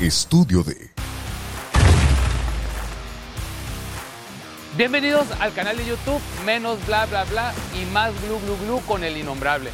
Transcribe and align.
Estudio 0.00 0.62
de. 0.62 0.88
Bienvenidos 4.78 5.26
al 5.40 5.52
canal 5.52 5.76
de 5.76 5.84
YouTube 5.84 6.22
Menos 6.46 6.78
Bla 6.86 7.04
Bla 7.04 7.24
Bla 7.24 7.52
y 7.78 7.84
Más 7.92 8.14
Glu 8.22 8.40
Glu 8.40 8.56
Glu 8.64 8.80
con 8.86 9.04
el 9.04 9.18
Innombrable. 9.18 9.70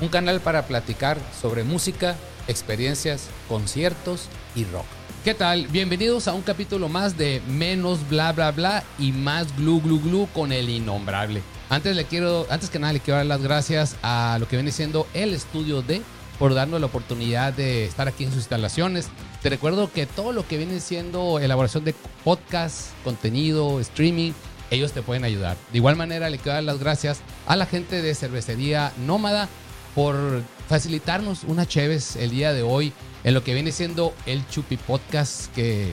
Un 0.00 0.08
canal 0.08 0.40
para 0.40 0.66
platicar 0.66 1.18
sobre 1.38 1.64
música, 1.64 2.16
experiencias, 2.48 3.28
conciertos 3.46 4.28
y 4.54 4.64
rock. 4.64 4.86
¿Qué 5.22 5.34
tal? 5.34 5.66
Bienvenidos 5.66 6.28
a 6.28 6.32
un 6.32 6.40
capítulo 6.40 6.88
más 6.88 7.18
de 7.18 7.42
Menos 7.46 8.08
Bla 8.08 8.32
Bla 8.32 8.52
Bla 8.52 8.84
y 8.98 9.12
Más 9.12 9.54
Glu 9.58 9.82
Glu 9.82 10.00
Glu 10.00 10.28
con 10.32 10.50
el 10.50 10.70
Innombrable. 10.70 11.42
Antes, 11.68 11.94
le 11.94 12.06
quiero, 12.06 12.46
antes 12.48 12.70
que 12.70 12.78
nada 12.78 12.94
le 12.94 13.00
quiero 13.00 13.18
dar 13.18 13.26
las 13.26 13.42
gracias 13.42 13.96
a 14.02 14.38
lo 14.40 14.48
que 14.48 14.56
viene 14.56 14.72
siendo 14.72 15.06
el 15.12 15.34
estudio 15.34 15.82
de 15.82 16.00
por 16.38 16.54
darnos 16.54 16.80
la 16.80 16.86
oportunidad 16.86 17.52
de 17.52 17.84
estar 17.84 18.08
aquí 18.08 18.24
en 18.24 18.30
sus 18.30 18.38
instalaciones. 18.38 19.08
Te 19.42 19.50
recuerdo 19.50 19.90
que 19.92 20.06
todo 20.06 20.32
lo 20.32 20.46
que 20.46 20.58
viene 20.58 20.80
siendo 20.80 21.38
elaboración 21.38 21.84
de 21.84 21.94
podcast, 22.24 22.90
contenido, 23.04 23.80
streaming, 23.80 24.32
ellos 24.70 24.92
te 24.92 25.02
pueden 25.02 25.24
ayudar. 25.24 25.56
De 25.70 25.78
igual 25.78 25.96
manera, 25.96 26.30
le 26.30 26.38
quiero 26.38 26.54
dar 26.54 26.64
las 26.64 26.78
gracias 26.78 27.20
a 27.46 27.56
la 27.56 27.66
gente 27.66 28.02
de 28.02 28.14
Cervecería 28.14 28.92
Nómada 29.06 29.48
por 29.94 30.42
facilitarnos 30.68 31.44
una 31.44 31.66
Cheves 31.66 32.16
el 32.16 32.30
día 32.30 32.52
de 32.52 32.62
hoy 32.62 32.92
en 33.24 33.34
lo 33.34 33.44
que 33.44 33.54
viene 33.54 33.72
siendo 33.72 34.14
el 34.26 34.46
Chupi 34.48 34.78
Podcast 34.78 35.52
que, 35.54 35.92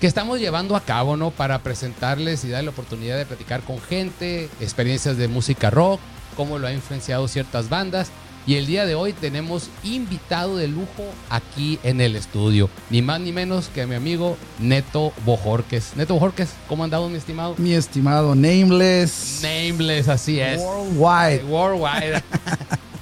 que 0.00 0.06
estamos 0.06 0.40
llevando 0.40 0.76
a 0.76 0.80
cabo, 0.80 1.16
¿no? 1.16 1.30
Para 1.30 1.62
presentarles 1.62 2.44
y 2.44 2.48
dar 2.48 2.64
la 2.64 2.70
oportunidad 2.70 3.18
de 3.18 3.26
platicar 3.26 3.60
con 3.62 3.80
gente, 3.80 4.48
experiencias 4.60 5.18
de 5.18 5.28
música 5.28 5.68
rock, 5.70 6.00
cómo 6.36 6.58
lo 6.58 6.66
ha 6.66 6.72
influenciado 6.72 7.28
ciertas 7.28 7.68
bandas. 7.68 8.10
Y 8.46 8.54
el 8.54 8.66
día 8.66 8.86
de 8.86 8.94
hoy 8.94 9.12
tenemos 9.12 9.68
invitado 9.84 10.56
de 10.56 10.66
lujo 10.66 11.04
aquí 11.28 11.78
en 11.82 12.00
el 12.00 12.16
estudio. 12.16 12.70
Ni 12.88 13.02
más 13.02 13.20
ni 13.20 13.32
menos 13.32 13.68
que 13.68 13.86
mi 13.86 13.94
amigo 13.94 14.36
Neto 14.58 15.12
Bojorques. 15.24 15.92
Neto 15.94 16.14
Bojorques, 16.14 16.50
¿cómo 16.66 16.84
andado, 16.84 17.08
mi 17.08 17.18
estimado? 17.18 17.54
Mi 17.58 17.74
estimado 17.74 18.34
Nameless. 18.34 19.42
Nameless, 19.42 20.08
así 20.08 20.40
es. 20.40 20.60
Worldwide. 20.60 21.44
Worldwide. 21.44 22.22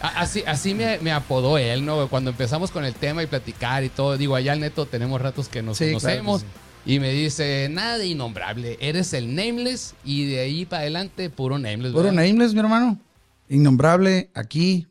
Así, 0.01 0.45
así 0.47 0.75
me, 0.75 0.99
me, 0.99 1.11
apodó 1.11 1.59
él, 1.59 1.85
¿no? 1.85 2.07
Cuando 2.07 2.31
empezamos 2.31 2.71
con 2.71 2.85
el 2.85 2.95
tema 2.95 3.21
y 3.25 3.27
platicar 3.27 3.83
y 3.83 3.89
todo, 3.89 4.17
digo, 4.17 4.37
allá 4.37 4.53
el 4.53 4.61
neto 4.61 4.87
tenemos 4.87 5.21
ratos 5.21 5.49
que 5.49 5.61
nos 5.61 5.77
Sí, 5.77 5.87
conocemos. 5.87 6.43
claro 6.43 6.57
Y 6.87 7.01
me 7.01 7.11
dice, 7.11 7.69
nada 7.69 7.99
de 7.99 8.07
innombrable, 8.07 8.79
eres 8.81 9.13
el 9.13 9.35
nameless 9.35 9.97
y 10.05 10.27
de 10.27 10.39
ahí 10.39 10.67
para 10.67 10.83
adelante 10.83 11.31
puro 11.31 11.59
nameless. 11.59 11.93
Puro. 11.93 12.13
Nameless, 12.13 12.55
mi 12.55 12.61
hermano. 12.61 12.97
Innombrable 13.49 14.31
aquí 14.35 14.87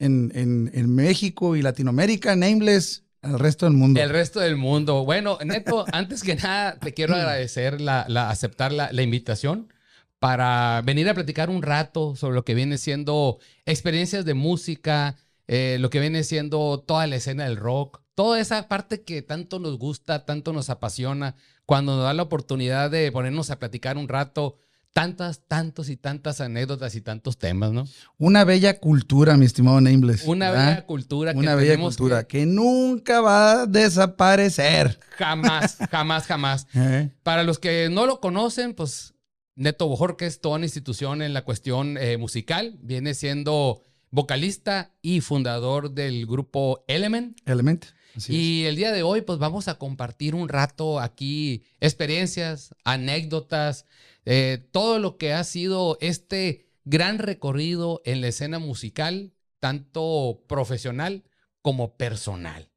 en, 0.00 0.32
en, 0.34 0.70
en 0.74 0.92
México 0.94 1.54
y 1.54 1.62
Latinoamérica. 1.62 2.34
Nameless 2.34 3.04
al 3.22 3.38
resto 3.38 3.66
del 3.66 3.74
mundo. 3.74 4.00
El 4.00 4.10
resto 4.10 4.40
del 4.40 4.56
mundo. 4.56 5.04
Bueno, 5.04 5.38
Neto, 5.44 5.84
antes 5.92 6.22
que 6.24 6.34
nada, 6.34 6.78
te 6.78 6.92
quiero 6.94 7.14
agradecer 7.14 7.80
la, 7.80 8.04
la- 8.08 8.30
aceptar 8.30 8.72
la, 8.72 8.90
la 8.92 9.02
invitación 9.02 9.72
para 10.18 10.82
venir 10.84 11.08
a 11.08 11.14
platicar 11.14 11.48
un 11.48 11.62
rato 11.62 12.14
sobre 12.16 12.34
lo 12.34 12.44
que 12.44 12.54
viene 12.54 12.76
siendo 12.78 13.38
experiencias 13.64 14.24
de 14.24 14.34
música, 14.34 15.16
eh, 15.48 15.78
lo 15.80 15.88
que 15.90 16.00
viene 16.00 16.24
siendo 16.24 16.80
toda 16.86 17.06
la 17.06 17.16
escena 17.16 17.44
del 17.44 17.56
rock, 17.56 18.00
toda 18.14 18.38
esa 18.40 18.68
parte 18.68 19.02
que 19.02 19.22
tanto 19.22 19.58
nos 19.60 19.78
gusta, 19.78 20.26
tanto 20.26 20.52
nos 20.52 20.68
apasiona, 20.68 21.36
cuando 21.64 21.94
nos 21.96 22.04
da 22.04 22.12
la 22.14 22.22
oportunidad 22.24 22.90
de 22.90 23.10
ponernos 23.12 23.50
a 23.50 23.58
platicar 23.58 23.96
un 23.96 24.08
rato, 24.08 24.56
tantas, 24.92 25.46
tantos 25.46 25.88
y 25.88 25.96
tantas 25.96 26.40
anécdotas 26.40 26.94
y 26.94 27.00
tantos 27.00 27.38
temas, 27.38 27.72
¿no? 27.72 27.84
Una 28.18 28.44
bella 28.44 28.78
cultura, 28.78 29.36
mi 29.36 29.46
estimado 29.46 29.80
Nameless. 29.80 30.24
Una 30.24 30.50
¿verdad? 30.50 30.66
bella 30.68 30.86
cultura 30.86 31.32
que 31.32 31.38
Una 31.38 31.54
bella 31.54 31.72
tenemos 31.72 31.96
cultura 31.96 32.24
que 32.24 32.40
que 32.40 32.46
nunca 32.46 33.20
va 33.20 33.62
a 33.62 33.66
desaparecer. 33.66 34.98
jamás, 35.16 35.76
jamás, 35.90 36.26
jamás. 36.26 36.66
¿eh? 36.74 37.10
Para 37.22 37.42
los 37.42 37.58
que 37.58 37.88
no 37.90 38.06
lo 38.06 38.20
conocen, 38.20 38.74
pues 38.74 39.14
Neto 39.54 39.88
Bojorques, 39.88 40.40
toda 40.40 40.56
una 40.56 40.66
institución 40.66 41.22
en 41.22 41.34
la 41.34 41.44
cuestión 41.44 41.96
eh, 41.98 42.16
musical, 42.16 42.78
viene 42.82 43.14
siendo 43.14 43.82
vocalista 44.10 44.92
y 45.02 45.20
fundador 45.20 45.92
del 45.92 46.26
grupo 46.26 46.84
Element. 46.88 47.38
Element. 47.46 47.84
Así 48.16 48.34
y 48.34 48.64
el 48.64 48.74
día 48.74 48.90
de 48.90 49.02
hoy, 49.04 49.20
pues 49.20 49.38
vamos 49.38 49.68
a 49.68 49.74
compartir 49.78 50.34
un 50.34 50.48
rato 50.48 50.98
aquí 50.98 51.62
experiencias, 51.78 52.74
anécdotas, 52.84 53.86
eh, 54.24 54.66
todo 54.70 54.98
lo 54.98 55.16
que 55.16 55.32
ha 55.32 55.44
sido 55.44 55.98
este 56.00 56.66
gran 56.84 57.18
recorrido 57.18 58.02
en 58.04 58.20
la 58.20 58.28
escena 58.28 58.58
musical, 58.58 59.32
tanto 59.60 60.42
profesional 60.46 61.24
como 61.62 61.96
personal. 61.96 62.70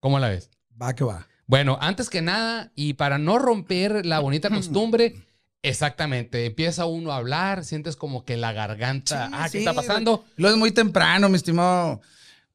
¿Cómo 0.00 0.18
la 0.18 0.28
ves? 0.28 0.44
es. 0.44 0.50
Va 0.80 0.94
que 0.94 1.04
va. 1.04 1.26
Bueno, 1.46 1.78
antes 1.80 2.10
que 2.10 2.22
nada, 2.22 2.72
y 2.74 2.94
para 2.94 3.18
no 3.18 3.38
romper 3.38 4.04
la 4.04 4.20
bonita 4.20 4.50
costumbre, 4.54 5.14
exactamente, 5.62 6.46
empieza 6.46 6.86
uno 6.86 7.12
a 7.12 7.16
hablar, 7.16 7.64
sientes 7.64 7.96
como 7.96 8.24
que 8.24 8.36
la 8.36 8.52
garganta, 8.52 9.26
Sí, 9.26 9.32
ah, 9.34 9.44
¿qué 9.44 9.50
sí, 9.50 9.58
está 9.58 9.74
pasando? 9.74 10.24
Lo 10.36 10.50
es 10.50 10.56
muy 10.56 10.72
temprano, 10.72 11.28
mi 11.28 11.36
estimado. 11.36 12.00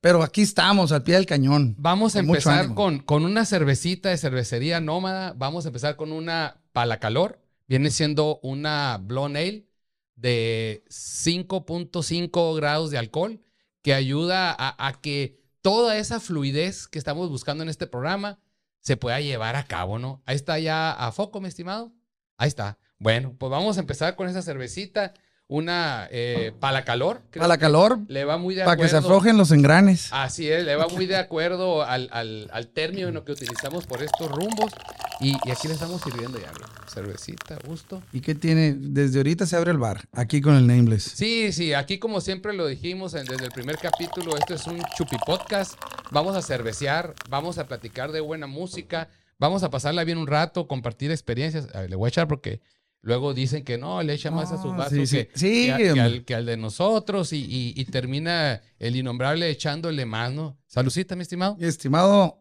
Pero 0.02 0.24
aquí 0.24 0.42
estamos, 0.42 0.92
al 0.92 1.04
pie 1.04 1.16
del 1.16 1.28
cañón. 1.28 1.76
Vamos 1.78 2.16
a 2.16 2.20
Con 2.20 2.30
empezar 2.30 2.74
con, 2.74 3.00
con 3.00 3.24
una 3.24 3.46
cervecita 3.46 4.10
de 4.10 4.18
cervecería 4.18 4.82
nómada, 4.82 5.34
vamos 5.38 5.66
a 5.66 5.70
empezar 5.70 5.96
con 5.96 6.12
una 6.12 6.58
palacalor, 6.74 7.40
viene 7.72 7.90
siendo 7.90 8.42
una 8.44 8.98
blonde 9.02 9.40
ale 9.40 9.68
de 10.16 10.84
5.5 10.90 12.54
grados 12.58 12.92
de 12.92 12.98
alcohol, 12.98 13.42
que 13.82 13.94
ayuda 13.94 14.52
a, 14.52 14.88
a 14.88 15.00
que 15.00 15.40
toda 15.62 15.98
esa 15.98 16.20
fluidez 16.20 16.90
que 16.90 17.00
estamos 17.00 17.30
buscando 17.30 17.64
en 17.64 17.70
este 17.70 17.88
programa 17.88 18.42
se 18.82 18.98
pueda 18.98 19.22
llevar 19.22 19.56
a 19.56 19.64
cabo, 19.64 20.00
¿no? 20.00 20.22
Ahí 20.26 20.36
está 20.36 20.60
ya 20.60 20.92
a 20.92 21.14
foco, 21.14 21.40
mi 21.40 21.48
estimado. 21.48 21.94
Ahí 22.36 22.50
está. 22.50 22.78
Bueno, 23.00 23.38
pues 23.40 23.50
vamos 23.50 23.78
a 23.78 23.80
empezar 23.80 24.18
con 24.18 24.28
esa 24.28 24.42
cervecita, 24.42 25.14
una 25.52 26.08
eh, 26.12 26.54
palacalor. 26.62 27.24
creo 27.30 27.42
Para 27.42 27.48
la 27.50 27.58
que 27.58 27.62
calor, 27.64 28.00
Le 28.08 28.24
va 28.24 28.38
muy 28.38 28.56
de 28.56 28.64
para 28.64 28.78
que 28.78 28.88
se 28.88 28.96
acuerdo. 28.96 29.18
aflojen 29.18 29.38
los 29.38 29.52
engranes. 29.52 30.08
Así 30.12 30.50
es, 30.50 30.64
le 30.64 30.78
va 30.78 30.88
muy 30.88 31.08
de 31.08 31.18
acuerdo 31.18 31.84
al, 31.84 32.08
al, 32.14 32.50
al 32.54 32.68
término 32.70 33.26
que 33.26 33.34
utilizamos 33.34 33.86
por 33.86 34.02
estos 34.02 34.32
rumbos. 34.32 34.72
Y, 35.20 35.32
y 35.46 35.52
aquí 35.52 35.68
le 35.68 35.74
estamos 35.74 36.02
sirviendo 36.02 36.40
ya, 36.40 36.50
mira, 36.54 36.68
cervecita, 36.88 37.58
gusto. 37.68 38.02
¿Y 38.14 38.22
qué 38.22 38.34
tiene? 38.34 38.74
Desde 38.78 39.18
ahorita 39.20 39.46
se 39.46 39.58
abre 39.58 39.72
el 39.72 39.78
bar, 39.78 40.08
aquí 40.14 40.40
con 40.40 40.56
el 40.56 40.66
Nameless. 40.68 41.04
Sí, 41.04 41.52
sí, 41.52 41.74
aquí 41.74 42.00
como 42.00 42.22
siempre 42.22 42.54
lo 42.54 42.66
dijimos 42.66 43.14
en- 43.14 43.26
desde 43.26 43.44
el 43.44 43.52
primer 43.52 43.78
capítulo, 43.78 44.38
este 44.38 44.54
es 44.54 44.66
un 44.68 44.82
chupi 44.98 45.18
podcast. 45.26 45.74
Vamos 46.12 46.38
a 46.38 46.42
cervecear, 46.42 47.14
vamos 47.30 47.58
a 47.58 47.68
platicar 47.68 48.14
de 48.14 48.22
buena 48.22 48.48
música, 48.48 49.10
vamos 49.38 49.64
a 49.64 49.70
pasarla 49.70 50.06
bien 50.06 50.18
un 50.18 50.28
rato, 50.28 50.66
compartir 50.68 51.12
experiencias. 51.12 51.68
A 51.76 51.82
ver, 51.82 51.90
le 51.90 51.98
voy 51.98 52.08
a 52.08 52.10
echar 52.10 52.28
porque 52.30 52.62
luego 53.02 53.34
dicen 53.34 53.64
que 53.64 53.78
no, 53.78 54.02
le 54.04 54.14
echa 54.14 54.32
más 54.32 54.52
a 54.52 54.62
su 54.62 54.68
No, 54.70 54.78
vaso 54.78 54.96
sí, 54.96 55.08
sí. 55.08 55.18
que, 55.26 55.32
Sí, 55.36 55.66
que 55.66 55.72
a- 55.74 55.78
que 55.78 55.90
hombre. 55.92 56.02
al, 56.04 56.26
que 56.26 56.36
al 56.36 56.46
de 56.46 56.58
nosotros 56.58 57.34
y, 57.34 57.38
y- 57.40 57.74
y 57.76 57.86
termina 57.86 58.62
el 58.80 58.96
innombrable 58.96 59.50
echándole 59.50 60.06
más, 60.06 60.32
¿no? 60.32 60.58
Salucita, 60.68 61.16
mi 61.16 61.24
estimado. 61.24 61.56
Mi 61.58 61.66
estimado, 61.66 62.40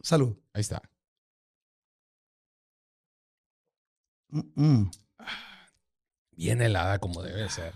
salud. 0.00 0.36
Ahí 0.52 0.60
está. 0.60 0.82
Mm, 4.30 4.40
mm. 4.56 4.90
bien 6.32 6.60
helada 6.62 6.98
como 6.98 7.22
debe 7.22 7.48
ser. 7.48 7.72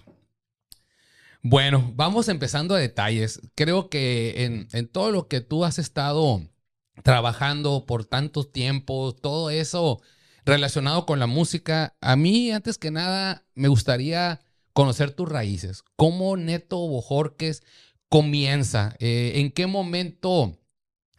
Bueno, 1.42 1.92
vamos 1.96 2.28
empezando 2.28 2.74
a 2.74 2.78
detalles. 2.78 3.40
Creo 3.54 3.88
que 3.88 4.44
en, 4.44 4.68
en 4.72 4.88
todo 4.88 5.10
lo 5.10 5.26
que 5.26 5.40
tú 5.40 5.64
has 5.64 5.78
estado 5.78 6.42
trabajando 7.02 7.86
por 7.86 8.04
tantos 8.04 8.52
tiempos, 8.52 9.16
todo 9.22 9.48
eso 9.48 10.02
relacionado 10.44 11.06
con 11.06 11.18
la 11.18 11.26
música, 11.26 11.96
a 12.00 12.16
mí 12.16 12.50
antes 12.50 12.78
que 12.78 12.90
nada 12.90 13.44
me 13.54 13.68
gustaría 13.68 14.40
conocer 14.72 15.10
tus 15.12 15.28
raíces. 15.28 15.82
¿Cómo 15.96 16.36
Neto 16.36 16.78
Bojorques 16.78 17.62
comienza? 18.08 18.96
Eh, 18.98 19.32
¿En 19.36 19.50
qué 19.50 19.66
momento 19.66 20.58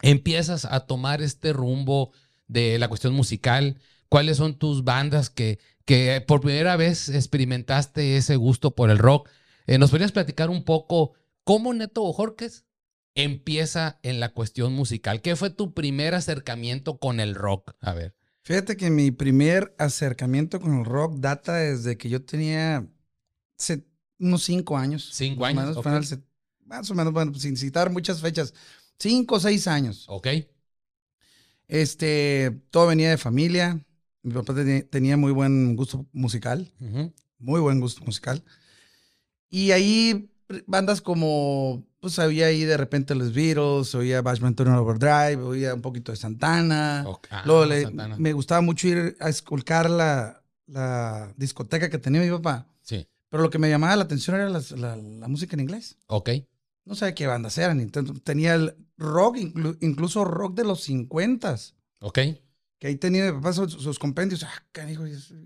empiezas 0.00 0.64
a 0.64 0.80
tomar 0.86 1.22
este 1.22 1.52
rumbo 1.52 2.12
de 2.48 2.78
la 2.78 2.88
cuestión 2.88 3.14
musical? 3.14 3.78
¿Cuáles 4.08 4.36
son 4.36 4.58
tus 4.58 4.84
bandas 4.84 5.30
que, 5.30 5.58
que 5.84 6.22
por 6.26 6.40
primera 6.40 6.76
vez 6.76 7.08
experimentaste 7.08 8.16
ese 8.16 8.36
gusto 8.36 8.74
por 8.74 8.90
el 8.90 8.98
rock? 8.98 9.28
Eh, 9.66 9.78
¿Nos 9.78 9.90
podrías 9.90 10.12
platicar 10.12 10.50
un 10.50 10.64
poco 10.64 11.12
cómo 11.44 11.72
Neto 11.72 12.02
Bojorques 12.02 12.64
empieza 13.14 13.98
en 14.02 14.20
la 14.20 14.30
cuestión 14.30 14.72
musical? 14.72 15.22
¿Qué 15.22 15.36
fue 15.36 15.50
tu 15.50 15.72
primer 15.72 16.14
acercamiento 16.14 16.98
con 16.98 17.20
el 17.20 17.34
rock? 17.34 17.72
A 17.80 17.92
ver. 17.92 18.14
Fíjate 18.42 18.76
que 18.76 18.90
mi 18.90 19.10
primer 19.12 19.74
acercamiento 19.78 20.60
con 20.60 20.80
el 20.80 20.84
rock 20.84 21.16
data 21.18 21.54
desde 21.54 21.96
que 21.96 22.08
yo 22.08 22.24
tenía 22.24 22.86
unos 24.18 24.42
cinco 24.42 24.76
años. 24.76 25.10
Cinco 25.12 25.42
Más 25.42 25.50
años, 25.50 25.84
menos, 25.84 26.18
más 26.64 26.90
o 26.90 26.94
menos, 26.94 27.12
bueno, 27.12 27.34
sin 27.34 27.56
citar 27.56 27.90
muchas 27.90 28.20
fechas. 28.20 28.52
Cinco 28.98 29.36
o 29.36 29.40
seis 29.40 29.68
años. 29.68 30.06
¿Ok? 30.08 30.28
Este, 31.68 32.50
todo 32.70 32.88
venía 32.88 33.10
de 33.10 33.18
familia. 33.18 33.84
Mi 34.22 34.32
papá 34.32 34.54
tenía, 34.90 35.16
muy 35.16 35.32
buen 35.32 35.74
gusto 35.74 36.06
musical, 36.12 36.72
muy 37.38 37.60
buen 37.60 37.80
gusto 37.80 38.04
musical. 38.04 38.44
Y 39.50 39.72
ahí 39.72 40.30
bandas 40.66 41.00
como 41.00 41.84
pues 42.02 42.18
había 42.18 42.46
ahí 42.46 42.64
de 42.64 42.76
repente 42.76 43.14
los 43.14 43.32
Beatles, 43.32 43.94
oía 43.94 44.20
Bashman 44.22 44.54
Turner 44.56 44.74
Overdrive, 44.76 45.36
oía 45.42 45.72
un 45.72 45.80
poquito 45.80 46.10
de 46.12 46.16
Santana. 46.16 47.04
Ok. 47.06 47.28
Ah, 47.30 47.42
Luego 47.46 47.64
le- 47.64 47.82
Santana. 47.84 48.16
me 48.18 48.32
gustaba 48.32 48.60
mucho 48.60 48.88
ir 48.88 49.16
a 49.20 49.28
esculcar 49.28 49.88
la, 49.88 50.42
la 50.66 51.32
discoteca 51.36 51.88
que 51.88 51.98
tenía 51.98 52.20
mi 52.20 52.30
papá. 52.30 52.66
Sí. 52.82 53.06
Pero 53.30 53.42
lo 53.44 53.50
que 53.50 53.58
me 53.58 53.70
llamaba 53.70 53.94
la 53.96 54.02
atención 54.02 54.36
era 54.36 54.50
las- 54.50 54.72
la, 54.72 54.96
la 54.96 55.28
música 55.28 55.54
en 55.56 55.60
inglés. 55.60 55.96
Ok. 56.08 56.30
No 56.84 56.96
sabía 56.96 57.14
qué 57.14 57.28
bandas 57.28 57.56
eran. 57.58 57.78
entonces 57.80 58.20
tenía 58.24 58.54
el 58.56 58.74
rock, 58.98 59.36
inclu- 59.36 59.78
incluso 59.80 60.24
rock 60.24 60.56
de 60.56 60.64
los 60.64 60.82
50 60.82 61.56
Ok. 62.00 62.18
que 62.78 62.86
ahí 62.88 62.96
tenía 62.96 63.26
mi 63.26 63.32
papá 63.32 63.52
sus, 63.52 63.72
sus 63.74 63.98
compendios. 64.00 64.42
Ah, 64.42 64.64
canijo, 64.72 65.04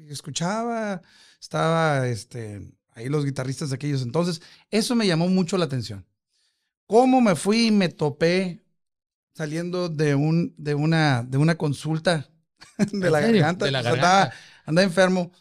escuchaba, 0.09 1.03
estaba 1.41 2.09
este, 2.09 2.73
ahí 2.95 3.09
los 3.09 3.25
guitarristas 3.25 3.69
de 3.71 3.75
aquellos 3.77 4.03
entonces. 4.03 4.41
Eso 4.71 4.95
me 4.95 5.07
llamó 5.07 5.29
mucho 5.29 5.59
la 5.59 5.67
atención. 5.67 6.07
¿Cómo 6.87 7.21
me 7.21 7.35
fui 7.35 7.67
y 7.67 7.71
me 7.71 7.89
topé 7.89 8.63
saliendo 9.35 9.89
de, 9.89 10.15
un, 10.15 10.55
de, 10.57 10.75
una, 10.75 11.23
de 11.23 11.37
una 11.39 11.57
consulta 11.57 12.29
de 12.79 13.07
¿En 13.07 13.13
la 13.13 13.21
garganta? 13.21 13.65
De 13.65 13.71
la 13.71 13.83
sea, 13.83 13.91
garganta. 13.93 14.23
Andaba, 14.23 14.35
andaba 14.65 14.85
enfermo. 14.85 15.33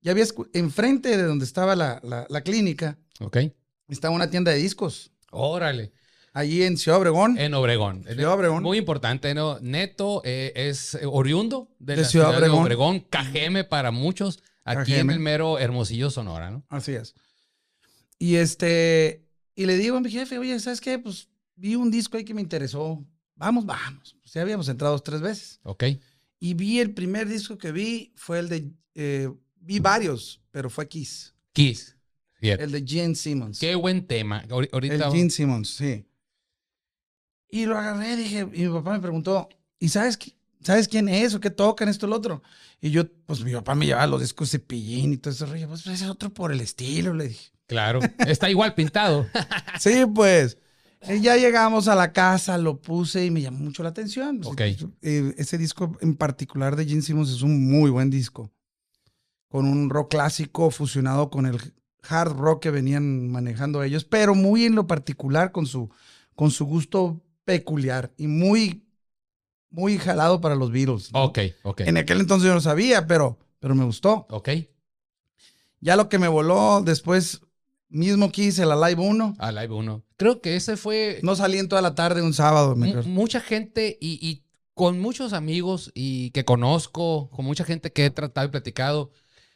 Ya 0.00 0.12
había, 0.12 0.24
enfrente 0.52 1.16
de 1.16 1.22
donde 1.24 1.44
estaba 1.44 1.74
la, 1.74 2.00
la- 2.04 2.26
la 2.30 2.40
clínica, 2.42 2.96
Ok. 3.20 3.38
estaba 3.88 4.14
una 4.14 4.30
tienda 4.30 4.52
de 4.52 4.58
discos. 4.58 5.10
Órale. 5.30 5.92
Allí 6.32 6.62
en 6.62 6.76
Ciudad 6.76 7.00
Obregón. 7.00 7.36
En 7.38 7.52
Obregón. 7.54 8.04
Ciudad 8.04 8.32
Obregón. 8.34 8.62
Muy 8.62 8.78
importante, 8.78 9.34
¿no? 9.34 9.58
Neto 9.60 10.22
eh, 10.24 10.52
es 10.54 10.96
oriundo 11.04 11.74
de, 11.80 11.96
De 11.96 12.02
la 12.02 12.08
Ciudad 12.08 12.26
ciudad, 12.26 12.40
de 12.40 12.46
Obregón. 12.48 12.62
Obregón. 12.62 13.00
Cajeme 13.00 13.64
para 13.64 13.90
muchos. 13.90 14.40
Aquí 14.64 14.94
en 14.94 15.10
el 15.10 15.18
mero 15.18 15.58
Hermosillo, 15.58 16.10
Sonora, 16.10 16.50
¿no? 16.50 16.64
Así 16.68 16.92
es. 16.92 17.14
Y 18.18 18.36
este, 18.36 19.24
y 19.60 19.66
le 19.66 19.76
digo 19.76 19.96
a 19.96 20.00
mi 20.00 20.10
jefe, 20.10 20.38
oye, 20.38 20.58
¿sabes 20.60 20.80
qué? 20.80 20.98
Pues 20.98 21.28
vi 21.56 21.74
un 21.74 21.90
disco 21.90 22.16
ahí 22.16 22.24
que 22.24 22.32
me 22.34 22.40
interesó. 22.40 23.04
Vamos, 23.34 23.66
vamos. 23.66 24.16
Pues 24.20 24.32
ya 24.32 24.42
habíamos 24.42 24.68
entrado 24.68 24.92
dos, 24.92 25.02
tres 25.02 25.20
veces. 25.20 25.58
Ok. 25.64 25.84
Y 26.38 26.54
vi 26.54 26.78
el 26.78 26.94
primer 26.94 27.28
disco 27.28 27.58
que 27.58 27.72
vi, 27.72 28.12
fue 28.14 28.38
el 28.38 28.48
de, 28.48 28.70
eh, 28.94 29.28
vi 29.56 29.80
varios, 29.80 30.40
pero 30.52 30.70
fue 30.70 30.86
Kiss. 30.88 31.34
Kiss. 31.52 31.96
Fíjate. 32.34 32.62
El 32.62 32.70
de 32.70 32.84
Gene 32.86 33.16
Simmons. 33.16 33.58
Qué 33.58 33.74
buen 33.74 34.06
tema. 34.06 34.44
Ahori- 34.44 34.66
El 34.68 34.74
Ahorita. 34.74 35.10
Gene 35.10 35.30
Simmons, 35.30 35.70
sí. 35.74 36.04
Y 37.50 37.66
lo 37.66 37.76
agarré, 37.78 38.16
dije, 38.16 38.46
y 38.52 38.66
mi 38.66 38.68
papá 38.72 38.92
me 38.92 39.00
preguntó, 39.00 39.48
¿y 39.80 39.88
sabes, 39.88 40.18
qui- 40.18 40.34
sabes 40.60 40.86
quién 40.86 41.08
es 41.08 41.34
o 41.34 41.40
qué 41.40 41.50
tocan 41.50 41.88
esto 41.88 42.06
o 42.06 42.08
lo 42.08 42.16
otro? 42.16 42.42
Y 42.80 42.90
yo, 42.90 43.10
pues 43.26 43.40
mi 43.42 43.52
papá 43.52 43.74
me 43.74 43.86
llevaba 43.86 44.06
los 44.06 44.20
discos 44.20 44.52
de 44.52 44.58
Pillín 44.60 45.14
y 45.14 45.16
todo 45.16 45.32
eso. 45.34 45.46
Pues 45.46 45.80
ese 45.86 45.92
es 46.04 46.10
otro 46.10 46.32
por 46.32 46.52
el 46.52 46.60
estilo, 46.60 47.14
le 47.14 47.28
dije. 47.28 47.50
Claro. 47.68 48.00
Está 48.26 48.50
igual 48.50 48.74
pintado. 48.74 49.26
Sí, 49.78 50.04
pues. 50.12 50.58
Ya 51.20 51.36
llegamos 51.36 51.86
a 51.86 51.94
la 51.94 52.12
casa, 52.12 52.58
lo 52.58 52.80
puse 52.80 53.24
y 53.24 53.30
me 53.30 53.40
llamó 53.40 53.58
mucho 53.58 53.84
la 53.84 53.90
atención. 53.90 54.40
Ok. 54.44 54.60
Eh, 54.60 55.34
ese 55.36 55.56
disco 55.56 55.96
en 56.00 56.16
particular 56.16 56.74
de 56.74 56.84
Gene 56.84 57.02
Simmons 57.02 57.30
es 57.30 57.42
un 57.42 57.70
muy 57.70 57.90
buen 57.90 58.10
disco. 58.10 58.50
Con 59.48 59.66
un 59.66 59.88
rock 59.88 60.10
clásico 60.10 60.72
fusionado 60.72 61.30
con 61.30 61.46
el 61.46 61.56
hard 62.08 62.32
rock 62.36 62.62
que 62.62 62.70
venían 62.70 63.28
manejando 63.30 63.84
ellos, 63.84 64.04
pero 64.04 64.34
muy 64.34 64.64
en 64.64 64.74
lo 64.74 64.88
particular 64.88 65.52
con 65.52 65.66
su, 65.66 65.88
con 66.34 66.50
su 66.50 66.64
gusto 66.64 67.22
peculiar 67.44 68.12
y 68.16 68.26
muy, 68.26 68.84
muy 69.70 69.98
jalado 69.98 70.40
para 70.40 70.56
los 70.56 70.72
Beatles. 70.72 71.12
¿no? 71.12 71.24
Ok, 71.24 71.38
ok. 71.62 71.80
En 71.82 71.96
aquel 71.96 72.20
entonces 72.20 72.48
yo 72.48 72.54
no 72.54 72.60
sabía, 72.60 73.06
pero, 73.06 73.38
pero 73.60 73.74
me 73.74 73.84
gustó. 73.84 74.26
Ok. 74.30 74.50
Ya 75.80 75.96
lo 75.96 76.08
que 76.08 76.18
me 76.18 76.28
voló 76.28 76.82
después, 76.82 77.40
mismo 77.88 78.30
Kiss, 78.30 78.58
el 78.58 78.70
Alive 78.72 79.00
1. 79.02 79.36
A 79.38 79.52
Live 79.52 79.74
1. 79.74 80.04
Creo 80.16 80.40
que 80.40 80.56
ese 80.56 80.76
fue. 80.76 81.20
No 81.22 81.36
salí 81.36 81.58
en 81.58 81.68
toda 81.68 81.82
la 81.82 81.94
tarde 81.94 82.22
un 82.22 82.34
sábado. 82.34 82.74
me 82.76 82.92
mucha 83.02 83.40
gente 83.40 83.96
y, 84.00 84.18
y 84.26 84.44
con 84.74 85.00
muchos 85.00 85.32
amigos 85.32 85.90
y 85.94 86.30
que 86.30 86.44
conozco, 86.44 87.30
con 87.30 87.44
mucha 87.44 87.64
gente 87.64 87.92
que 87.92 88.04
he 88.06 88.10
tratado 88.10 88.46
y 88.46 88.50
platicado, 88.50 89.10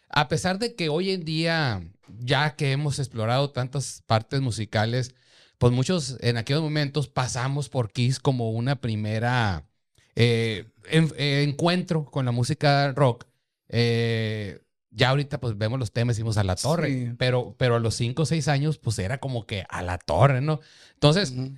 a 0.09 0.29
pesar 0.29 0.59
de 0.59 0.75
que 0.75 0.89
hoy 0.89 1.11
en 1.11 1.25
día, 1.25 1.83
ya 2.19 2.57
que 2.57 2.73
hemos 2.73 2.99
explorado 2.99 3.51
tantas 3.51 4.03
partes 4.07 4.41
musicales, 4.41 5.15
pues 5.59 5.73
muchos 5.73 6.17
en 6.21 6.37
aquellos 6.39 6.63
momentos 6.63 7.09
pasamos 7.09 7.69
por 7.69 7.93
Kiss 7.93 8.19
como 8.19 8.51
una 8.51 8.81
primera 8.81 9.65
eh, 10.17 10.67
en- 10.91 11.13
eh, 11.17 11.45
encuentro 11.49 12.05
con 12.05 12.25
la 12.25 12.33
música 12.33 12.93
rock. 12.93 13.27
Eh, 13.69 14.61
ya 14.95 15.09
ahorita 15.11 15.41
pues 15.41 15.57
vemos 15.59 15.79
los 15.81 15.91
temas 15.93 16.15
y 16.15 16.19
decimos 16.19 16.37
a 16.37 16.45
la 16.45 16.55
torre, 16.55 16.89
Sí. 17.09 17.15
pero, 17.19 17.55
pero 17.59 17.77
a 17.77 17.81
los 17.81 17.95
5 17.95 18.23
o 18.23 18.27
6 18.27 18.47
años 18.49 18.79
pues 18.79 18.99
era 18.99 19.19
como 19.19 19.47
que 19.47 19.65
a 19.69 19.83
la 19.83 19.99
torre, 19.99 20.41
¿no? 20.41 20.61
Entonces, 20.95 21.31
Ujú. 21.33 21.57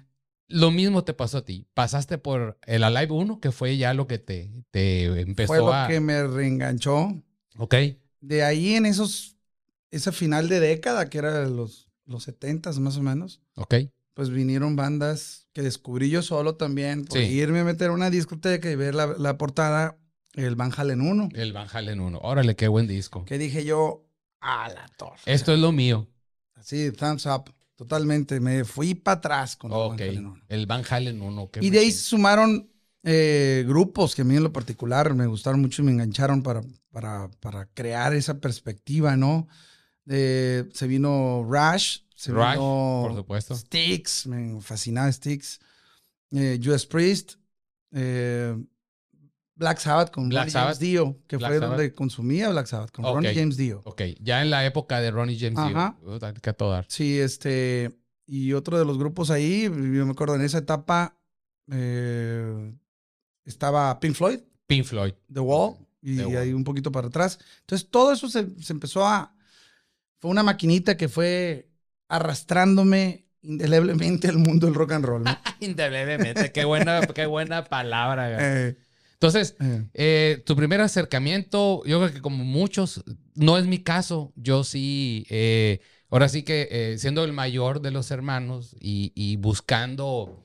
lo 0.49 0.71
mismo 0.71 1.05
te 1.05 1.15
pasó 1.15 1.39
a 1.39 1.45
ti. 1.45 1.67
Pasaste 1.75 2.17
por 2.19 2.59
el 2.67 2.85
Alive 2.85 3.13
1, 3.13 3.41
que 3.41 3.51
fue 3.53 3.77
ya 3.77 3.93
lo 3.93 4.07
que 4.07 4.19
te, 4.19 4.51
te 4.71 5.07
empezó 5.21 5.49
Fue 5.49 5.59
lo 5.59 5.73
a... 5.75 5.89
que 5.89 6.01
me 6.01 6.27
reenganchó. 6.27 7.23
Ok, 7.59 7.75
De 8.21 8.43
ahí 8.43 8.75
en 8.75 8.87
esos, 8.87 9.37
ese 9.91 10.13
final 10.13 10.49
de 10.49 10.61
década, 10.61 11.09
que 11.11 11.19
era 11.19 11.47
los, 11.49 11.89
los 12.07 12.23
70 12.25 12.73
más 12.81 12.97
o 12.97 13.03
menos, 13.03 13.41
ok. 13.57 13.75
pues 14.15 14.31
vinieron 14.31 14.77
bandas 14.77 15.49
que 15.53 15.63
descubrí 15.63 16.09
yo 16.11 16.23
solo 16.23 16.57
también. 16.57 17.05
Por 17.05 17.19
Sí. 17.19 17.25
irme 17.25 17.61
a 17.61 17.65
meter 17.65 17.91
a 17.91 17.93
una 17.93 18.11
discoteca 18.11 18.71
y 18.71 18.77
ver 18.77 18.95
la, 18.95 19.07
la 19.19 19.39
portada, 19.39 19.99
el 20.35 20.57
Van 20.57 20.73
Halen 20.77 21.01
1. 21.01 21.29
El 21.35 21.53
Van 21.53 21.69
Halen 21.73 22.01
1. 22.01 22.19
Órale, 22.23 22.57
qué 22.57 22.69
buen 22.69 22.87
disco. 22.87 23.25
Que 23.25 23.39
dije 23.39 23.65
yo, 23.65 24.07
a 24.41 24.69
la 24.69 24.87
torre. 24.97 25.21
Esto 25.27 25.53
es 25.53 25.59
lo 25.59 25.73
mío. 25.73 26.09
Así, 26.55 26.91
thumbs 26.93 27.27
up. 27.27 27.53
Totalmente. 27.77 28.41
Me 28.41 28.65
fui 28.65 28.95
para 28.95 29.19
atrás 29.19 29.57
con 29.57 29.73
el 29.73 29.79
Van. 29.79 30.01
Halen 30.01 30.27
1. 30.27 30.43
El 30.49 30.67
Van 30.67 30.83
Halen 30.89 31.23
1. 31.23 31.51
qué 31.51 31.61
Y 31.65 31.71
de 31.71 31.79
ahí 31.81 31.91
se 31.91 32.03
sumaron 32.03 32.71
eh, 33.03 33.65
grupos 33.67 34.15
que 34.15 34.23
a 34.23 34.25
mí 34.25 34.37
en 34.37 34.43
lo 34.43 34.53
particular 34.53 35.13
me 35.15 35.27
gustaron 35.27 35.61
mucho 35.61 35.83
y 35.83 35.85
me 35.85 35.93
engancharon 35.93 36.43
para, 36.43 36.63
para, 36.91 37.31
para 37.41 37.67
crear 37.67 38.15
esa 38.15 38.41
perspectiva, 38.41 39.17
¿no? 39.17 39.47
Eh, 40.07 40.69
se 40.73 40.87
vino 40.87 41.45
Rush, 41.49 41.99
se 42.15 42.33
Rush, 42.33 42.53
vino 42.53 43.03
por 43.07 43.15
supuesto. 43.15 43.57
Styx, 43.57 44.27
me 44.27 44.61
fascinaba 44.61 45.11
Styx, 45.11 45.61
eh, 46.33 46.61
US 46.67 46.87
Priest, 46.87 47.35
eh, 47.93 48.57
Black 49.56 49.79
Sabbath 49.79 50.11
con 50.11 50.29
Black 50.29 50.43
Ronnie 50.45 50.51
Sabbath. 50.53 50.67
James 50.75 50.79
Dio, 50.81 51.19
que 51.29 51.37
Black 51.37 51.51
fue 51.53 51.59
Sabbath. 51.61 51.77
donde 51.79 51.93
consumía 51.95 52.49
Black 52.51 52.67
Sabbath, 52.67 52.91
con 52.91 53.05
Ok. 53.05 53.15
Ronnie 53.15 53.35
James 53.35 53.56
Dio. 53.56 53.83
Ok, 53.85 54.03
ya 54.21 54.43
en 54.43 54.51
la 54.51 54.65
época 54.67 55.01
de 55.01 55.11
Ronnie 55.11 55.39
James 55.39 55.55
Dio. 55.56 55.77
Ajá. 55.79 55.97
Puta, 56.03 56.35
que 56.35 56.51
a 56.51 56.53
todo 56.53 56.71
dar. 56.73 56.87
Sí, 56.89 57.19
este, 57.21 57.97
y 58.27 58.53
otro 58.53 58.79
de 58.79 58.85
los 58.85 58.99
grupos 58.99 59.31
ahí, 59.31 59.62
yo 59.65 59.71
me 60.06 60.11
acuerdo 60.11 60.35
en 60.35 60.43
esa 60.43 60.59
etapa, 60.59 61.17
eh, 61.71 62.75
estaba 63.44 63.99
Pink 64.01 64.15
Floyd, 64.15 64.41
Pink 64.67 64.84
Floyd. 64.84 65.13
The 65.32 65.41
Wall, 65.41 65.77
y 66.03 66.17
The 66.17 66.27
Wall. 66.27 66.37
ahí 66.39 66.53
un 66.53 66.65
poquito 66.65 66.91
para 66.91 67.08
atrás. 67.08 67.39
Entonces 67.61 67.89
todo 67.91 68.13
eso 68.13 68.29
se, 68.29 68.49
se 68.61 68.73
empezó 68.73 69.06
a, 69.06 69.34
fue 70.20 70.31
una 70.31 70.43
maquinita 70.43 70.96
que 70.96 71.08
fue 71.08 71.69
arrastrándome 72.08 73.25
indeleblemente 73.43 74.29
al 74.29 74.39
mundo 74.39 74.67
del 74.67 74.75
rock 74.75 74.93
and 74.93 75.05
roll. 75.05 75.23
¿no? 75.23 75.39
Indeleblemente. 75.61 76.51
qué 76.51 76.65
buena, 76.65 77.03
qué 77.08 77.27
buena 77.27 77.65
palabra. 77.65 78.29
güey. 78.34 78.39
Eh, 78.41 78.77
Entonces, 79.27 79.57
eh, 79.61 79.85
Eh, 79.95 80.43
tu 80.45 80.55
primer 80.55 80.81
acercamiento, 80.81 81.83
yo 81.87 82.01
creo 82.01 82.13
que 82.13 82.21
como 82.21 82.45
muchos, 82.45 83.03
no 83.35 83.57
es 83.59 83.67
mi 83.67 83.79
caso. 83.79 84.33
Yo 84.37 84.65
sí, 84.65 85.27
eh, 85.31 85.81
ahora 86.11 86.29
sí 86.29 86.43
que 86.43 86.69
eh, 86.71 86.99
siendo 86.99 87.25
el 87.25 87.33
mayor 87.33 87.81
de 87.81 87.91
los 87.91 88.11
hermanos 88.11 88.77
y, 88.81 89.13
y 89.15 89.37
buscando 89.37 90.41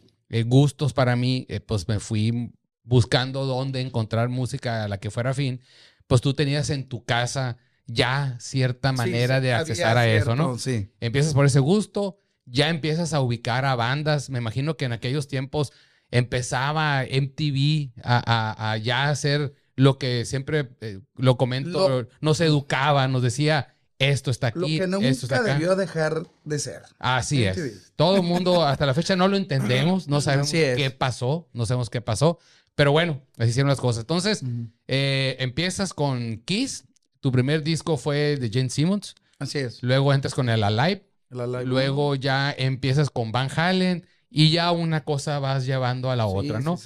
gustos 0.45 0.93
para 0.93 1.15
mí, 1.15 1.47
pues 1.65 1.87
me 1.87 1.99
fui 1.99 2.51
buscando 2.83 3.45
dónde 3.45 3.81
encontrar 3.81 4.29
música 4.29 4.83
a 4.83 4.87
la 4.87 4.99
que 4.99 5.09
fuera 5.09 5.33
fin. 5.33 5.59
Pues 6.07 6.21
tú 6.21 6.33
tenías 6.33 6.69
en 6.69 6.87
tu 6.87 7.03
casa 7.03 7.57
ya 7.87 8.37
cierta 8.39 8.91
manera 8.91 9.37
sí, 9.37 9.43
de 9.43 9.53
accesar 9.53 9.97
a 9.97 10.07
eso, 10.07 10.35
¿no? 10.35 10.57
Sí. 10.57 10.91
Empiezas 10.99 11.33
por 11.33 11.45
ese 11.45 11.59
gusto, 11.59 12.19
ya 12.45 12.69
empiezas 12.69 13.13
a 13.13 13.21
ubicar 13.21 13.65
a 13.65 13.75
bandas. 13.75 14.29
Me 14.29 14.37
imagino 14.37 14.77
que 14.77 14.85
en 14.85 14.93
aquellos 14.93 15.27
tiempos 15.27 15.73
empezaba 16.11 17.03
MTV 17.03 17.91
a, 18.03 18.17
a- 18.25 18.71
a 18.71 18.77
ya 18.77 19.09
hacer 19.09 19.53
lo 19.75 19.97
que 19.97 20.25
siempre 20.25 20.69
eh, 20.81 20.99
lo 21.15 21.37
comento, 21.37 21.87
Lo- 22.01 22.07
nos 22.21 22.41
educaba, 22.41 23.07
nos 23.07 23.21
decía, 23.21 23.75
esto 23.97 24.31
está 24.31 24.51
Lo 24.55 24.65
aquí, 24.65 24.77
que 24.79 24.83
esto 25.09 25.25
está 25.25 25.37
acá. 25.37 25.53
debió 25.53 25.75
dejar 25.75 26.23
de 26.43 26.59
ser. 26.59 26.81
Así 26.99 27.45
MTV. 27.45 27.65
es. 27.65 27.93
Todo 27.95 28.17
el 28.17 28.23
mundo 28.23 28.65
hasta 28.65 28.85
la 28.85 28.93
fecha 28.93 29.15
no 29.15 29.27
lo 29.27 29.37
entendemos, 29.37 30.07
no 30.07 30.19
sabemos 30.21 30.51
qué 30.51 30.93
pasó, 30.97 31.47
no 31.53 31.65
sabemos 31.65 31.89
qué 31.89 32.01
pasó, 32.01 32.39
pero 32.75 32.91
bueno, 32.91 33.21
así 33.37 33.49
hicieron 33.51 33.69
las 33.69 33.79
cosas. 33.79 34.01
Entonces, 34.01 34.41
eh, 34.87 35.35
empiezas 35.39 35.93
con 35.93 36.37
Kiss, 36.45 36.85
tu 37.19 37.31
primer 37.31 37.63
disco 37.63 37.97
fue 37.97 38.37
de 38.37 38.49
Gene 38.49 38.69
Simmons, 38.69 39.15
Así 39.37 39.59
es. 39.59 39.81
luego 39.83 40.13
entras 40.13 40.33
con 40.33 40.49
el 40.49 40.63
Alive, 40.63 41.05
La 41.29 41.45
Live 41.45 41.65
Luego 41.65 42.15
ya 42.15 42.51
empiezas 42.57 43.09
con 43.09 43.31
Van 43.31 43.49
Halen 43.55 44.05
y 44.29 44.51
ya 44.51 44.71
una 44.71 45.03
cosa 45.03 45.39
vas 45.39 45.65
llevando 45.65 46.11
a 46.11 46.15
la 46.15 46.25
otra, 46.27 46.59
¿no? 46.59 46.77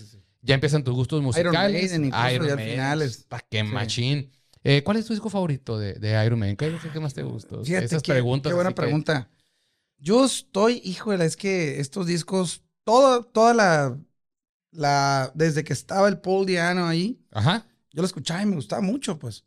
Ya 0.41 0.55
empiezan 0.55 0.83
tus 0.83 0.93
gustos 0.93 1.21
musicales. 1.21 1.53
Maiden 1.53 2.05
incluso, 2.05 2.23
ya 2.23 2.29
al 2.35 2.39
Maiden, 2.39 2.69
final 2.71 3.01
es- 3.01 3.23
pa' 3.23 3.39
qué 3.49 3.63
machín. 3.63 4.29
Eh, 4.65 4.81
¿Cuál 4.83 4.97
es 4.97 5.05
tu 5.05 5.13
disco 5.13 5.29
favorito 5.29 5.77
de, 5.77 5.93
de 5.93 6.25
Iron 6.25 6.39
Man? 6.39 6.55
¿Qué 6.55 6.67
es 6.67 6.83
el 6.85 6.91
que 6.91 6.99
más 6.99 7.13
te? 7.13 7.23
Fíjate 7.23 7.85
Esas 7.85 8.01
qué- 8.03 8.13
preguntas. 8.13 8.49
Qué 8.49 8.55
buena 8.55 8.69
que- 8.71 8.75
pregunta. 8.75 9.29
Yo 9.97 10.25
estoy, 10.25 10.81
híjole, 10.83 11.23
es 11.25 11.37
que 11.37 11.79
estos 11.79 12.07
discos, 12.07 12.61
todo, 12.83 13.23
toda 13.23 13.53
la, 13.53 13.97
la, 14.71 15.31
desde 15.33 15.63
que 15.63 15.71
estaba 15.73 16.09
el 16.09 16.19
Paul 16.19 16.45
Diano 16.45 16.85
ahí, 16.87 17.21
Ajá. 17.31 17.65
yo 17.93 18.01
lo 18.01 18.05
escuchaba 18.05 18.41
y 18.41 18.45
me 18.45 18.55
gustaba 18.55 18.81
mucho, 18.81 19.17
pues. 19.17 19.45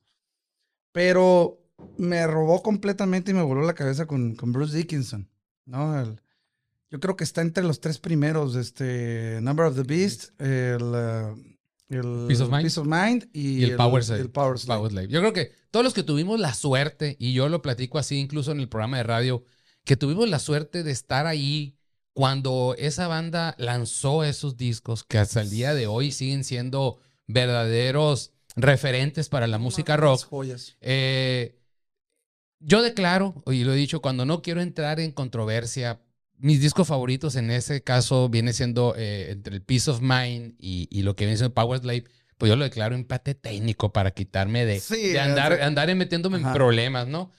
Pero 0.93 1.61
me 1.99 2.27
robó 2.27 2.63
completamente 2.63 3.31
y 3.33 3.35
me 3.35 3.43
voló 3.43 3.63
la 3.63 3.75
cabeza 3.75 4.07
con, 4.07 4.35
con 4.35 4.53
Bruce 4.53 4.77
Dickinson, 4.77 5.29
¿no? 5.67 5.99
El- 6.01 6.21
yo 6.91 7.01
creo 7.01 7.17
que 7.17 7.25
está 7.25 7.41
entre 7.43 7.65
los 7.65 7.81
tres 7.81 7.99
primeros, 7.99 8.55
este, 8.57 9.41
Number 9.43 9.67
of 9.67 9.77
the 9.77 9.83
Beast, 9.83 10.41
el, 10.41 10.83
uh, 10.83 11.37
el 11.89 12.27
Peace 12.29 12.79
of 12.81 12.87
Mind. 12.87 13.29
y, 13.33 13.61
Y 13.61 13.65
el 13.65 13.77
Power 13.77 14.05
Slave. 14.05 14.23
el 14.23 14.31
Power 14.31 14.59
Slave. 14.59 14.79
Power 14.79 14.93
Slave. 14.93 15.09
Yo 15.09 15.21
creo 15.21 15.33
que 15.33 15.53
todos 15.71 15.85
los 15.85 15.95
que 15.95 16.03
tuvimos 16.03 16.39
la 16.41 16.55
suerte, 16.55 17.17
y 17.19 17.33
yo 17.33 17.49
lo 17.49 17.63
platico 17.63 17.99
así 17.99 18.17
incluso 18.17 18.53
en 18.53 18.61
el 18.61 18.69
programa 18.69 18.99
de 18.99 19.03
radio, 19.03 19.45
que 19.85 19.97
tuvimos 19.97 20.29
la 20.29 20.39
suerte 20.39 20.83
de 20.83 20.91
estar 20.91 21.27
ahí 21.27 21.77
cuando 22.13 22.75
esa 22.79 23.09
banda 23.09 23.55
lanzó 23.59 24.25
esos 24.25 24.57
discos 24.57 25.05
que 25.05 25.19
hasta 25.19 25.43
el 25.43 25.51
día 25.51 25.75
de 25.75 25.87
hoy 25.87 26.13
siguen 26.13 26.45
siendo 26.45 26.99
verdaderos 27.27 28.33
referentes 28.57 29.29
para 29.29 29.47
la 29.47 29.59
música 29.59 29.97
rock. 29.97 30.25
joyas. 30.25 30.77
Eh, 30.81 31.59
yo 32.59 32.81
declaro, 32.83 33.43
y 33.47 33.65
lo 33.65 33.75
he 33.75 33.77
dicho, 33.77 34.01
cuando 34.01 34.25
no 34.25 34.41
quiero 34.41 34.63
entrar 34.63 34.99
en 34.99 35.13
controversia, 35.13 36.01
mis 36.39 36.61
discos 36.61 36.89
favoritos 36.89 37.37
en 37.37 37.51
ese 37.51 37.83
caso 37.83 38.29
viene 38.29 38.53
siendo 38.53 38.95
eh, 38.97 39.31
entre 39.31 39.55
el 39.55 39.63
Peace 39.63 39.91
of 39.91 40.01
Mind 40.01 40.55
y, 40.59 40.89
y 40.91 41.03
lo 41.03 41.17
que 41.17 41.25
viene 41.25 41.37
siendo 41.37 41.55
Power 41.55 41.81
Slave, 41.81 42.05
pues 42.39 42.51
yo 42.51 42.57
lo 42.57 42.65
declaro 42.65 42.95
empate 42.95 43.35
técnico 43.35 43.93
para 43.93 44.11
quitarme 44.13 44.65
de, 44.67 44.81
Sí, 44.81 45.09
de 45.13 45.21
andar, 45.21 45.95
metiéndome 45.97 46.39
en 46.39 46.53
problemas, 46.53 47.09
¿no? 47.09 47.31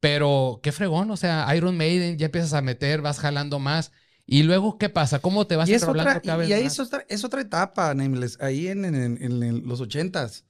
Pero 0.00 0.60
qué 0.62 0.70
fregón, 0.70 1.10
o 1.10 1.16
sea, 1.16 1.46
Iron 1.56 1.76
Maiden, 1.76 2.18
ya 2.18 2.26
empiezas 2.26 2.52
a 2.52 2.60
meter, 2.62 3.00
vas 3.00 3.18
jalando 3.18 3.58
más. 3.58 3.90
Y 4.26 4.42
luego, 4.42 4.78
¿qué 4.78 4.88
pasa? 4.88 5.18
¿Cómo 5.18 5.46
te 5.46 5.56
vas 5.56 5.68
Y, 5.68 5.74
es 5.74 5.82
otra, 5.82 6.20
cada 6.20 6.36
vez 6.38 6.48
y 6.48 6.52
ahí 6.52 6.64
más? 6.64 6.72
es 6.74 6.80
otra, 6.80 7.04
es 7.08 7.24
otra 7.24 7.40
etapa, 7.40 7.92
Nameless. 7.94 8.38
Ahí 8.40 8.68
en, 8.68 8.84
en- 8.84 8.94
en- 8.94 9.42
en- 9.42 9.66
los 9.66 9.80
ochentas 9.80 10.44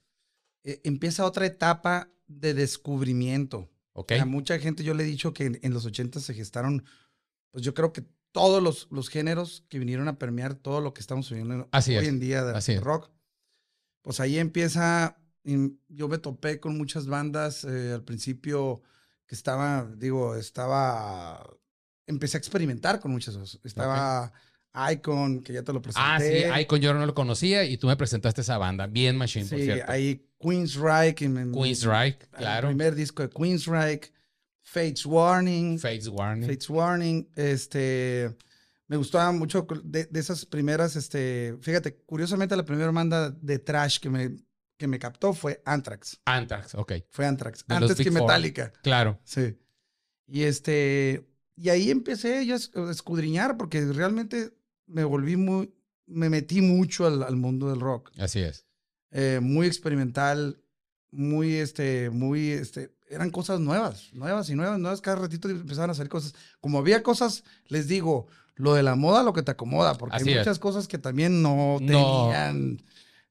eh, 0.63 0.81
empieza 0.83 1.25
otra 1.25 1.45
etapa 1.45 2.09
de 2.27 2.53
descubrimiento. 2.53 3.69
A 4.19 4.25
mucha 4.25 4.59
gente 4.59 4.83
yo 4.83 4.93
le 4.93 5.03
he 5.03 5.07
dicho 5.07 5.33
que 5.33 5.45
en, 5.45 5.59
en 5.61 5.73
los 5.73 5.85
ochentas 5.85 6.23
se 6.23 6.33
gestaron, 6.33 6.83
pues 7.55 7.63
yo 7.63 7.73
creo 7.73 7.93
que 7.93 8.03
todos 8.33 8.61
los, 8.61 8.89
los 8.91 9.07
géneros 9.07 9.63
que 9.69 9.79
vinieron 9.79 10.09
a 10.09 10.17
permear 10.19 10.55
todo 10.55 10.81
lo 10.81 10.93
que 10.93 10.99
estamos 10.99 11.29
viviendo 11.29 11.69
Así 11.71 11.95
hoy 11.95 12.03
es, 12.03 12.09
en 12.09 12.19
día 12.19 12.43
de 12.43 12.53
así 12.53 12.77
rock. 12.79 13.09
Pues 14.01 14.19
ahí 14.19 14.37
empieza, 14.39 15.17
yo 15.87 16.09
me 16.09 16.17
topé 16.17 16.59
con 16.59 16.77
muchas 16.77 17.07
bandas 17.07 17.63
eh, 17.63 17.93
al 17.93 18.03
principio 18.03 18.81
que 19.25 19.35
estaba, 19.35 19.89
digo, 19.95 20.35
estaba, 20.35 21.49
empecé 22.07 22.35
a 22.35 22.39
experimentar 22.39 22.99
con 22.99 23.11
muchas 23.11 23.37
cosas. 23.37 23.61
Estaba 23.63 24.33
Icon, 24.91 25.41
que 25.41 25.53
ya 25.53 25.63
te 25.63 25.71
lo 25.71 25.81
Ah, 25.95 26.17
sí, 26.19 26.25
presenté. 26.27 26.61
Icon 26.61 26.81
yo 26.81 26.93
no 26.93 27.05
lo 27.05 27.13
conocía 27.15 27.63
y 27.63 27.77
tú 27.77 27.87
me 27.87 27.95
presentaste 27.95 28.41
esa 28.41 28.57
banda. 28.57 28.85
Bien 28.85 29.15
Machine, 29.15 29.45
por 29.45 29.57
Sí, 29.59 29.63
cierto. 29.63 29.89
ahí 29.89 30.27
Queensryche. 30.41 31.23
en- 31.23 31.37
en- 31.37 31.51
Queensryche, 31.53 32.19
el 32.33 32.37
claro. 32.37 32.67
primer 32.67 32.95
disco 32.95 33.23
de 33.23 33.29
Queensryche. 33.29 34.11
Fates 34.65 35.05
Warning. 35.05 35.79
Fates 35.79 36.07
Warning. 36.07 36.49
Fates 36.49 36.69
Warning. 36.69 37.29
Este. 37.35 38.35
Me 38.87 38.97
gustaba 38.97 39.31
mucho 39.31 39.65
de, 39.83 40.05
de 40.05 40.19
esas 40.19 40.45
primeras. 40.45 40.95
Este. 40.95 41.55
Fíjate, 41.61 41.95
curiosamente, 42.05 42.55
la 42.57 42.65
primera 42.65 42.91
banda 42.91 43.29
de 43.29 43.59
trash 43.59 43.99
que 43.99 44.09
me, 44.09 44.35
que 44.77 44.87
me 44.87 44.99
captó 44.99 45.33
fue 45.33 45.61
Anthrax. 45.65 46.19
Anthrax, 46.25 46.75
ok. 46.75 46.93
Fue 47.11 47.25
Anthrax. 47.25 47.65
De 47.65 47.75
Antes 47.75 47.97
que 47.97 48.11
Four. 48.11 48.23
Metallica. 48.23 48.73
Claro. 48.83 49.19
Sí. 49.23 49.57
Y 50.27 50.43
este. 50.43 51.29
Y 51.55 51.69
ahí 51.69 51.89
empecé 51.89 52.45
yo 52.45 52.55
a 52.55 52.91
escudriñar 52.91 53.55
porque 53.55 53.85
realmente 53.85 54.51
me 54.87 55.03
volví 55.03 55.37
muy. 55.37 55.73
Me 56.07 56.29
metí 56.29 56.61
mucho 56.61 57.07
al, 57.07 57.23
al 57.23 57.35
mundo 57.35 57.69
del 57.69 57.79
rock. 57.79 58.11
Así 58.17 58.39
es. 58.39 58.65
Eh, 59.11 59.39
muy 59.41 59.65
experimental, 59.65 60.61
muy, 61.09 61.55
este, 61.55 62.09
muy, 62.09 62.49
este, 62.49 62.94
eran 63.09 63.29
cosas 63.29 63.59
nuevas, 63.59 64.09
nuevas 64.13 64.49
y 64.49 64.55
nuevas, 64.55 64.79
nuevas. 64.79 65.01
Cada 65.01 65.17
ratito 65.17 65.47
empezaban 65.49 65.89
a 65.89 65.93
salir 65.93 66.09
cosas. 66.09 66.33
Como 66.61 66.79
había 66.79 67.03
cosas, 67.03 67.43
les 67.67 67.87
digo, 67.87 68.27
lo 68.55 68.73
de 68.73 68.83
la 68.83 68.95
moda, 68.95 69.21
lo 69.23 69.33
que 69.33 69.43
te 69.43 69.51
acomoda, 69.51 69.95
porque 69.95 70.15
Así 70.15 70.29
hay 70.29 70.35
es. 70.35 70.39
muchas 70.39 70.59
cosas 70.59 70.87
que 70.87 70.97
también 70.97 71.41
no 71.41 71.77
No. 71.81 72.29
tenían. 72.29 72.81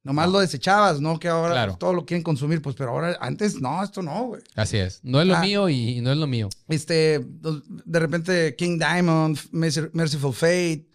Nomás 0.03 0.29
lo 0.29 0.39
desechabas, 0.41 1.01
¿no? 1.01 1.19
Que 1.19 1.29
ahora 1.29 1.53
Claro. 1.55 1.73
pues, 1.73 1.79
todo 1.79 1.95
lo 1.95 2.05
quieren 2.05 2.23
consumir, 2.23 2.61
pues, 2.61 2.77
pero 2.77 2.91
ahora, 2.91 3.17
antes, 3.23 3.59
no, 3.59 3.83
esto 3.83 4.03
no, 4.03 4.25
güey. 4.25 4.43
Así 4.55 4.77
es. 4.77 5.01
No 5.03 5.19
es 5.23 5.27
lo 5.27 5.35
Ah. 5.37 5.41
mío 5.41 5.69
y 5.71 6.03
no 6.03 6.13
es 6.13 6.19
lo 6.19 6.27
mío. 6.27 6.51
Este, 6.69 7.25
de 7.25 7.99
repente, 7.99 8.55
King 8.55 8.79
Diamond, 8.79 9.39
Mercy- 9.53 9.89
Merciful 9.95 10.35
Fate, 10.35 10.87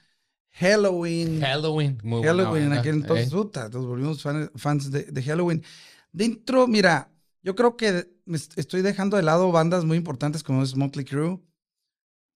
Halloween. 0.52 1.42
Halloween. 1.42 1.98
Muy 2.04 2.20
buena 2.20 2.44
Halloween 2.44 2.64
en 2.66 2.74
aquel 2.74 2.96
entonces, 2.96 3.28
¿eh? 3.28 3.32
puta, 3.32 3.70
nos 3.70 3.86
volvimos 3.86 4.22
fan- 4.22 4.52
fans 4.56 4.92
de, 4.92 5.04
de 5.04 5.24
Halloween. 5.24 5.64
Dentro, 6.12 6.68
mira, 6.68 7.10
yo 7.42 7.56
creo 7.56 7.78
que 7.78 8.10
estoy 8.56 8.82
dejando 8.82 9.18
de 9.18 9.24
lado 9.24 9.52
bandas 9.52 9.86
muy 9.86 9.98
importantes 9.98 10.44
como 10.44 10.64
es 10.64 10.76
Motley 10.76 11.06
Crue, 11.06 11.40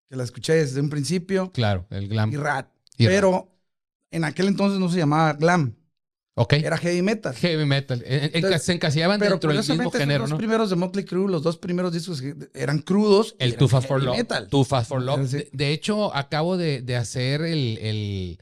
que 0.10 0.16
la 0.16 0.24
escuché 0.24 0.54
desde 0.54 0.80
un 0.82 0.90
principio, 0.90 1.52
Claro, 1.52 1.86
el 1.90 2.08
glam. 2.08 2.32
y 2.32 2.38
Rat. 2.38 2.68
Y 2.98 3.06
pero 3.08 3.50
en 4.12 4.24
aquel 4.24 4.48
entonces 4.48 4.80
no 4.80 4.90
se 4.90 4.98
llamaba 5.00 5.34
glam, 5.34 5.76
Ok. 6.36 6.54
era 6.54 6.78
heavy 6.78 7.02
metal. 7.02 7.36
Heavy 7.36 7.66
metal. 7.66 8.04
En- 8.06 8.24
en- 8.26 8.32
Entonces, 8.34 8.64
se 8.64 8.74
encasillaban 8.74 9.20
dentro 9.20 9.50
del 9.52 9.58
mismo 9.60 9.92
género, 9.92 10.22
los 10.24 10.30
¿no? 10.30 10.36
dos 10.36 10.40
primeros 10.40 10.70
de 10.70 10.76
Motley 10.76 11.06
Crue, 11.06 11.30
los 11.30 11.44
dos 11.44 11.58
primeros 11.58 11.94
discos 11.94 12.22
eran 12.54 12.80
crudos. 12.80 13.36
El 13.40 13.56
Too 13.56 13.68
Fast 13.68 13.88
for 13.88 14.02
Love. 14.04 14.18
metal. 14.18 14.48
Too 14.50 14.64
Fast 14.64 14.90
for 14.90 15.02
Love. 15.02 15.30
De, 15.30 15.50
de 15.52 15.72
hecho, 15.72 16.16
acabo 16.16 16.58
de, 16.58 16.82
de 16.82 16.96
hacer 16.96 17.42
el, 17.42 17.78
el- 17.80 18.40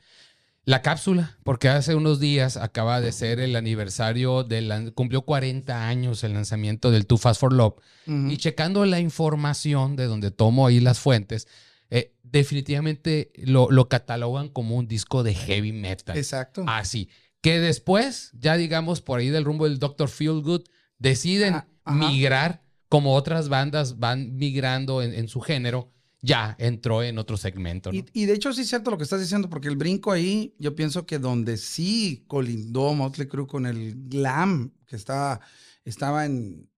la 0.63 0.81
cápsula, 0.81 1.37
porque 1.43 1.69
hace 1.69 1.95
unos 1.95 2.19
días 2.19 2.57
acaba 2.57 3.01
de 3.01 3.11
ser 3.11 3.39
el 3.39 3.55
aniversario 3.55 4.43
del... 4.43 4.93
Cumplió 4.93 5.23
40 5.23 5.87
años 5.87 6.23
el 6.23 6.33
lanzamiento 6.33 6.91
del 6.91 7.07
Too 7.07 7.17
Fast 7.17 7.39
for 7.39 7.53
Love. 7.53 7.75
Y 8.05 8.37
checando 8.37 8.85
la 8.85 8.99
información 8.99 9.95
de 9.95 10.05
donde 10.05 10.31
tomo 10.31 10.67
ahí 10.67 10.79
las 10.79 10.99
fuentes, 10.99 11.47
eh, 11.89 12.13
definitivamente 12.23 13.31
lo, 13.37 13.69
lo 13.71 13.89
catalogan 13.89 14.49
como 14.49 14.75
un 14.75 14.87
disco 14.87 15.23
de 15.23 15.33
heavy 15.33 15.71
metal. 15.71 16.17
Exacto. 16.17 16.63
Así. 16.67 17.09
Que 17.41 17.59
después, 17.59 18.31
ya 18.33 18.55
digamos 18.55 19.01
por 19.01 19.19
ahí 19.19 19.29
del 19.29 19.45
rumbo 19.45 19.65
del 19.65 19.79
Dr. 19.79 20.09
Feelgood, 20.09 20.63
deciden 20.99 21.63
Ah, 21.85 21.93
migrar, 21.93 22.61
como 22.89 23.15
otras 23.15 23.49
bandas 23.49 23.97
van 23.99 24.35
migrando 24.35 25.01
en, 25.01 25.13
en 25.13 25.27
su 25.27 25.41
género, 25.41 25.91
ya 26.21 26.55
entró 26.59 27.01
en 27.03 27.17
otro 27.17 27.35
segmento. 27.37 27.91
¿no? 27.91 27.97
Y, 27.97 28.05
y 28.13 28.25
de 28.25 28.33
hecho 28.33 28.53
sí 28.53 28.61
es 28.61 28.69
cierto 28.69 28.91
lo 28.91 28.97
que 28.97 29.03
estás 29.03 29.19
diciendo, 29.19 29.49
porque 29.49 29.67
el 29.67 29.75
brinco 29.75 30.11
ahí, 30.11 30.55
yo 30.59 30.75
pienso 30.75 31.05
que 31.05 31.17
donde 31.19 31.57
sí 31.57 32.23
colindó 32.27 32.93
Motley 32.93 33.27
Crue 33.27 33.47
con 33.47 33.65
el 33.65 33.95
glam 34.07 34.71
que 34.85 34.95
estaba, 34.95 35.41
estaba 35.83 36.25
en, 36.25 36.69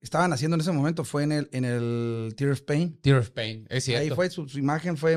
estaban 0.00 0.32
haciendo 0.32 0.56
en 0.56 0.60
ese 0.60 0.72
momento 0.72 1.04
fue 1.04 1.22
en 1.22 1.32
el, 1.32 1.48
en 1.52 1.64
el 1.64 2.34
Tear 2.36 2.50
of 2.52 2.62
Pain. 2.62 2.98
Tear 3.00 3.18
of 3.18 3.30
Pain, 3.30 3.66
es 3.70 3.84
cierto. 3.84 4.02
Ahí 4.02 4.10
fue, 4.10 4.28
su, 4.30 4.48
su 4.48 4.58
imagen 4.58 4.96
fue 4.96 5.16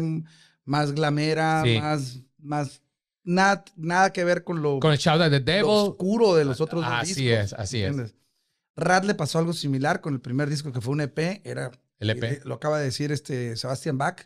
más 0.64 0.94
glamera, 0.94 1.64
Sí. 1.66 1.78
más, 1.80 2.20
más, 2.40 2.82
nada, 3.24 3.66
nada 3.76 4.14
que 4.14 4.24
ver 4.24 4.44
con 4.44 4.62
lo, 4.62 4.80
Con 4.80 4.92
el 4.94 4.98
Shout 5.00 5.20
at 5.22 5.32
the 5.32 5.40
Devil. 5.42 5.66
oscuro 5.68 6.36
de 6.36 6.46
los 6.46 6.62
otros 6.62 6.84
Así 6.86 7.24
discos, 7.24 7.46
es, 7.46 7.54
así 7.54 7.82
es. 7.82 7.90
¿entiendes? 7.90 8.16
Rat 8.78 9.06
le 9.06 9.16
pasó 9.16 9.40
algo 9.40 9.54
similar 9.54 10.02
con 10.02 10.14
el 10.14 10.22
primer 10.22 10.50
disco 10.50 10.72
que 10.72 10.82
fue 10.82 10.94
un 10.94 11.02
EP, 11.02 11.42
era, 11.46 11.72
El 12.00 12.10
EP. 12.12 12.24
eh, 12.24 12.42
lo 12.44 12.56
acaba 12.56 12.80
de 12.80 12.86
decir 12.86 13.12
este 13.12 13.56
Sebastian 13.58 13.98
Bach. 13.98 14.22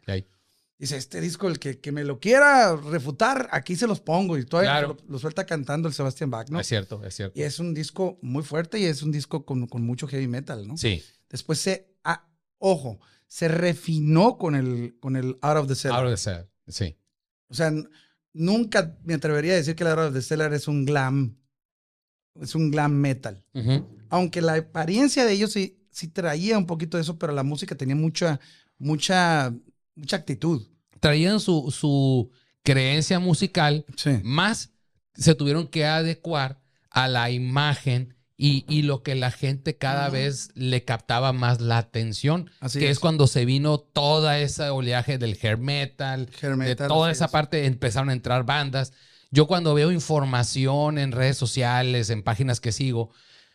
Dice, 0.78 0.96
este 0.96 1.20
disco, 1.20 1.50
el 1.50 1.60
que, 1.60 1.80
que 1.80 1.92
me 1.92 2.06
lo 2.06 2.22
quiera 2.22 2.74
refutar, 2.78 3.50
aquí 3.52 3.76
se 3.76 3.86
los 3.86 4.00
pongo. 4.00 4.38
Y 4.38 4.46
todavía 4.46 4.72
Claro. 4.80 4.88
lo, 5.06 5.12
lo 5.14 5.20
suelta 5.20 5.46
cantando 5.46 5.90
el 5.90 5.94
Sebastian 5.94 6.30
Bach, 6.32 6.50
¿no? 6.50 6.60
Es 6.60 6.68
cierto, 6.68 7.04
es 7.04 7.16
cierto. 7.16 7.38
Y 7.38 7.44
es 7.44 7.60
un 7.60 7.74
disco 7.74 8.18
muy 8.22 8.44
fuerte 8.44 8.80
y 8.80 8.86
es 8.86 9.04
un 9.04 9.12
disco 9.12 9.46
con, 9.46 9.68
con 9.68 9.82
mucho 9.84 10.08
heavy 10.08 10.28
metal, 10.28 10.66
¿no? 10.68 10.78
Sí, 10.78 11.04
Después 11.30 11.60
se, 11.60 11.92
ah, 12.06 12.28
ojo, 12.60 13.00
se 13.28 13.50
refinó 13.50 14.38
con 14.38 14.56
el, 14.56 14.96
con 15.02 15.16
el 15.18 15.38
Out 15.42 15.58
of 15.58 15.68
the 15.68 15.76
Cellar. 15.76 16.00
Out 16.00 16.06
of 16.08 16.12
the 16.14 16.18
Cellar, 16.18 16.50
Sí. 16.68 16.96
O 17.50 17.54
sea, 17.54 17.72
nunca 18.34 18.98
me 19.04 19.16
atrevería 19.16 19.54
a 19.54 19.58
decir 19.58 19.76
que 19.76 19.84
el 19.84 19.90
Out 19.90 20.00
of 20.00 20.14
the 20.14 20.22
Cellar 20.22 20.54
es 20.54 20.68
un 20.70 20.86
glam, 20.86 21.38
es 22.40 22.56
un 22.56 22.72
glam 22.72 22.94
metal. 22.94 23.44
Aunque 24.10 24.42
la 24.42 24.56
apariencia 24.56 25.26
de 25.26 25.34
ellos 25.34 25.54
sí, 26.00 26.08
traía 26.08 26.58
un 26.58 26.66
poquito 26.66 26.98
de 26.98 27.04
eso, 27.04 27.18
pero 27.20 27.34
la 27.34 27.44
música 27.44 27.76
tenía 27.76 27.96
mucha, 27.96 28.40
mucha, 28.78 29.54
mucha 29.96 30.16
actitud. 30.16 30.66
Traían 31.00 31.40
su, 31.40 31.72
su 31.72 32.30
creencia 32.64 33.20
musical 33.20 33.86
Sí. 33.96 34.20
más 34.24 34.72
se 35.16 35.36
tuvieron 35.36 35.68
que 35.68 35.86
adecuar 35.86 36.62
a 36.90 37.08
la 37.08 37.30
imagen 37.30 38.16
y, 38.38 38.64
y 38.70 38.84
lo 38.84 39.04
que 39.04 39.16
la 39.16 39.32
gente 39.32 39.78
cada 39.78 40.08
vez 40.10 40.50
le 40.56 40.86
captaba 40.86 41.34
más 41.34 41.60
la 41.60 41.78
atención, 41.78 42.50
Así 42.62 42.80
que 42.80 42.86
es. 42.86 42.92
es. 42.94 43.00
cuando 43.00 43.28
se 43.28 43.44
vino 43.44 43.80
toda 43.80 44.40
esa 44.40 44.72
oleaje 44.72 45.18
del 45.18 45.38
hair 45.42 45.58
metal, 45.58 46.30
Hair 46.42 46.56
de 46.56 46.76
toda 46.78 47.12
esa 47.12 47.26
es. 47.26 47.32
parte 47.32 47.66
empezaron 47.66 48.10
a 48.10 48.14
entrar 48.14 48.46
bandas. 48.46 48.94
Yo 49.30 49.46
cuando 49.46 49.74
veo 49.74 49.92
información 49.92 50.98
en 50.98 51.12
redes 51.12 51.38
sociales, 51.38 52.10
en 52.10 52.24
páginas 52.24 52.60
que 52.62 52.72
sigo, 52.72 53.12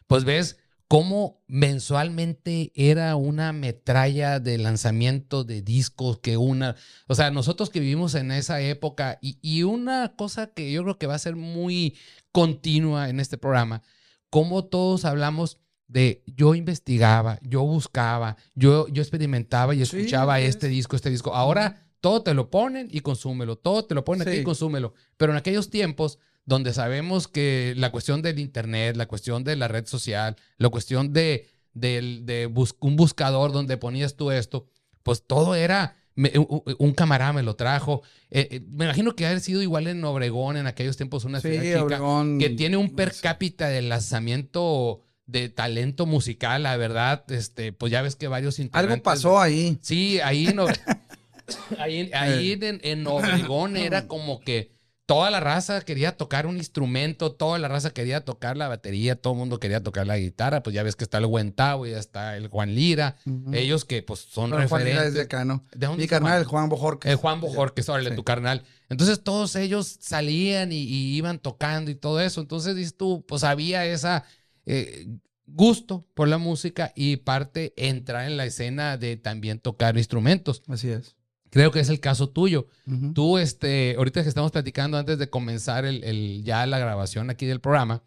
pues 0.07 0.25
ves 0.25 0.59
cómo 0.89 1.43
mensualmente 1.47 2.73
era 2.75 3.17
una 3.17 3.53
metralla 3.53 4.41
de 4.41 4.59
lanzamiento 4.59 5.45
de 5.45 5.63
discos 5.63 6.19
que 6.19 6.37
una, 6.37 6.77
o 7.09 7.15
sea, 7.15 7.31
nosotros 7.31 7.71
que 7.71 7.81
vivimos 7.81 8.15
en 8.15 8.31
esa 8.31 8.61
época 8.61 9.19
y, 9.21 9.39
y 9.43 9.63
una 9.63 10.15
cosa 10.17 10.49
que 10.49 10.71
yo 10.71 10.83
creo 10.83 10.99
que 10.99 11.07
va 11.07 11.15
a 11.15 11.19
ser 11.19 11.37
muy 11.37 11.97
continua 12.33 13.09
en 13.09 13.21
este 13.21 13.39
programa, 13.39 13.83
cómo 14.31 14.65
todos 14.65 15.05
hablamos 15.05 15.59
de 15.87 16.23
yo 16.27 16.55
investigaba, 16.55 17.39
yo 17.43 17.63
buscaba, 17.63 18.37
yo, 18.55 18.89
yo 18.89 19.03
experimentaba 19.03 19.75
y 19.75 19.83
escuchaba 19.83 20.41
este 20.41 20.67
es. 20.67 20.73
disco, 20.73 20.97
este 20.97 21.11
disco. 21.11 21.35
Ahora 21.35 21.87
todo 22.01 22.23
te 22.23 22.35
lo 22.35 22.51
ponen 22.51 22.89
y 22.91 23.01
consúmelo, 23.01 23.57
todo 23.57 23.85
te 23.85 23.95
lo 23.95 24.05
ponen 24.05 24.27
aquí 24.27 24.39
y 24.39 24.45
consúmelo. 24.45 24.95
Pero 25.17 25.33
en 25.33 25.39
aquellos 25.39 25.71
tiempos 25.71 26.19
donde 26.47 26.73
sabemos 26.73 27.27
que 27.29 27.75
la 27.77 27.91
cuestión 27.91 28.21
del 28.23 28.39
internet, 28.39 28.97
la 28.97 29.07
cuestión 29.07 29.45
de 29.45 29.57
la 29.57 29.69
red 29.69 29.87
social, 29.87 30.37
la 30.59 30.69
cuestión 30.69 31.13
de, 31.13 31.49
del- 31.73 32.27
de 32.27 32.47
bus- 32.47 32.77
un 32.81 32.97
buscador 32.97 33.53
donde 33.53 33.77
ponías 33.77 34.15
tú 34.17 34.31
esto, 34.31 34.67
pues 35.03 35.23
todo 35.27 35.55
era, 35.55 35.97
me- 36.15 36.33
un, 36.79 36.93
camarada 36.93 37.33
me 37.33 37.43
lo 37.43 37.57
trajo. 37.57 38.03
Eh, 38.31 38.49
eh, 38.51 38.61
me 38.71 38.85
imagino 38.85 39.17
que 39.17 39.27
haber 39.27 39.41
sido 39.41 39.63
igual 39.63 39.87
en 39.87 40.05
Obregón 40.05 40.57
en 40.57 40.67
aquellos 40.67 40.97
tiempos 40.97 41.25
una 41.25 41.41
Sí, 41.41 41.49
ciudad 41.49 41.63
chica, 41.63 41.83
Obregón. 41.83 42.39
que 42.39 42.51
tiene 42.51 42.77
un 42.77 42.95
per 42.95 43.13
cápita 43.21 43.69
de 43.69 43.83
lanzamiento 43.83 45.01
de 45.27 45.49
talento 45.49 46.05
musical, 46.05 46.63
la 46.65 46.77
verdad, 46.77 47.25
este, 47.33 47.73
pues 47.73 47.91
ya 47.91 48.03
ves 48.03 48.15
que 48.17 48.29
varios 48.29 48.61
Algo 48.73 49.03
pasó 49.03 49.41
ahí. 49.41 49.79
Sí, 49.81 50.21
ahí 50.21 50.47
Obre- 50.49 50.79
ahí, 51.79 52.11
ahí 52.13 52.53
Eh. 52.53 52.59
en, 52.61 52.81
en 52.83 53.07
Obregón 53.07 53.77
era 53.79 54.07
como 54.07 54.41
que 54.41 54.73
toda 55.07 55.31
la 55.31 55.41
raza 55.41 55.81
quería 55.83 56.17
tocar 56.17 56.47
un 56.47 56.57
instrumento, 56.57 57.33
toda 57.33 57.59
la 57.59 57.69
raza 57.69 57.91
quería 57.91 58.25
tocar 58.25 58.57
la 58.57 58.69
batería, 58.69 59.17
todo 59.17 59.35
el 59.35 59.39
mundo 59.39 59.61
quería 59.61 59.83
tocar 59.83 60.07
la 60.07 60.17
guitarra, 60.17 60.63
pues 60.63 60.73
ya 60.75 60.83
ves 60.83 60.97
que 60.97 61.05
está 61.05 61.19
el 61.19 61.27
Buen 61.27 61.53
Tavo 61.53 61.87
y 61.87 61.91
ya 61.91 61.99
está 61.99 62.37
el 62.37 62.49
Juan 62.49 62.75
Lira, 62.75 63.17
ellos 63.53 63.85
que 63.85 64.03
pues 64.03 64.21
son 64.21 64.51
Pero 64.51 64.67
Juan 64.69 64.83
Lira 64.85 65.03
referentes. 65.03 65.09
es 65.09 65.15
de 65.15 65.21
acá, 65.23 65.45
¿no? 65.45 65.65
¿De 65.75 65.89
Mi 65.89 66.07
carnal, 66.07 66.39
el 66.41 66.47
Juan? 66.47 66.69
Bojorquez. 66.69 67.11
El 67.11 67.17
Juan 67.17 67.41
Bojorquez, 67.41 67.89
órale, 67.89 68.11
Sí. 68.11 68.17
tu 68.17 68.25
carnal. 68.25 68.63
Entonces 68.89 69.23
todos 69.23 69.57
ellos 69.57 69.97
salían 70.01 70.73
y, 70.73 70.77
y 70.83 71.17
iban 71.17 71.39
tocando 71.39 71.91
y 71.91 71.95
todo 71.95 72.21
eso. 72.21 72.41
Entonces 72.41 72.75
dices 72.77 72.97
tú, 72.97 73.25
pues 73.27 73.45
había 73.45 73.85
esa 73.87 74.25
eh, 74.67 75.07
gusto 75.47 76.07
por 76.15 76.29
la 76.29 76.39
música 76.39 76.93
y 76.97 77.17
parte 77.19 77.75
entrar 77.77 78.25
en 78.27 78.37
la 78.39 78.47
escena 78.47 78.97
de 78.97 79.17
también 79.17 79.59
tocar 79.59 79.97
instrumentos. 79.99 80.63
Así 80.69 80.89
es. 80.91 81.15
Creo 81.55 81.71
que 81.71 81.81
es 81.81 81.89
el 81.89 82.01
caso 82.01 82.29
tuyo. 82.29 82.67
Ujú. 82.87 83.13
Tú, 83.15 83.39
este, 83.39 83.95
ahorita 83.97 84.23
que 84.23 84.29
estamos 84.29 84.51
platicando 84.51 84.99
antes 84.99 85.19
de 85.19 85.31
comenzar 85.31 85.85
el, 85.85 86.03
el- 86.05 86.43
ya 86.45 86.67
la 86.67 86.79
grabación 86.79 87.31
aquí 87.31 87.47
del 87.47 87.61
programa, 87.61 88.03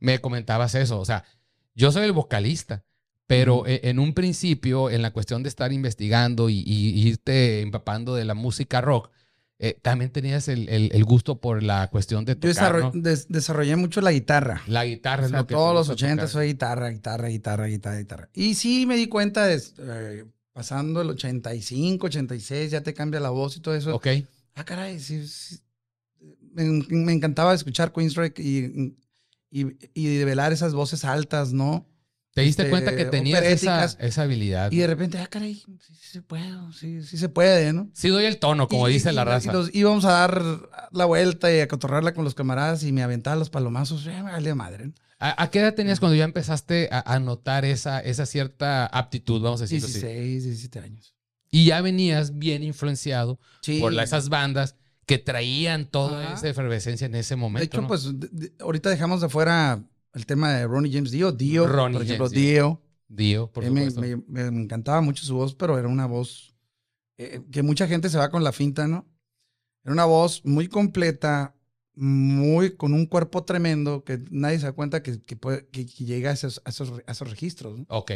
me 0.00 0.20
comentabas 0.20 0.74
eso. 0.74 0.98
O 1.00 1.04
sea, 1.04 1.24
yo 1.74 1.90
soy 1.92 2.04
el 2.04 2.12
vocalista, 2.12 2.84
pero 3.26 3.56
Ujú. 3.58 3.66
e- 3.66 3.80
en 3.84 3.98
un 3.98 4.14
principio, 4.14 4.88
en 4.88 5.02
la 5.02 5.10
cuestión 5.12 5.42
de 5.42 5.48
estar 5.48 5.72
investigando 5.72 6.48
y, 6.48 6.60
y 6.64 7.08
irte 7.08 7.60
empapando 7.60 8.14
de 8.14 8.24
la 8.24 8.34
música 8.34 8.80
rock, 8.80 9.10
eh, 9.58 9.78
también 9.80 10.10
tenías 10.10 10.48
el, 10.48 10.68
el- 10.68 10.90
el 10.92 11.04
gusto 11.04 11.40
por 11.40 11.62
la 11.62 11.88
cuestión 11.88 12.24
de 12.24 12.32
Yo 12.34 12.40
tocar, 12.40 12.54
desarroll- 12.74 12.94
¿no? 12.94 13.00
des- 13.02 13.26
desarrollé 13.28 13.76
mucho 13.76 14.00
la 14.00 14.10
guitarra. 14.12 14.62
La 14.66 14.84
guitarra 14.84 15.22
O 15.22 15.26
es 15.26 15.30
sea, 15.30 15.40
lo 15.40 15.46
que 15.46 15.54
todos 15.54 15.74
los 15.74 15.88
gusta 15.88 15.92
80 16.04 16.22
tocar. 16.22 16.28
soy 16.32 16.46
guitarra, 16.48 16.88
guitarra, 16.90 17.28
guitarra, 17.28 17.66
guitarra, 17.66 17.98
guitarra. 17.98 18.28
Y 18.34 18.54
sí 18.54 18.86
me 18.86 18.96
di 18.96 19.06
cuenta, 19.08 19.46
de, 19.46 19.60
eh, 19.78 20.24
pasando 20.52 21.00
el 21.02 21.10
85, 21.10 22.06
86, 22.06 22.70
ya 22.70 22.82
te 22.82 22.94
cambia 22.94 23.20
la 23.20 23.30
voz 23.30 23.56
y 23.56 23.60
todo 23.60 23.74
eso. 23.74 23.94
Ok. 23.94 24.06
Ah, 24.54 24.64
caray, 24.64 25.00
sí, 25.00 25.26
sí. 25.26 25.58
Me, 26.52 26.64
me 26.88 27.12
encantaba 27.12 27.54
escuchar 27.54 27.92
Queensrÿche 27.92 28.42
y, 28.42 28.94
y, 29.50 29.66
y 29.94 30.16
develar 30.16 30.52
esas 30.52 30.74
voces 30.74 31.04
altas, 31.04 31.52
¿no? 31.52 31.86
Te 32.34 32.40
diste 32.42 32.62
Este, 32.62 32.70
cuenta 32.70 32.96
que 32.96 33.04
tenías 33.04 33.42
esa, 33.44 33.84
esa 33.84 34.22
habilidad. 34.22 34.72
Y 34.72 34.78
de 34.78 34.86
repente, 34.86 35.18
ah, 35.18 35.26
caray, 35.26 35.54
sí, 35.54 35.76
sí 35.80 35.94
se 36.00 36.22
puede, 36.22 36.50
sí, 36.78 37.02
sí 37.02 37.18
se 37.18 37.28
puede, 37.28 37.72
¿no? 37.74 37.90
Sí 37.92 38.08
doy 38.08 38.24
el 38.24 38.38
tono, 38.38 38.68
como 38.68 38.88
Y- 38.88 38.92
dice 38.94 39.12
y- 39.12 39.14
la 39.14 39.22
y 39.22 39.24
raza. 39.26 39.52
nos 39.52 39.74
íbamos 39.74 40.04
a 40.06 40.12
dar 40.12 40.42
la 40.92 41.04
vuelta 41.04 41.54
y 41.54 41.60
a 41.60 41.68
cotorrarla 41.68 42.14
con 42.14 42.24
los 42.24 42.34
camaradas 42.34 42.84
y 42.84 42.92
me 42.92 43.02
aventaba 43.02 43.36
los 43.36 43.50
palomazos. 43.50 44.06
Eh, 44.06 44.22
me 44.22 44.32
valía 44.32 44.54
madre. 44.54 44.86
¿no? 44.88 44.94
¿A, 45.24 45.40
a 45.44 45.50
qué 45.50 45.60
edad 45.60 45.74
tenías 45.74 46.00
cuando 46.00 46.16
ya 46.16 46.24
empezaste 46.24 46.88
a, 46.90 47.14
a 47.14 47.20
notar 47.20 47.64
esa, 47.64 48.00
esa 48.00 48.26
cierta 48.26 48.86
aptitud, 48.86 49.40
vamos 49.40 49.60
a 49.60 49.64
decirlo 49.64 49.86
así? 49.86 50.00
16, 50.00 50.44
17 50.44 50.78
años. 50.80 51.14
Y 51.50 51.66
ya 51.66 51.80
venías 51.80 52.38
bien 52.38 52.62
influenciado 52.64 53.38
Sí. 53.60 53.78
por 53.78 53.92
la- 53.92 54.02
esas 54.02 54.28
bandas 54.30 54.74
que 55.06 55.18
traían 55.18 55.86
toda 55.86 56.24
Ajá. 56.24 56.34
esa 56.34 56.48
efervescencia 56.48 57.04
en 57.06 57.14
ese 57.14 57.36
momento. 57.36 57.60
de 57.60 57.66
hecho, 57.66 57.82
¿no? 57.82 57.88
pues 57.88 58.04
de- 58.18 58.28
de- 58.32 58.52
ahorita 58.60 58.90
dejamos 58.90 59.20
de 59.20 59.28
fuera 59.28 59.84
el 60.14 60.26
tema 60.26 60.52
de 60.52 60.66
Ronnie 60.66 60.92
James 60.92 61.10
Dio. 61.12 61.30
Dio, 61.30 61.66
Ronnie 61.66 61.98
por 61.98 62.02
ejemplo, 62.04 62.26
James 62.26 62.40
Dio. 62.42 62.82
Dio. 63.08 63.52
Por 63.52 63.64
Eh, 63.64 63.70
me, 63.70 63.90
supuesto. 63.90 64.24
me- 64.28 64.50
me 64.50 64.62
encantaba 64.62 65.00
mucho 65.02 65.24
su 65.24 65.34
voz, 65.36 65.54
pero 65.54 65.78
era 65.78 65.86
una 65.88 66.06
voz 66.06 66.48
eh, 67.18 67.42
que 67.52 67.62
mucha 67.62 67.86
gente 67.86 68.08
se 68.08 68.18
va 68.18 68.30
con 68.30 68.42
la 68.42 68.52
finta, 68.52 68.88
¿no? 68.88 69.06
Era 69.84 69.92
una 69.92 70.04
voz 70.06 70.44
muy 70.44 70.66
completa, 70.66 71.54
muy 71.94 72.76
con 72.76 72.94
un 72.94 73.06
cuerpo 73.06 73.44
tremendo 73.44 74.02
que 74.04 74.20
nadie 74.30 74.58
se 74.58 74.66
da 74.66 74.72
cuenta 74.72 75.02
que, 75.02 75.20
que, 75.20 75.36
puede- 75.36 75.66
que- 75.70 75.86
que 75.86 76.04
llega 76.04 76.30
a 76.30 76.32
esos, 76.32 76.62
a 76.64 76.70
esos, 76.70 76.92
a 77.06 77.12
esos 77.12 77.28
registros. 77.30 77.78
¿no? 77.80 77.84
Ok. 77.88 78.12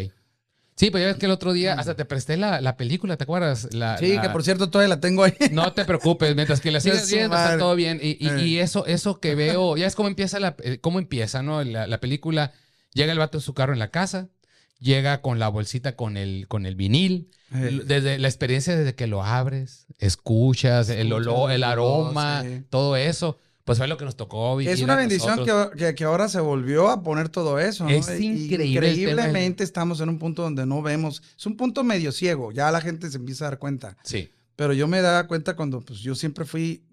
Sí, 0.79 0.91
pues 0.91 1.01
ya 1.03 1.07
ves 1.09 1.17
que 1.17 1.25
el 1.25 1.33
otro 1.33 1.55
día 1.55 1.73
hasta 1.73 1.95
te 1.97 2.05
presté 2.05 2.37
la, 2.37 2.61
la 2.61 2.77
película, 2.77 3.17
¿te 3.17 3.25
acuerdas? 3.25 3.73
La- 3.73 3.97
Sí, 3.97 4.15
la- 4.15 4.21
que 4.23 4.29
por 4.31 4.43
cierto 4.45 4.69
todavía 4.69 4.95
la 4.95 5.01
tengo 5.01 5.25
ahí. 5.25 5.33
No 5.53 5.73
te 5.73 5.85
preocupes, 5.87 6.35
mientras 6.37 6.61
que 6.61 6.71
la 6.71 6.81
sigas 6.81 7.11
viendo, 7.11 7.35
está 7.37 7.57
todo 7.59 7.75
bien. 7.75 7.99
Y, 8.03 8.17
y- 8.23 8.29
Eh. 8.29 8.47
y 8.47 8.59
eso, 8.59 8.85
eso 8.87 9.19
que 9.21 9.35
veo, 9.35 9.77
ya 9.77 9.87
es 9.87 9.95
como 9.95 10.09
empieza 10.09 10.39
la, 10.39 10.55
eh, 10.63 10.79
cómo 10.81 10.99
empieza, 10.99 11.43
¿no? 11.43 11.65
La, 11.65 11.87
la 11.87 11.99
película, 12.01 12.53
llega 12.93 13.13
el 13.13 13.19
vato 13.19 13.39
en 13.39 13.43
su 13.43 13.55
carro 13.55 13.73
en 13.73 13.79
la 13.79 13.91
casa, 13.91 14.29
llega 14.79 15.23
con 15.23 15.39
la 15.39 15.49
bolsita 15.49 15.97
con 15.97 16.19
el, 16.19 16.47
con 16.49 16.67
el 16.67 16.75
vinil, 16.77 17.31
Eh, 17.55 17.81
desde 17.87 18.19
la 18.19 18.29
experiencia 18.29 18.77
desde 18.77 18.95
que 18.95 19.07
lo 19.07 19.23
abres, 19.23 19.87
escuchas, 19.99 20.89
el 20.91 21.11
olor, 21.13 21.53
el 21.53 21.63
aroma, 21.65 22.43
sí. 22.43 22.65
todo 22.69 22.97
eso, 22.97 23.39
pues 23.67 23.77
fue 23.79 23.87
lo 23.89 23.99
que 23.99 24.05
nos 24.07 24.17
tocó 24.17 24.57
vivir 24.57 24.73
es 24.73 24.81
una 24.81 24.97
bendición 24.97 25.45
que, 25.45 25.53
que- 25.77 25.95
que 25.95 26.05
ahora 26.05 26.29
se 26.31 26.41
volvió 26.41 26.89
a 26.89 27.03
poner 27.03 27.29
todo 27.29 27.59
eso. 27.59 27.85
¿no? 27.85 27.91
Es 27.91 28.09
increíble 28.09 28.65
Increíblemente 28.65 29.63
estamos 29.65 30.01
en 30.01 30.09
un 30.09 30.19
punto 30.19 30.41
donde 30.43 30.65
no 30.65 30.81
vemos. 30.81 31.23
Es 31.37 31.45
un 31.45 31.57
punto 31.59 31.85
medio 31.85 32.13
ciego. 32.13 32.53
Ya 32.53 32.71
la 32.71 32.81
gente 32.81 33.11
se 33.11 33.19
empieza 33.19 33.45
a 33.47 33.51
dar 33.51 33.59
cuenta. 33.59 33.97
Sí, 34.05 34.31
Pero 34.57 34.73
yo 34.73 34.87
me 34.89 35.03
daba 35.03 35.27
cuenta 35.27 35.55
cuando 35.57 35.81
pues 35.83 35.99
yo 35.99 36.15
siempre 36.15 36.45
fui, 36.47 36.87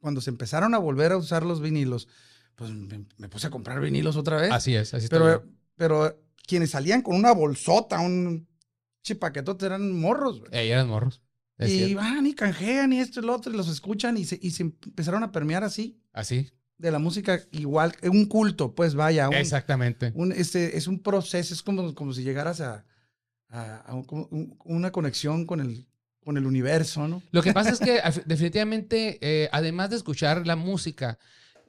cuando 0.00 0.20
se 0.20 0.30
empezaron 0.30 0.74
a 0.74 0.78
volver 0.78 1.10
a 1.12 1.16
usar 1.16 1.44
los 1.44 1.60
vinilos, 1.60 2.06
pues 2.54 2.70
me, 2.70 3.04
me 3.16 3.28
puse 3.28 3.46
a 3.46 3.50
comprar 3.50 3.80
vinilos 3.80 4.16
otra 4.16 4.36
vez. 4.36 4.52
así 4.52 4.74
es, 4.76 4.94
así 4.94 5.04
está 5.04 5.16
pero, 5.18 5.40
bien. 5.40 5.56
pero 5.76 6.20
quienes 6.46 6.70
salían 6.70 7.02
con 7.02 7.16
una 7.16 7.32
bolsota, 7.32 7.98
un 8.00 8.46
chipaquetote, 9.02 9.64
eran 9.66 9.92
morros. 9.98 10.42
Ey, 10.52 10.70
eran 10.70 10.88
morros. 10.88 11.22
Es 11.58 11.70
y 11.70 11.76
cierto. 11.78 11.96
van 11.96 12.26
y 12.26 12.34
canjean 12.34 12.92
y 12.92 13.00
esto 13.00 13.20
y 13.20 13.24
lo 13.24 13.34
otro 13.34 13.52
y 13.52 13.56
los 13.56 13.68
escuchan 13.68 14.16
y 14.16 14.24
se, 14.24 14.38
y 14.40 14.50
se 14.52 14.62
empezaron 14.62 15.22
a 15.24 15.32
permear 15.32 15.64
así 15.64 16.00
Así, 16.12 16.50
de 16.78 16.90
la 16.92 16.98
música 17.00 17.40
igual, 17.50 17.94
un 18.02 18.26
culto, 18.26 18.74
pues 18.74 18.94
vaya, 18.94 19.28
un, 19.28 19.34
exactamente. 19.34 20.12
un, 20.14 20.30
este, 20.32 20.76
es 20.76 20.86
un 20.86 21.00
proceso, 21.02 21.52
es 21.52 21.62
como, 21.62 21.94
como 21.94 22.12
si 22.12 22.22
llegaras 22.22 22.60
a, 22.60 22.84
a- 23.48 23.94
un- 23.94 24.56
una 24.64 24.92
conexión 24.92 25.46
con 25.46 25.60
el, 25.60 25.86
con 26.24 26.36
el 26.36 26.46
universo, 26.46 27.08
¿no? 27.08 27.22
Lo 27.32 27.42
que 27.42 27.52
pasa 27.52 27.70
es 27.70 27.80
que 27.80 28.00
definitivamente, 28.26 29.18
eh, 29.20 29.48
además 29.52 29.90
de 29.90 29.96
escuchar 29.96 30.46
la 30.46 30.54
música, 30.56 31.18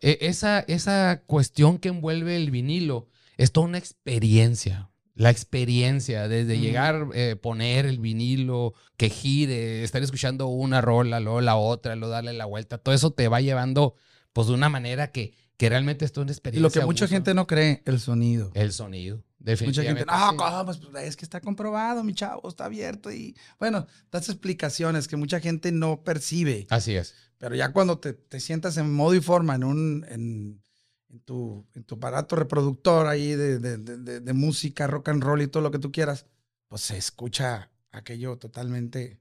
eh, 0.02 0.18
esa, 0.22 0.60
esa 0.62 1.24
cuestión 1.26 1.78
que 1.80 1.90
envuelve 1.90 2.36
el 2.36 2.52
vinilo 2.52 3.08
es 3.38 3.52
toda 3.52 3.68
una 3.68 3.78
experiencia. 3.80 4.89
La 5.20 5.30
experiencia, 5.32 6.28
desde 6.30 6.60
llegar, 6.60 7.08
eh, 7.14 7.36
poner 7.36 7.86
el 7.86 8.00
vinilo, 8.00 8.74
que 8.96 9.10
gire, 9.10 9.84
estar 9.84 10.02
escuchando 10.02 10.48
una 10.48 10.80
rola, 10.80 11.20
luego 11.20 11.42
la 11.42 11.58
otra, 11.58 11.96
luego 11.98 12.14
darle 12.14 12.32
la 12.34 12.46
vuelta, 12.46 12.78
todo 12.78 12.96
eso 12.96 13.12
te 13.12 13.28
va 13.28 13.42
llevando 13.42 13.96
pues 14.32 14.48
de 14.48 14.54
una 14.54 14.70
manera 14.70 15.12
que, 15.12 15.34
que 15.58 15.68
realmente 15.68 16.06
es 16.06 16.16
una 16.16 16.28
Y 16.28 16.32
experiencia. 16.32 16.62
lo 16.62 16.72
que 16.72 16.86
mucha 16.86 17.04
abuso. 17.04 17.14
gente 17.16 17.34
no 17.34 17.48
cree, 17.48 17.84
el 17.86 18.00
sonido. 18.00 18.50
El 18.54 18.72
sonido, 18.72 19.18
Mucha 19.18 19.26
definitivamente. 19.52 20.10
gente, 20.10 20.38
no. 20.38 20.66
Pues, 20.66 20.78
pues, 20.78 21.04
es 21.04 21.16
que 21.18 21.26
está 21.26 21.42
comprobado, 21.42 22.02
mi 22.06 22.14
chavo, 22.14 22.48
está 22.48 22.66
abierto 22.66 23.12
y 23.12 23.36
bueno, 23.60 23.88
das 24.12 24.30
explicaciones 24.30 25.10
que 25.10 25.18
mucha 25.18 25.42
gente 25.42 25.74
no 25.74 26.02
percibe. 26.04 26.66
Así 26.70 26.96
es. 26.96 27.14
Pero 27.40 27.56
ya 27.56 27.74
cuando 27.74 28.00
te, 28.00 28.14
te 28.14 28.40
sientas 28.40 28.78
en 28.78 28.94
modo 28.94 29.16
y 29.16 29.22
forma 29.22 29.56
en 29.56 29.64
un 29.66 30.06
en, 30.10 30.62
en 31.10 31.20
tu, 31.22 31.66
en 31.74 31.84
tu 31.84 31.96
aparato 31.96 32.36
reproductor 32.36 33.08
ahí 33.08 33.30
de, 33.36 33.60
de, 33.60 33.78
de- 33.78 34.20
de- 34.20 34.34
música, 34.34 34.88
rock 34.88 35.10
and 35.10 35.24
roll 35.24 35.42
y 35.42 35.48
todo 35.48 35.64
lo 35.64 35.72
que 35.72 35.80
tú 35.80 35.92
quieras, 35.92 36.26
pues 36.68 36.82
se 36.82 36.98
escucha 36.98 37.72
aquello 37.92 38.38
totalmente 38.38 39.20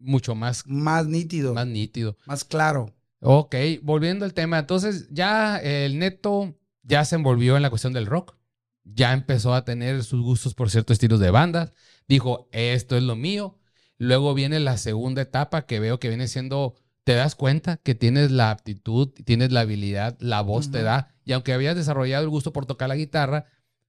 Mucho 0.00 0.34
más, 0.34 0.64
más 0.66 1.06
nítido, 1.06 1.54
más 1.54 1.66
más, 1.66 1.72
nítido. 1.72 2.16
claro. 2.48 2.94
Ok, 3.20 3.54
volviendo 3.82 4.24
al 4.24 4.32
tema. 4.34 4.58
Entonces, 4.60 5.08
ya 5.10 5.58
el 5.58 5.98
neto 5.98 6.54
ya 6.82 7.04
se 7.04 7.16
envolvió 7.16 7.56
en 7.56 7.62
la 7.62 7.70
cuestión 7.70 7.92
del 7.92 8.06
rock. 8.06 8.36
Ya 8.84 9.12
empezó 9.12 9.54
a 9.54 9.64
tener 9.64 10.04
sus 10.04 10.22
gustos 10.22 10.54
por 10.54 10.70
ciertos 10.70 10.94
estilos 10.94 11.18
de 11.20 11.30
bandas. 11.30 11.72
Dijo, 12.06 12.48
esto 12.52 12.96
es 12.96 13.02
lo 13.02 13.16
mío. 13.16 13.58
Luego 13.98 14.34
viene 14.34 14.60
la 14.60 14.76
segunda 14.78 15.22
etapa 15.22 15.66
que 15.66 15.80
veo 15.80 15.98
que 15.98 16.08
viene 16.08 16.28
siendo, 16.28 16.76
te 17.04 17.14
das 17.14 17.34
cuenta 17.34 17.76
que 17.78 17.96
tienes 17.96 18.30
la 18.30 18.50
aptitud, 18.52 19.08
tienes 19.24 19.50
la 19.50 19.60
habilidad, 19.60 20.16
la 20.20 20.40
voz 20.42 20.70
te 20.70 20.78
Ujú. 20.78 20.84
da. 20.86 21.14
Y 21.28 21.34
aunque 21.34 21.52
habías 21.52 21.76
desarrollado 21.76 22.24
el 22.24 22.30
gusto 22.30 22.54
por 22.54 22.64
tocar 22.64 22.88
la 22.88 22.96
guitarra, 22.96 23.44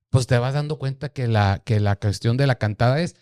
pues 0.10 0.28
te 0.28 0.38
vas 0.38 0.54
dando 0.54 0.78
cuenta 0.78 1.08
que 1.08 1.26
la, 1.26 1.62
que 1.64 1.80
la 1.80 1.96
cuestión 1.96 2.36
de 2.36 2.46
la 2.46 2.56
cantada 2.56 3.00
es, 3.00 3.16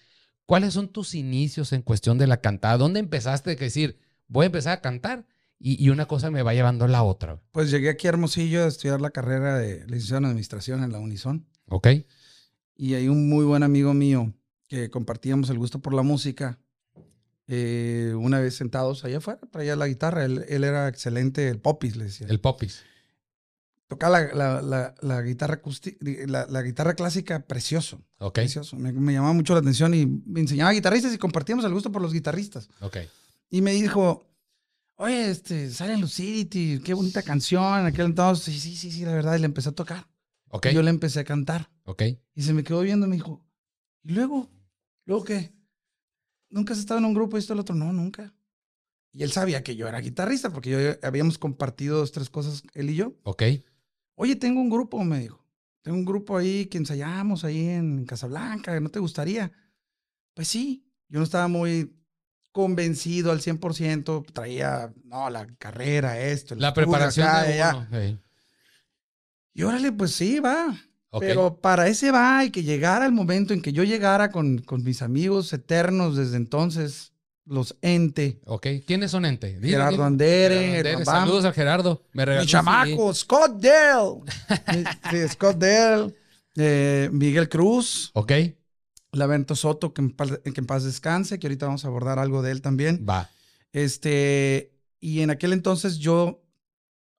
¿cuáles 0.47 0.73
son 0.73 0.87
tus 0.87 1.13
inicios 1.13 1.71
en 1.71 1.83
cuestión 1.83 2.17
de 2.17 2.25
la 2.25 2.41
cantada? 2.41 2.79
¿Dónde 2.79 2.99
empezaste 2.99 3.51
a 3.51 3.55
decir, 3.55 3.99
voy 4.27 4.45
a 4.45 4.47
empezar 4.47 4.75
a 4.75 4.81
cantar? 4.81 5.27
Y, 5.59 5.85
y 5.85 5.91
una 5.91 6.07
cosa 6.07 6.31
me 6.31 6.41
va 6.41 6.55
llevando 6.55 6.85
a 6.85 6.87
la 6.87 7.03
otra. 7.03 7.39
Pues 7.51 7.69
llegué 7.69 7.89
aquí 7.89 8.07
a 8.07 8.09
Hermosillo 8.09 8.63
a 8.63 8.67
estudiar 8.67 9.01
la 9.01 9.11
carrera 9.11 9.55
de 9.55 9.85
licenciado 9.85 10.17
en 10.17 10.25
administración 10.25 10.83
en 10.83 10.93
la 10.93 10.97
Unison. 10.97 11.45
¿Ok? 11.67 11.87
Y 12.75 12.95
hay 12.95 13.09
un 13.09 13.29
muy 13.29 13.45
buen 13.45 13.61
amigo 13.61 13.93
mío 13.93 14.33
que 14.67 14.89
compartíamos 14.89 15.51
el 15.51 15.59
gusto 15.59 15.77
por 15.77 15.93
la 15.93 16.01
música. 16.01 16.57
Eh, 17.45 18.15
una 18.17 18.39
vez 18.39 18.55
sentados 18.55 19.05
allá 19.05 19.19
afuera, 19.19 19.41
traía 19.51 19.75
la 19.75 19.87
guitarra. 19.87 20.25
Él, 20.25 20.43
él 20.49 20.63
era 20.63 20.87
excelente, 20.87 21.49
el 21.49 21.59
popis, 21.59 21.95
le 21.97 22.05
decía. 22.05 22.25
El 22.27 22.39
popis. 22.39 22.83
Tocaba 23.87 24.19
la, 24.19 24.33
la, 24.33 24.61
la, 24.61 24.95
la 25.01 25.21
guitarra 25.21 25.55
acústica, 25.55 25.97
la, 26.01 26.61
guitarra 26.61 26.93
clásica, 26.93 27.39
precioso. 27.45 28.01
¿Ok? 28.17 28.35
Precioso. 28.35 28.75
Me, 28.75 28.91
me 28.91 29.13
llamaba 29.13 29.33
mucho 29.33 29.53
la 29.53 29.61
atención 29.61 29.93
y 29.93 30.05
me 30.05 30.41
enseñaba 30.41 30.71
guitarristas 30.71 31.13
y 31.13 31.17
compartíamos 31.17 31.63
el 31.63 31.73
gusto 31.73 31.91
por 31.91 32.01
los 32.01 32.11
guitarristas. 32.11 32.69
Ok. 32.81 32.97
Y 33.49 33.61
me 33.61 33.71
dijo, 33.71 34.27
oye, 34.97 35.29
este, 35.29 35.71
Silent 35.71 36.01
Lucidity, 36.01 36.81
qué 36.83 36.93
bonita 36.93 37.21
canción. 37.23 37.85
Aquel 37.85 38.07
entonces, 38.07 38.53
sí, 38.53 38.59
sí, 38.59 38.75
sí, 38.75 38.91
sí, 38.91 39.05
la 39.05 39.13
verdad. 39.13 39.37
Y 39.37 39.39
le 39.39 39.45
empecé 39.45 39.69
a 39.69 39.71
tocar. 39.71 40.05
Ok. 40.49 40.67
Y 40.69 40.73
yo 40.73 40.81
le 40.81 40.89
empecé 40.89 41.21
a 41.21 41.23
cantar. 41.23 41.69
Ok. 41.85 42.03
Y 42.35 42.41
se 42.41 42.53
me 42.53 42.65
quedó 42.65 42.81
viendo 42.81 43.05
y 43.05 43.09
me 43.09 43.15
dijo, 43.15 43.41
¿y 44.03 44.11
luego? 44.11 44.49
¿Luego 45.05 45.23
qué? 45.23 45.53
¿Nunca 46.49 46.73
has 46.73 46.79
estado 46.79 46.99
en 46.99 47.05
un 47.05 47.13
grupo 47.13 47.37
y 47.37 47.39
esto 47.39 47.53
el 47.53 47.59
otro? 47.59 47.73
No, 47.73 47.93
nunca. 47.93 48.33
Y 49.13 49.23
él 49.23 49.31
sabía 49.31 49.63
que 49.63 49.75
yo 49.75 49.87
era 49.87 49.99
guitarrista 49.99 50.51
porque 50.51 50.69
yo 50.69 51.07
habíamos 51.07 51.37
compartido 51.37 51.97
dos, 51.97 52.11
tres 52.11 52.29
cosas, 52.29 52.63
él 52.73 52.89
y 52.89 52.95
yo. 52.95 53.13
Ok. 53.23 53.43
Oye, 54.19 54.35
tengo 54.35 54.59
un 54.59 54.69
grupo, 54.69 55.03
me 55.03 55.19
dijo. 55.19 55.39
Tengo 55.83 55.97
un 55.97 56.05
grupo 56.05 56.35
ahí 56.35 56.65
que 56.65 56.79
ensayamos 56.79 57.43
ahí 57.43 57.69
en 57.69 58.03
Casablanca, 58.05 58.77
¿no 58.79 58.89
te 58.89 58.99
gustaría? 58.99 59.51
Pues 60.33 60.47
sí, 60.47 60.83
yo 61.07 61.19
no 61.19 61.23
estaba 61.23 61.47
muy 61.47 61.95
convencido 62.51 63.31
al 63.31 63.41
100%, 63.41 64.25
traía, 64.33 64.91
no, 65.03 65.29
la 65.29 65.45
carrera, 65.59 66.19
esto. 66.19 66.55
La 66.55 66.73
preparación 66.73 67.27
acá, 67.27 67.43
de 67.43 67.53
allá. 67.53 67.75
uno. 67.75 67.87
Sí. 67.91 68.19
Y 69.53 69.63
órale, 69.63 69.91
pues 69.91 70.11
sí, 70.11 70.39
va. 70.39 70.75
Pero 71.19 71.61
para 71.61 71.87
ese 71.87 72.11
va 72.11 72.43
y 72.43 72.49
que 72.51 72.63
llegara 72.63 73.05
el 73.05 73.11
momento 73.11 73.53
en 73.53 73.61
que 73.61 73.71
yo 73.71 73.83
llegara 73.83 74.31
con, 74.31 74.57
con 74.57 74.83
mis 74.83 75.01
amigos 75.01 75.53
eternos 75.53 76.17
desde 76.17 76.37
entonces, 76.37 77.13
los 77.47 77.77
Ente, 77.81 78.39
Ok. 78.45 78.67
¿Quiénes 78.85 79.11
son 79.11 79.25
ente? 79.25 79.53
Dile, 79.59 79.69
Gerardo 79.69 79.91
dile. 79.93 80.03
Andere, 80.03 80.55
Gerardo 80.59 80.89
Andere. 80.89 81.05
Saludos 81.05 81.45
a 81.45 81.53
Gerardo. 81.53 82.03
Me 82.13 82.25
regaló 82.25 82.45
mi 82.45 82.51
chamaco, 82.51 83.13
Scott 83.13 83.57
Dell. 83.59 84.21
Sí, 85.11 85.27
Scott 85.29 85.57
Dell, 85.57 86.13
eh, 86.57 87.09
Miguel 87.11 87.47
Cruz. 87.49 88.11
Ok. 88.13 88.31
Lavento 89.13 89.55
Soto, 89.55 89.93
que 89.93 90.01
en, 90.01 90.11
paz, 90.11 90.31
que 90.43 90.59
en 90.59 90.65
paz 90.67 90.83
descanse, 90.83 91.39
que 91.39 91.47
ahorita 91.47 91.65
vamos 91.65 91.85
a 91.85 91.87
abordar 91.87 92.19
algo 92.19 92.41
de 92.41 92.51
él 92.51 92.61
también. 92.61 93.05
Va. 93.09 93.29
Este, 93.71 94.73
y 94.99 95.21
en 95.21 95.29
aquel 95.29 95.53
entonces 95.53 95.97
yo, 95.99 96.43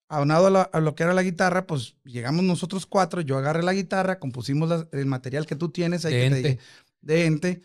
aunado 0.08 0.48
a, 0.48 0.50
la- 0.50 0.62
a 0.62 0.80
lo 0.80 0.94
que 0.94 1.04
era 1.04 1.14
la 1.14 1.22
guitarra, 1.22 1.66
pues 1.66 1.94
llegamos 2.04 2.44
nosotros 2.44 2.84
cuatro, 2.86 3.20
yo 3.22 3.38
agarré 3.38 3.62
la 3.62 3.72
guitarra, 3.72 4.18
compusimos 4.18 4.68
la- 4.68 4.88
el 4.92 5.06
material 5.06 5.46
que 5.46 5.56
tú 5.56 5.70
tienes 5.70 6.04
ahí 6.04 6.12
De 6.14 6.20
que 6.20 6.28
te 6.30 6.36
ente. 6.36 6.48
dije, 6.48 6.60
de 7.00 7.24
ente. 7.26 7.62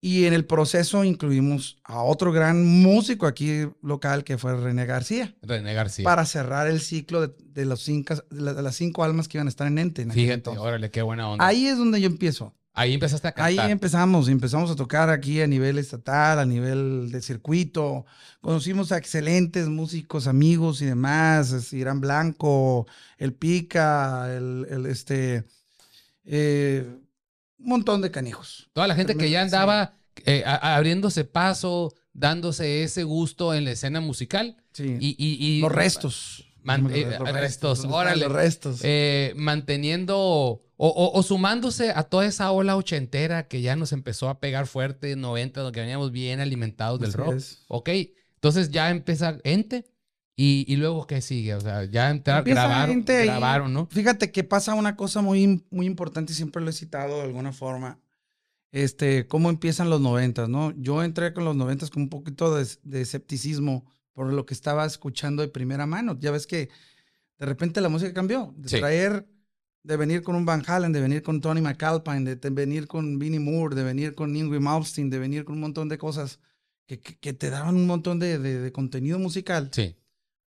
Y 0.00 0.26
en 0.26 0.32
el 0.32 0.44
proceso 0.44 1.02
incluimos 1.02 1.78
a 1.82 2.02
otro 2.02 2.30
gran 2.30 2.64
músico 2.64 3.26
aquí 3.26 3.66
local 3.82 4.22
que 4.22 4.38
fue 4.38 4.56
René 4.56 4.86
García, 4.86 5.34
René 5.42 5.74
García. 5.74 6.04
para 6.04 6.24
cerrar 6.24 6.68
el 6.68 6.80
ciclo 6.80 7.26
de, 7.26 7.34
de 7.52 7.64
los 7.64 7.82
cinco, 7.82 8.14
de, 8.14 8.40
la- 8.40 8.54
de 8.54 8.62
las 8.62 8.76
cinco 8.76 9.02
almas 9.02 9.26
que 9.26 9.38
iban 9.38 9.48
a 9.48 9.50
estar 9.50 9.66
en 9.66 9.76
ente. 9.78 10.02
en 10.02 10.12
Fíjate, 10.12 10.34
entonces. 10.34 10.62
órale, 10.62 10.90
qué 10.92 11.02
buena 11.02 11.28
onda. 11.28 11.44
Ahí 11.44 11.66
es 11.66 11.76
donde 11.78 12.00
yo 12.00 12.06
empiezo. 12.06 12.54
Ahí 12.74 12.94
empezaste 12.94 13.26
a 13.26 13.34
Ahí 13.38 13.56
cantar. 13.56 13.72
empezamos, 13.72 14.28
empezamos 14.28 14.70
a 14.70 14.76
tocar 14.76 15.10
aquí 15.10 15.40
a 15.40 15.48
nivel 15.48 15.78
estatal, 15.78 16.38
a 16.38 16.46
nivel 16.46 17.10
de 17.10 17.20
circuito. 17.20 18.06
Conocimos 18.40 18.92
a 18.92 18.98
excelentes 18.98 19.66
músicos, 19.66 20.28
amigos 20.28 20.80
y 20.80 20.84
demás, 20.86 21.72
Irán 21.72 22.00
Blanco, 22.00 22.86
el 23.16 23.32
Pica, 23.32 24.32
el, 24.32 24.64
el, 24.70 24.86
este, 24.86 25.42
eh, 26.24 26.86
un 27.58 27.66
montón 27.68 28.00
de 28.02 28.10
canijos. 28.10 28.68
Toda 28.72 28.86
la 28.86 28.94
gente 28.94 29.16
que 29.16 29.30
ya 29.30 29.40
Sí. 29.40 29.44
andaba 29.44 29.94
eh, 30.26 30.42
a- 30.44 30.76
abriéndose 30.76 31.24
paso, 31.24 31.94
dándose 32.12 32.82
ese 32.82 33.04
gusto 33.04 33.54
en 33.54 33.64
la 33.64 33.70
escena 33.70 34.00
musical. 34.00 34.56
Sí. 34.72 34.96
Y, 35.00 35.16
y- 35.18 35.36
y- 35.46 35.60
los 35.60 35.70
restos. 35.72 36.44
Man- 36.62 36.82
Los 36.84 36.92
eh, 36.92 37.04
restos, 37.04 37.32
restos, 37.32 37.78
¿dónde 37.78 37.88
están 37.88 37.92
órale. 38.00 38.24
Los 38.24 38.32
restos. 38.32 38.80
eh, 38.82 39.32
manteniendo 39.36 40.18
o, 40.18 40.60
o- 40.76 41.12
o 41.18 41.22
sumándose 41.22 41.90
a 41.94 42.02
toda 42.02 42.26
esa 42.26 42.50
ola 42.50 42.76
ochentera 42.76 43.46
que 43.48 43.60
ya 43.62 43.76
nos 43.76 43.92
empezó 43.92 44.28
a 44.28 44.40
pegar 44.40 44.66
fuerte 44.66 45.12
en 45.12 45.20
90, 45.20 45.60
donde 45.60 45.80
veníamos 45.80 46.10
bien 46.12 46.40
alimentados 46.40 46.98
del 47.00 47.10
Así 47.10 47.16
rock. 47.18 47.34
es. 47.34 47.64
Ok, 47.68 47.88
entonces 48.34 48.70
ya 48.70 48.90
empieza 48.90 49.38
Ente 49.44 49.84
y, 50.40 50.64
y 50.72 50.76
luego 50.76 51.06
¿qué 51.08 51.20
sigue? 51.20 51.54
O 51.56 51.60
sea, 51.60 51.84
ya 51.84 52.10
entrar, 52.10 52.44
grabaron, 52.44 53.04
grabaron, 53.04 53.72
¿no? 53.74 53.88
Fíjate 53.90 54.30
que 54.30 54.44
pasa 54.44 54.74
una 54.74 54.94
cosa 54.94 55.20
muy, 55.20 55.66
muy 55.70 55.84
importante 55.86 56.32
y 56.32 56.36
siempre 56.36 56.62
lo 56.62 56.70
he 56.70 56.72
citado 56.72 57.16
de 57.16 57.22
alguna 57.24 57.52
forma. 57.52 57.98
Este, 58.70 59.26
cómo 59.26 59.48
empiezan 59.50 59.88
los 59.90 60.00
noventas, 60.00 60.48
¿no? 60.48 60.72
Yo 60.76 61.02
entré 61.02 61.32
con 61.32 61.44
los 61.44 61.56
noventas 61.56 61.90
con 61.90 62.02
un 62.02 62.08
poquito 62.10 62.54
de, 62.54 62.66
de 62.84 63.00
escepticismo 63.00 63.84
por 64.12 64.32
lo 64.32 64.44
que 64.46 64.52
estaba 64.54 64.84
escuchando 64.84 65.42
de 65.42 65.48
primera 65.48 65.86
mano. 65.86 66.16
Ya 66.20 66.30
ves 66.30 66.46
que 66.46 66.68
de 67.38 67.46
repente 67.46 67.80
la 67.80 67.88
música 67.88 68.12
cambió. 68.12 68.54
De 68.58 68.68
Sí. 68.68 68.78
traer, 68.78 69.26
de 69.82 69.96
venir 69.96 70.22
con 70.22 70.36
un 70.36 70.44
Van 70.44 70.62
Halen, 70.66 70.92
de 70.92 71.00
venir 71.00 71.22
con 71.22 71.40
Tony 71.40 71.60
McAlpine, 71.62 72.22
de, 72.24 72.36
de 72.36 72.50
venir 72.50 72.86
con 72.86 73.18
Vinnie 73.18 73.40
Moore, 73.40 73.74
de 73.74 73.84
venir 73.84 74.14
con 74.14 74.36
Ingrid 74.36 74.60
Malmsteen, 74.60 75.08
de 75.08 75.18
venir 75.18 75.44
con 75.44 75.54
un 75.54 75.60
montón 75.62 75.88
de 75.88 75.96
cosas 75.98 76.38
que, 76.86 77.00
que- 77.00 77.16
que 77.18 77.32
te 77.32 77.48
daban 77.50 77.74
un 77.74 77.86
montón 77.86 78.18
de- 78.18 78.38
de 78.38 78.70
contenido 78.72 79.18
musical. 79.18 79.70
Sí. 79.72 79.96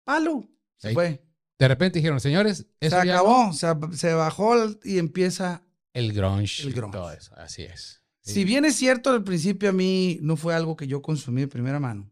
Palo, 0.05 0.49
se 0.77 0.93
fue. 0.93 1.25
De 1.59 1.69
repente 1.69 1.99
dijeron, 1.99 2.21
señores, 2.21 2.67
Se 2.81 2.87
eso 2.87 3.05
ya 3.05 3.15
acabó, 3.15 3.53
se, 3.53 3.67
se 3.93 4.15
bajó 4.15 4.55
y 4.83 4.99
empieza 4.99 5.63
el 5.93 6.13
grunge. 6.13 6.63
El 6.63 6.71
y 6.71 6.73
grunge. 6.73 6.97
Todo 6.97 7.13
eso, 7.13 7.35
así 7.37 7.63
es. 7.63 8.03
Si 8.23 8.45
bien 8.45 8.65
es 8.65 8.77
cierto, 8.77 9.11
al 9.11 9.25
principio 9.25 9.71
a 9.71 9.73
mí 9.73 10.19
no 10.23 10.37
fue 10.37 10.55
algo 10.55 10.77
que 10.77 10.87
yo 10.87 11.03
consumí 11.03 11.43
de 11.43 11.49
primera 11.49 11.81
mano. 11.81 12.11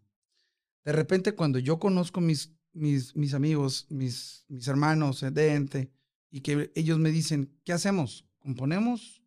De 0.84 0.92
repente, 0.92 1.34
cuando 1.34 1.58
yo 1.58 1.78
conozco 1.78 2.20
mis, 2.20 2.52
mis, 2.72 3.14
mis 3.14 3.34
amigos, 3.34 3.86
mis, 3.90 4.44
mis 4.48 4.66
hermanos 4.68 5.22
eh, 5.22 5.30
de 5.30 5.54
ente, 5.54 5.92
y 6.30 6.40
que 6.40 6.72
ellos 6.74 6.98
me 6.98 7.10
dicen, 7.10 7.58
¿qué 7.64 7.72
hacemos? 7.72 8.26
¿Componemos 8.38 9.22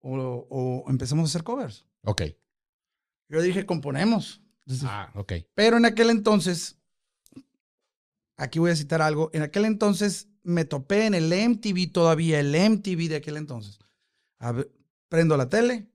o, 0.00 0.46
o 0.50 0.90
empezamos 0.90 1.24
a 1.24 1.26
hacer 1.30 1.44
covers? 1.44 1.86
Ok. 2.02 2.22
Yo 3.28 3.40
dije, 3.40 3.64
componemos. 3.64 4.42
Ah, 4.82 5.10
ok. 5.14 5.32
Pero 5.54 5.76
en 5.76 5.84
aquel 5.84 6.10
entonces, 6.10 6.78
aquí 8.36 8.58
voy 8.58 8.70
a 8.70 8.76
citar 8.76 9.02
algo, 9.02 9.30
en 9.32 9.42
aquel 9.42 9.64
entonces 9.64 10.28
me 10.42 10.64
topé 10.64 11.06
en 11.06 11.14
el 11.14 11.32
MTV 11.32 11.92
todavía, 11.92 12.40
el 12.40 12.54
MTV 12.54 13.08
de 13.08 13.16
aquel 13.16 13.36
entonces. 13.36 13.78
A 14.38 14.52
ver, 14.52 14.72
prendo 15.08 15.36
la 15.36 15.48
tele 15.48 15.88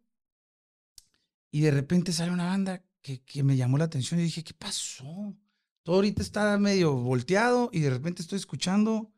y 1.51 1.61
de 1.61 1.71
repente 1.71 2.13
sale 2.13 2.31
una 2.31 2.45
banda 2.45 2.83
que, 3.01 3.21
que 3.23 3.43
me 3.43 3.57
llamó 3.57 3.77
la 3.77 3.85
atención 3.85 4.19
y 4.19 4.23
dije, 4.23 4.43
¿qué 4.43 4.53
pasó? 4.53 5.35
Todo 5.83 5.97
ahorita 5.97 6.21
está 6.21 6.57
medio 6.57 6.93
volteado 6.95 7.69
y 7.73 7.79
de 7.79 7.89
repente 7.89 8.21
estoy 8.21 8.37
escuchando, 8.37 9.11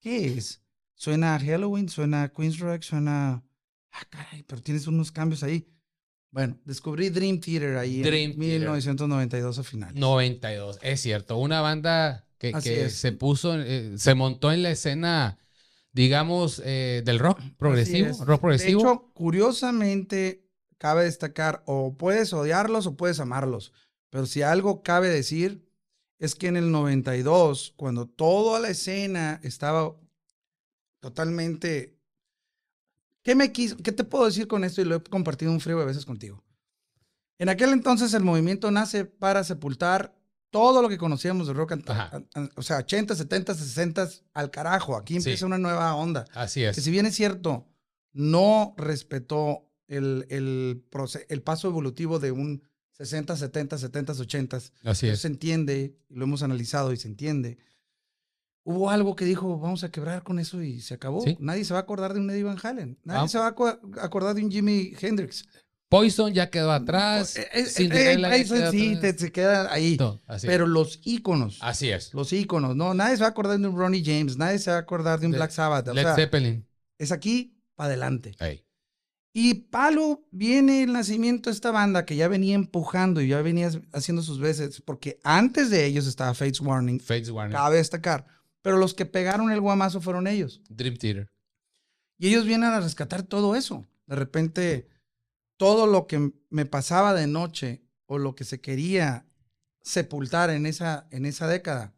¿qué 0.00 0.26
es? 0.26 0.62
Suena 0.94 1.38
Halloween, 1.38 1.88
suena 1.88 2.32
Queensrÿche, 2.32 2.88
suena... 2.88 3.44
Ah, 3.92 4.04
caray, 4.10 4.42
pero 4.42 4.60
tienes 4.60 4.86
unos 4.86 5.12
cambios 5.12 5.42
ahí. 5.42 5.72
Bueno, 6.30 6.58
descubrí 6.64 7.08
Dream 7.08 7.40
Theater 7.40 7.76
ahí 7.76 8.02
Dream 8.02 8.32
en 8.32 8.38
Theater. 8.38 8.58
1992 8.58 9.58
a 9.58 9.62
finales. 9.62 9.94
92, 9.94 10.78
es 10.82 11.00
cierto. 11.00 11.38
Una 11.38 11.60
banda 11.60 12.27
que, 12.38 12.52
Así 12.54 12.70
que 12.70 12.84
es. 12.86 12.94
se 12.94 13.12
puso, 13.12 13.60
eh, 13.60 13.98
se 13.98 14.14
montó 14.14 14.52
en 14.52 14.62
la 14.62 14.70
escena, 14.70 15.38
digamos, 15.92 16.62
eh, 16.64 17.02
del 17.04 17.18
rock 17.18 17.40
progresivo. 17.56 18.24
Rock 18.24 18.40
progresivo. 18.40 18.82
De 18.82 18.88
hecho, 18.88 19.10
curiosamente, 19.12 20.48
cabe 20.78 21.04
destacar, 21.04 21.62
o 21.66 21.96
puedes 21.96 22.32
odiarlos 22.32 22.86
o 22.86 22.96
puedes 22.96 23.20
amarlos, 23.20 23.72
pero 24.10 24.26
si 24.26 24.42
algo 24.42 24.82
cabe 24.82 25.08
decir, 25.08 25.68
es 26.18 26.34
que 26.34 26.48
en 26.48 26.56
el 26.56 26.70
92, 26.70 27.74
cuando 27.76 28.06
toda 28.06 28.60
la 28.60 28.70
escena 28.70 29.40
estaba 29.42 29.96
totalmente... 31.00 31.96
¿Qué, 33.22 33.34
me 33.34 33.52
quiso, 33.52 33.76
¿Qué 33.76 33.92
te 33.92 34.04
puedo 34.04 34.24
decir 34.24 34.48
con 34.48 34.64
esto? 34.64 34.80
Y 34.80 34.84
lo 34.84 34.96
he 34.96 35.02
compartido 35.02 35.52
un 35.52 35.60
frío 35.60 35.78
a 35.80 35.84
veces 35.84 36.06
contigo. 36.06 36.42
En 37.38 37.48
aquel 37.48 37.70
entonces 37.70 38.14
el 38.14 38.24
movimiento 38.24 38.70
nace 38.70 39.04
para 39.04 39.44
sepultar 39.44 40.17
todo 40.50 40.80
lo 40.82 40.88
que 40.88 40.96
conocíamos 40.98 41.46
de 41.46 41.52
rock, 41.52 41.72
and- 41.72 42.50
o 42.56 42.62
sea, 42.62 42.78
80, 42.78 43.14
70, 43.14 43.54
60 43.54 44.08
al 44.34 44.50
carajo. 44.50 44.96
Aquí 44.96 45.16
empieza 45.16 45.38
Sí. 45.40 45.44
una 45.44 45.58
nueva 45.58 45.94
onda 45.94 46.24
Así 46.34 46.60
que 46.60 46.68
es. 46.70 46.76
si 46.82 46.90
bien 46.90 47.06
es 47.06 47.14
cierto, 47.14 47.66
no 48.12 48.74
respetó 48.76 49.70
el, 49.86 50.26
el, 50.30 50.84
el 51.28 51.42
paso 51.42 51.68
evolutivo 51.68 52.18
de 52.18 52.32
un 52.32 52.62
60, 52.92 53.36
70, 53.36 53.78
70, 53.78 54.12
80, 54.12 54.56
Así 54.56 55.06
eso 55.06 55.14
es. 55.14 55.20
se 55.20 55.28
entiende, 55.28 55.96
lo 56.08 56.24
hemos 56.24 56.42
analizado 56.42 56.92
y 56.92 56.96
se 56.96 57.08
entiende. 57.08 57.58
hubo 58.64 58.90
algo 58.90 59.16
que 59.16 59.24
dijo, 59.24 59.58
vamos 59.58 59.82
a 59.84 59.90
quebrar 59.90 60.22
con 60.24 60.38
eso 60.38 60.62
y 60.62 60.80
se 60.82 60.92
acabó. 60.94 61.22
Sí. 61.22 61.38
Nadie 61.40 61.64
se 61.64 61.72
va 61.72 61.80
a 61.80 61.82
acordar 61.84 62.12
de 62.12 62.20
un 62.20 62.28
Eddie 62.28 62.42
Van 62.42 62.58
Halen. 62.62 62.98
Nadie 63.02 63.22
Ah. 63.24 63.28
se 63.28 63.38
va 63.38 63.46
a 63.46 64.04
acordar 64.04 64.34
de 64.34 64.44
un 64.44 64.50
Jimi 64.50 64.92
Hendrix. 65.00 65.46
Poison 65.88 66.32
ya 66.34 66.50
quedó 66.50 66.70
atrás. 66.72 67.36
Eh, 67.36 67.48
eh, 67.52 67.64
Cinderella 67.64 68.36
eh, 68.36 68.44
sí, 68.44 68.54
atrás. 68.54 68.72
te- 69.00 69.18
se 69.18 69.32
queda 69.32 69.72
ahí. 69.72 69.96
Así, 70.26 70.46
Pero 70.46 70.66
los 70.66 71.00
íconos, 71.04 71.58
así 71.62 71.88
es. 71.90 72.12
los 72.12 72.32
íconos, 72.32 72.76
no, 72.76 72.92
nadie 72.94 73.16
se 73.16 73.22
va 73.22 73.28
a 73.28 73.30
acordar 73.30 73.58
de 73.58 73.66
un 73.68 73.76
Ronnie 73.76 74.02
James, 74.04 74.36
nadie 74.36 74.58
se 74.58 74.70
va 74.70 74.76
a 74.76 74.80
acordar 74.80 75.18
de 75.20 75.26
un 75.26 75.32
De- 75.32 75.38
Black 75.38 75.50
Sabbath. 75.50 75.88
o 75.88 75.94
Led 75.94 76.02
sea, 76.02 76.14
Zeppelin. 76.14 76.66
es 76.98 77.10
aquí 77.12 77.58
para 77.74 77.88
adelante. 77.88 78.34
Ey. 78.38 78.64
Y 79.32 79.54
Palo 79.54 80.26
viene 80.30 80.82
el 80.82 80.92
nacimiento 80.92 81.48
de 81.48 81.54
esta 81.54 81.70
banda 81.70 82.04
que 82.04 82.16
ya 82.16 82.28
venía 82.28 82.54
empujando 82.54 83.20
y 83.20 83.28
ya 83.28 83.40
venía 83.40 83.70
haciendo 83.92 84.22
sus 84.22 84.40
veces, 84.40 84.82
porque 84.82 85.20
antes 85.22 85.70
de 85.70 85.86
ellos 85.86 86.06
estaba 86.06 86.34
Fates 86.34 86.60
Warning, 86.60 86.98
Fates 87.00 87.30
Warner. 87.30 87.56
cabe 87.56 87.76
destacar, 87.76 88.26
pero 88.62 88.76
los 88.78 88.94
que 88.94 89.06
pegaron 89.06 89.52
el 89.52 89.60
guamazo 89.60 90.00
fueron 90.00 90.26
ellos. 90.26 90.60
Dream 90.68 90.96
Theater. 90.96 91.30
Y 92.18 92.28
ellos 92.28 92.44
vienen 92.46 92.70
a 92.70 92.80
rescatar 92.80 93.22
todo 93.22 93.54
eso. 93.54 93.86
De 94.06 94.16
repente, 94.16 94.88
todo 95.58 95.86
lo 95.86 96.06
que 96.06 96.32
me 96.48 96.64
pasaba 96.64 97.12
de 97.12 97.26
noche 97.26 97.82
o 98.06 98.16
lo 98.16 98.34
que 98.34 98.44
se 98.44 98.60
quería 98.62 99.26
sepultar 99.82 100.48
en 100.48 100.64
esa, 100.64 101.06
en 101.10 101.26
esa 101.26 101.46
década, 101.46 101.94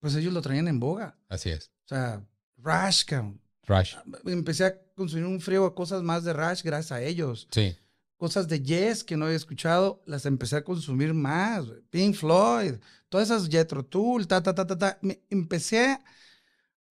pues 0.00 0.14
ellos 0.16 0.34
lo 0.34 0.42
traían 0.42 0.68
en 0.68 0.80
boga. 0.80 1.16
Así 1.30 1.48
es. 1.48 1.70
O 1.86 1.88
sea, 1.88 2.22
Rush, 2.58 3.04
cabrón. 3.06 3.40
Rush. 3.66 3.94
Empecé 4.26 4.64
a 4.66 4.82
consumir 4.94 5.24
un 5.24 5.40
frío 5.40 5.64
de 5.64 5.74
cosas 5.74 6.02
más 6.02 6.24
de 6.24 6.34
Rush 6.34 6.62
gracias 6.62 6.92
a 6.92 7.02
ellos. 7.02 7.48
Sí. 7.50 7.74
Cosas 8.18 8.46
de 8.48 8.62
Yes 8.62 9.04
que 9.04 9.16
no 9.16 9.24
había 9.24 9.36
escuchado, 9.36 10.02
las 10.06 10.26
empecé 10.26 10.56
a 10.56 10.64
consumir 10.64 11.14
más. 11.14 11.64
Pink 11.90 12.14
Floyd, 12.14 12.74
todas 13.08 13.30
esas 13.30 13.48
Jethro 13.48 13.84
Tull, 13.84 14.26
ta, 14.26 14.42
ta, 14.42 14.54
ta, 14.54 14.66
ta, 14.66 14.78
ta. 14.78 14.98
Me- 15.02 15.20
empecé 15.30 15.86
a 15.86 16.00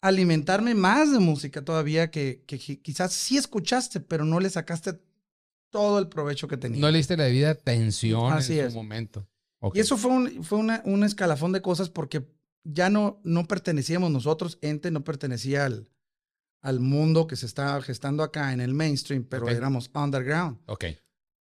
alimentarme 0.02 0.76
más 0.76 1.12
de 1.12 1.20
música 1.20 1.64
todavía 1.64 2.12
que, 2.12 2.44
que 2.46 2.60
qui- 2.60 2.82
quizás 2.82 3.14
sí 3.14 3.38
escuchaste, 3.38 4.00
pero 4.00 4.26
no 4.26 4.40
le 4.40 4.50
sacaste 4.50 5.00
todo 5.74 5.98
el 6.00 6.08
provecho 6.08 6.48
que 6.48 6.56
tenía. 6.56 6.80
No 6.80 6.90
le 6.92 7.00
diste 7.00 7.18
la 7.18 7.24
debida 7.26 7.50
atención 7.50 8.32
Así 8.32 8.58
en 8.60 8.68
es. 8.68 8.74
su 8.74 8.78
momento. 8.80 9.28
Y 9.74 9.80
eso 9.80 9.98
fue 9.98 10.12
un, 10.12 10.44
fue 10.44 10.60
una- 10.60 10.82
un 10.86 11.04
escalafón 11.04 11.52
de 11.52 11.62
cosas 11.62 11.90
porque 11.90 12.26
ya 12.64 12.90
no, 12.90 13.20
no 13.24 13.46
pertenecíamos 13.48 14.12
nosotros, 14.12 14.60
ente 14.62 14.92
no 14.92 15.04
pertenecía 15.04 15.66
al, 15.66 15.90
al 16.62 16.80
mundo 16.80 17.28
que 17.28 17.36
se 17.36 17.46
estaba 17.46 17.82
gestando 17.82 18.24
acá 18.24 18.54
en 18.54 18.62
el 18.62 18.74
mainstream, 18.74 19.24
pero 19.24 19.50
éramos 19.50 19.90
underground, 19.96 20.60
Ok. 20.68 20.86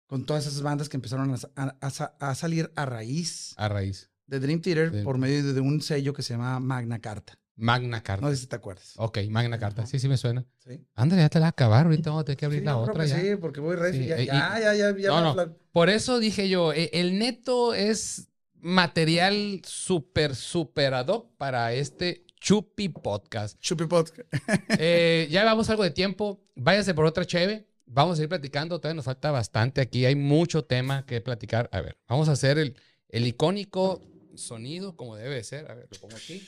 con 0.06 0.24
todas 0.26 0.46
esas 0.46 0.62
bandas 0.62 0.88
que 0.88 0.96
empezaron 0.96 1.34
a, 1.34 1.38
a- 1.62 1.76
a 1.80 1.90
sa- 1.90 2.14
a 2.20 2.34
salir 2.34 2.70
a 2.76 2.84
raíz 2.86 3.54
A 3.56 3.68
raíz. 3.68 4.10
de 4.26 4.38
Dream 4.38 4.60
Theater 4.60 5.02
por 5.02 5.18
medio 5.18 5.42
de, 5.44 5.52
de 5.54 5.60
un 5.60 5.80
sello 5.82 6.12
que 6.12 6.22
se 6.22 6.34
llama 6.34 6.60
Magna 6.60 7.00
Carta. 7.00 7.38
Magna 7.60 8.02
Carta. 8.02 8.24
No 8.26 8.30
sé 8.32 8.38
si 8.38 8.46
te 8.46 8.56
acuerdas. 8.56 8.94
Ok, 8.96 9.18
Magna 9.28 9.58
Carta. 9.58 9.86
Sí, 9.86 9.98
sí 9.98 10.08
me 10.08 10.16
suena. 10.16 10.44
Sí, 10.66 10.84
Ándale, 10.94 11.22
ya 11.22 11.28
te 11.28 11.38
la 11.40 11.48
acabar. 11.48 11.86
Ahorita 11.86 12.10
vamos 12.10 12.22
a 12.22 12.24
tener 12.24 12.38
que 12.38 12.46
abrir 12.46 12.60
Sí, 12.60 12.64
la 12.64 12.72
yo 12.72 12.82
creo 12.84 12.92
otra 12.92 13.04
que 13.04 13.10
ya. 13.10 13.20
Sí, 13.20 13.36
porque 13.36 13.60
voy 13.60 13.76
recio. 13.76 14.02
Sí, 14.02 14.08
ya, 14.08 14.20
y- 14.20 14.26
ya, 14.26 14.58
ya, 14.60 14.74
ya, 14.74 14.96
ya 14.96 15.08
No, 15.08 15.34
no. 15.34 15.56
Por 15.72 15.90
eso 15.90 16.18
dije 16.18 16.48
yo, 16.48 16.72
e- 16.72 16.90
el 16.94 17.18
neto 17.18 17.74
es 17.74 18.28
material 18.74 19.60
súper, 19.64 20.34
súper 20.34 20.94
ad 20.94 21.08
hoc 21.08 21.36
para 21.36 21.72
este 21.72 22.24
Chupi 22.40 22.88
Podcast. 22.88 23.58
Chupi 23.60 23.86
Podcast. 23.86 24.28
Eh, 24.78 25.28
ya 25.30 25.40
llevamos 25.42 25.68
algo 25.70 25.82
de 25.84 25.90
tiempo. 25.90 26.42
Váyase 26.56 26.94
por 26.94 27.04
otra 27.04 27.24
cheve. 27.24 27.66
Vamos 27.86 28.18
a 28.18 28.22
ir 28.22 28.28
platicando. 28.28 28.78
Todavía 28.78 28.96
nos 28.96 29.04
falta 29.04 29.30
bastante 29.30 29.80
aquí. 29.80 30.06
Hay 30.06 30.14
mucho 30.14 30.64
tema 30.64 31.04
que 31.04 31.20
platicar. 31.20 31.68
A 31.72 31.80
ver, 31.80 31.98
vamos 32.08 32.28
a 32.28 32.32
hacer 32.32 32.58
el, 32.58 32.76
el 33.08 33.26
icónico 33.26 34.00
sonido 34.36 34.96
como 34.96 35.16
debe 35.16 35.34
de 35.34 35.44
ser. 35.44 35.70
A 35.70 35.74
ver, 35.74 35.88
lo 35.90 35.98
pongo 36.00 36.16
aquí. 36.16 36.42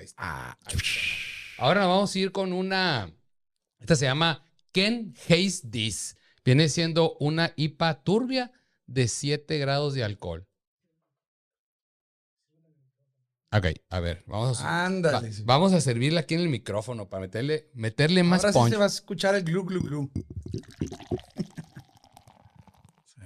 Ahí 0.00 0.06
está. 0.06 0.52
Ahí 0.64 0.76
está. 0.76 0.82
Ahora 1.58 1.84
vamos 1.86 2.14
a 2.14 2.18
ir 2.18 2.32
con 2.32 2.52
una. 2.54 3.12
Esta 3.78 3.94
se 3.96 4.06
llama 4.06 4.42
Ken 4.72 5.14
Haze 5.28 5.68
This. 5.70 6.16
Viene 6.42 6.70
siendo 6.70 7.16
una 7.20 7.52
IPA 7.56 8.02
turbia 8.02 8.50
de 8.86 9.08
7 9.08 9.58
grados 9.58 9.92
de 9.94 10.02
alcohol. 10.04 10.46
Ok, 13.52 13.66
a 13.90 14.00
ver, 14.00 14.22
vamos 14.26 14.60
a, 14.60 14.64
va- 14.64 14.86
Ándale. 14.86 15.32
sí. 15.32 15.42
vamos 15.44 15.72
a 15.72 15.80
servirla 15.80 16.20
aquí 16.20 16.34
en 16.34 16.40
el 16.40 16.48
micrófono 16.48 17.08
para 17.08 17.22
meterle, 17.22 17.68
meterle 17.74 18.22
más 18.22 18.44
Ahora 18.44 18.52
sí 18.66 18.70
se 18.70 18.76
va 18.76 18.84
a 18.84 18.86
escuchar 18.86 19.34
el 19.34 19.42
glu, 19.42 19.64
glu, 19.64 19.80
glu. 19.82 20.10
sí, 23.04 23.20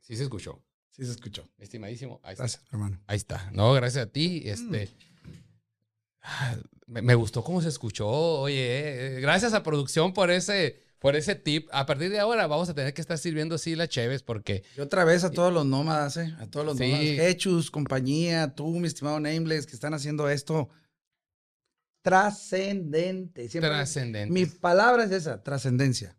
Sí 0.00 0.16
se 0.16 0.22
escuchó. 0.24 0.62
sí 0.90 1.04
se 1.06 1.12
escuchó. 1.12 1.48
Estimadísimo. 1.58 2.20
Ahí 2.22 2.32
está. 2.34 2.42
Gracias, 2.44 2.62
hermano. 2.70 3.00
Ahí 3.06 3.16
está. 3.16 3.50
No, 3.52 3.72
gracias 3.72 4.06
a 4.06 4.10
ti. 4.12 4.42
Este. 4.44 4.90
ah, 4.94 5.11
Me, 6.86 7.02
me 7.02 7.14
gustó 7.14 7.42
cómo 7.42 7.60
se 7.62 7.68
escuchó. 7.68 8.08
Oye, 8.08 9.16
eh, 9.16 9.20
gracias 9.20 9.54
a 9.54 9.62
producción 9.62 10.12
por 10.12 10.30
ese, 10.30 10.80
por 10.98 11.16
ese 11.16 11.34
tip. 11.34 11.68
A 11.72 11.86
partir 11.86 12.10
de 12.10 12.20
ahora 12.20 12.46
vamos 12.46 12.68
a 12.68 12.74
tener 12.74 12.92
que 12.94 13.00
estar 13.00 13.18
sirviendo 13.18 13.54
así 13.54 13.74
las 13.76 13.88
cheves 13.88 14.22
porque 14.22 14.62
Y 14.76 14.80
otra 14.80 15.04
vez 15.04 15.24
a 15.24 15.30
todos 15.30 15.52
los 15.52 15.64
nómadas, 15.66 16.16
¿eh? 16.18 16.34
A 16.38 16.46
todos 16.46 16.66
los 16.66 16.76
Sí. 16.76 16.84
nómadas. 16.90 17.06
Hechus, 17.28 17.70
compañía, 17.70 18.54
tú, 18.54 18.68
mi 18.78 18.86
estimado 18.88 19.18
Nameless, 19.20 19.66
que 19.66 19.74
están 19.74 19.94
haciendo 19.94 20.28
esto 20.28 20.68
trascendente. 22.02 23.48
Trascendente. 23.48 24.32
Mi 24.32 24.46
palabra 24.46 25.04
es 25.04 25.12
esa, 25.12 25.42
trascendencia. 25.42 26.16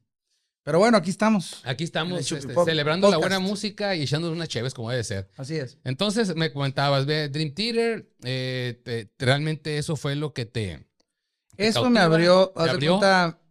Pero 0.64 0.80
bueno, 0.80 0.96
aquí 0.98 1.10
estamos. 1.10 1.62
Aquí 1.66 1.84
estamos 1.84 2.20
este, 2.32 2.54
celebrando 2.66 3.12
la 3.12 3.18
buena 3.18 3.40
música 3.40 3.96
y 3.96 4.04
echándonos 4.04 4.36
unas 4.36 4.48
cheves 4.48 4.74
como 4.74 4.90
debe 4.90 5.04
ser. 5.04 5.30
Así 5.36 5.56
es. 5.58 5.78
Entonces 5.84 6.36
me 6.36 6.54
comentabas, 6.54 7.06
ve, 7.06 7.28
Dream 7.28 7.54
Theater, 7.54 8.10
eh, 8.24 8.82
te- 8.84 9.12
realmente 9.20 9.78
eso 9.78 9.98
fue 9.98 10.16
lo 10.16 10.34
que 10.34 10.46
te... 10.46 10.88
te 11.58 11.68
Eso 11.68 11.90
me 11.90 12.00
abrió, 12.00 12.54
te 12.56 12.70
abrió. 12.70 12.98
cuenta, 12.98 13.42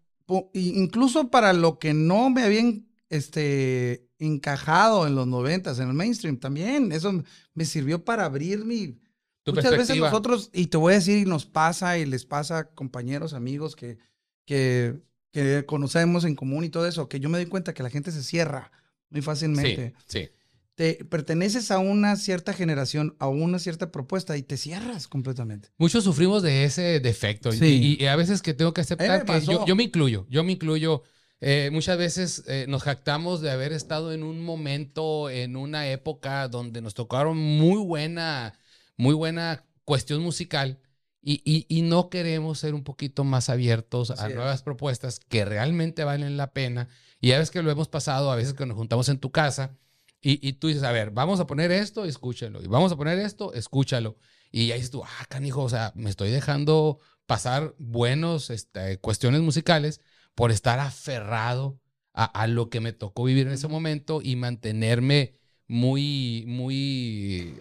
incluso 0.55 1.31
para 1.31 1.53
lo 1.53 1.79
que 1.79 1.93
no 1.93 2.31
me 2.31 2.45
habían 2.45 2.89
este, 3.11 4.09
encajado 4.19 5.07
en 5.07 5.15
los 5.15 5.27
noventas, 5.27 5.79
en 5.81 5.89
el 5.89 5.95
mainstream 5.95 6.39
también. 6.39 6.93
Eso 6.93 7.23
me 7.53 7.65
sirvió 7.67 8.03
para 8.07 8.25
abrir 8.25 8.65
mi... 8.65 8.99
tu 9.43 9.53
Muchas 9.53 9.73
veces 9.73 9.99
nosotros, 9.99 10.49
y 10.55 10.69
te 10.69 10.79
voy 10.79 10.95
a 10.95 10.97
decir, 10.97 11.19
y 11.19 11.27
nos 11.27 11.45
pasa, 11.45 11.99
y 11.99 12.07
les 12.07 12.25
pasa 12.25 12.59
a 12.59 12.65
compañeros, 12.71 13.35
amigos 13.35 13.77
que, 13.77 13.99
que, 14.47 14.99
que 15.33 15.65
conocemos 15.67 16.25
en 16.25 16.37
común 16.37 16.63
y 16.65 16.69
todo 16.69 16.87
eso, 16.87 17.09
que 17.09 17.19
yo 17.19 17.29
me 17.29 17.39
doy 17.39 17.47
cuenta 17.47 17.75
que 17.75 17.83
la 17.83 17.91
gente 17.91 18.13
se 18.13 18.23
cierra 18.23 18.71
muy 19.11 19.23
fácilmente. 19.23 19.95
Sí, 20.07 20.21
sí. 20.21 20.29
Te 20.75 21.05
perteneces 21.05 21.71
a 21.71 21.79
una 21.79 22.17
cierta 22.17 22.53
generación, 22.55 23.15
a 23.19 23.29
una 23.29 23.59
cierta 23.59 23.91
propuesta 23.93 24.37
y 24.39 24.43
te 24.43 24.57
cierras 24.57 25.07
completamente. 25.07 25.69
Muchos 25.77 26.05
sufrimos 26.05 26.43
de 26.43 26.65
ese 26.65 26.99
defecto 27.01 27.53
y- 27.53 27.59
Sí. 27.59 27.97
y, 27.99 28.03
y 28.03 28.07
a 28.07 28.17
veces 28.17 28.41
que 28.41 28.55
tengo 28.55 28.73
que 28.73 28.81
aceptar 28.81 29.25
que 29.27 29.41
yo, 29.43 29.67
yo 29.67 29.77
me 29.77 29.83
incluyo, 29.83 30.27
yo 30.31 30.45
me 30.45 30.53
incluyo. 30.53 31.03
Eh, 31.45 31.71
muchas 31.73 31.99
veces 31.99 32.45
eh, 32.47 32.67
nos 32.69 32.85
jactamos 32.85 33.41
de 33.43 33.51
haber 33.51 33.73
estado 33.73 34.13
en 34.13 34.23
un 34.23 34.43
momento, 34.45 35.29
en 35.29 35.57
una 35.57 35.89
época 35.91 36.47
donde 36.49 36.81
nos 36.81 36.95
tocaron 36.95 37.37
muy 37.37 37.79
buena, 37.85 38.55
muy 38.97 39.13
buena 39.15 39.65
cuestión 39.85 40.23
musical 40.23 40.79
y, 41.23 41.41
y- 41.45 41.67
y 41.69 41.83
no 41.83 42.09
queremos 42.11 42.59
ser 42.59 42.75
un 42.75 42.83
poquito 42.85 43.25
más 43.25 43.49
abiertos 43.49 44.11
a 44.11 44.29
es. 44.29 44.35
nuevas 44.35 44.63
propuestas 44.63 45.21
que 45.21 45.45
realmente 45.45 46.05
valen 46.05 46.37
la 46.37 46.53
pena. 46.53 46.89
Y 47.21 47.29
ya 47.29 47.39
ves 47.39 47.51
que 47.51 47.63
lo 47.63 47.71
hemos 47.71 47.89
pasado 47.89 48.31
a 48.33 48.37
veces 48.37 48.55
que 48.55 48.67
nos 48.67 48.77
juntamos 48.77 49.09
en 49.09 49.19
tu 49.19 49.31
casa 49.31 49.77
y, 50.21 50.47
y 50.47 50.55
tú 50.55 50.69
dices, 50.69 50.83
a 50.83 50.93
ver, 50.93 51.11
vamos 51.13 51.39
a 51.41 51.47
poner 51.47 51.71
esto, 51.71 52.05
escúchalo. 52.05 52.63
Y 52.63 52.67
vamos 52.67 52.93
a 52.93 52.97
poner 52.97 53.19
esto, 53.21 53.53
escúchalo. 53.55 54.17
Y 54.51 54.71
ahí 54.73 54.79
dices 54.79 54.91
tú, 54.91 55.03
ah, 55.05 55.25
canijo, 55.29 55.63
o 55.63 55.69
sea, 55.69 55.93
me 55.95 56.11
estoy 56.11 56.31
dejando 56.31 56.99
pasar 57.27 57.75
buenos 57.79 58.51
este, 58.51 58.99
cuestiones 58.99 59.41
musicales 59.41 60.01
por 60.35 60.51
estar 60.51 60.79
aferrado 60.81 61.79
a, 62.13 62.25
a 62.25 62.47
lo 62.47 62.69
que 62.69 62.81
me 62.81 62.93
tocó 62.93 63.25
vivir 63.25 63.47
en 63.47 63.53
ese 63.55 63.69
momento 63.69 64.21
y 64.23 64.37
mantenerme 64.37 65.35
muy, 65.73 66.45
muy 66.47 67.57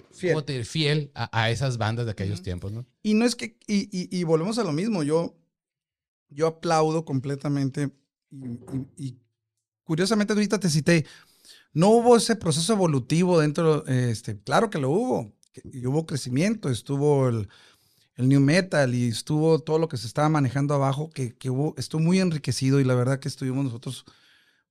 Fiel. 0.65 1.11
a, 1.15 1.29
a 1.43 1.49
esas 1.49 1.77
bandas 1.77 2.05
de 2.05 2.11
aquellos 2.11 2.41
tiempos, 2.41 2.73
¿no? 2.73 2.85
Y 3.01 3.13
no 3.13 3.23
es 3.23 3.37
que, 3.37 3.57
y, 3.67 3.83
y- 3.97 4.09
y 4.11 4.23
volvemos 4.25 4.57
a 4.57 4.65
lo 4.65 4.73
mismo, 4.73 5.01
yo, 5.01 5.37
yo 6.27 6.47
aplaudo 6.47 7.05
completamente 7.05 7.89
y, 8.97 9.15
curiosamente 9.85 10.33
ahorita 10.33 10.59
te 10.59 10.69
cité, 10.69 11.05
no 11.73 11.87
hubo 11.87 12.17
ese 12.17 12.35
proceso 12.35 12.73
evolutivo 12.73 13.39
dentro, 13.39 13.87
este, 13.87 14.37
claro 14.41 14.69
que 14.69 14.79
lo 14.79 14.89
hubo, 14.89 15.31
y 15.71 15.85
hubo 15.85 16.05
crecimiento, 16.05 16.69
estuvo 16.69 17.29
el, 17.29 17.47
el 18.15 18.27
new 18.27 18.41
metal 18.41 18.93
y 18.93 19.07
estuvo 19.07 19.59
todo 19.59 19.79
lo 19.79 19.87
que 19.87 19.95
se 19.95 20.07
estaba 20.07 20.27
manejando 20.27 20.73
abajo, 20.73 21.09
que, 21.11 21.33
que 21.37 21.49
hubo, 21.49 21.75
estuvo 21.77 22.01
muy 22.01 22.19
enriquecido 22.19 22.81
y 22.81 22.83
la 22.83 22.93
verdad 22.95 23.19
que 23.21 23.29
estuvimos 23.29 23.63
nosotros 23.63 24.03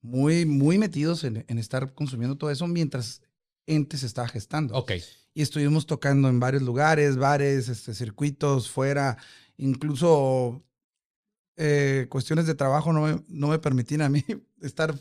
muy, 0.03 0.44
muy 0.44 0.76
metidos 0.76 1.24
en, 1.24 1.46
en 1.48 1.59
estar 1.59 1.94
consumiendo 1.94 2.37
todo 2.37 2.50
eso 2.50 2.66
mientras 2.66 3.22
Ente 3.70 3.96
se 3.96 4.06
estaba 4.06 4.28
gestando 4.28 4.74
Ok, 4.76 4.92
y 5.35 5.42
estuvimos 5.42 5.87
tocando 5.87 6.28
en 6.28 6.40
varios 6.40 6.62
lugares, 6.62 7.16
bares, 7.16 7.68
este, 7.68 7.94
circuitos, 7.94 8.68
fuera, 8.70 9.16
incluso 9.56 10.62
eh, 11.56 12.06
cuestiones 12.09 12.46
de 12.46 12.54
trabajo 12.54 12.92
no 12.92 13.02
me, 13.02 13.24
no 13.28 13.48
me 13.48 13.59
permitían 13.59 14.02
a 14.02 14.09
mí 14.09 14.24
estar 14.62 14.94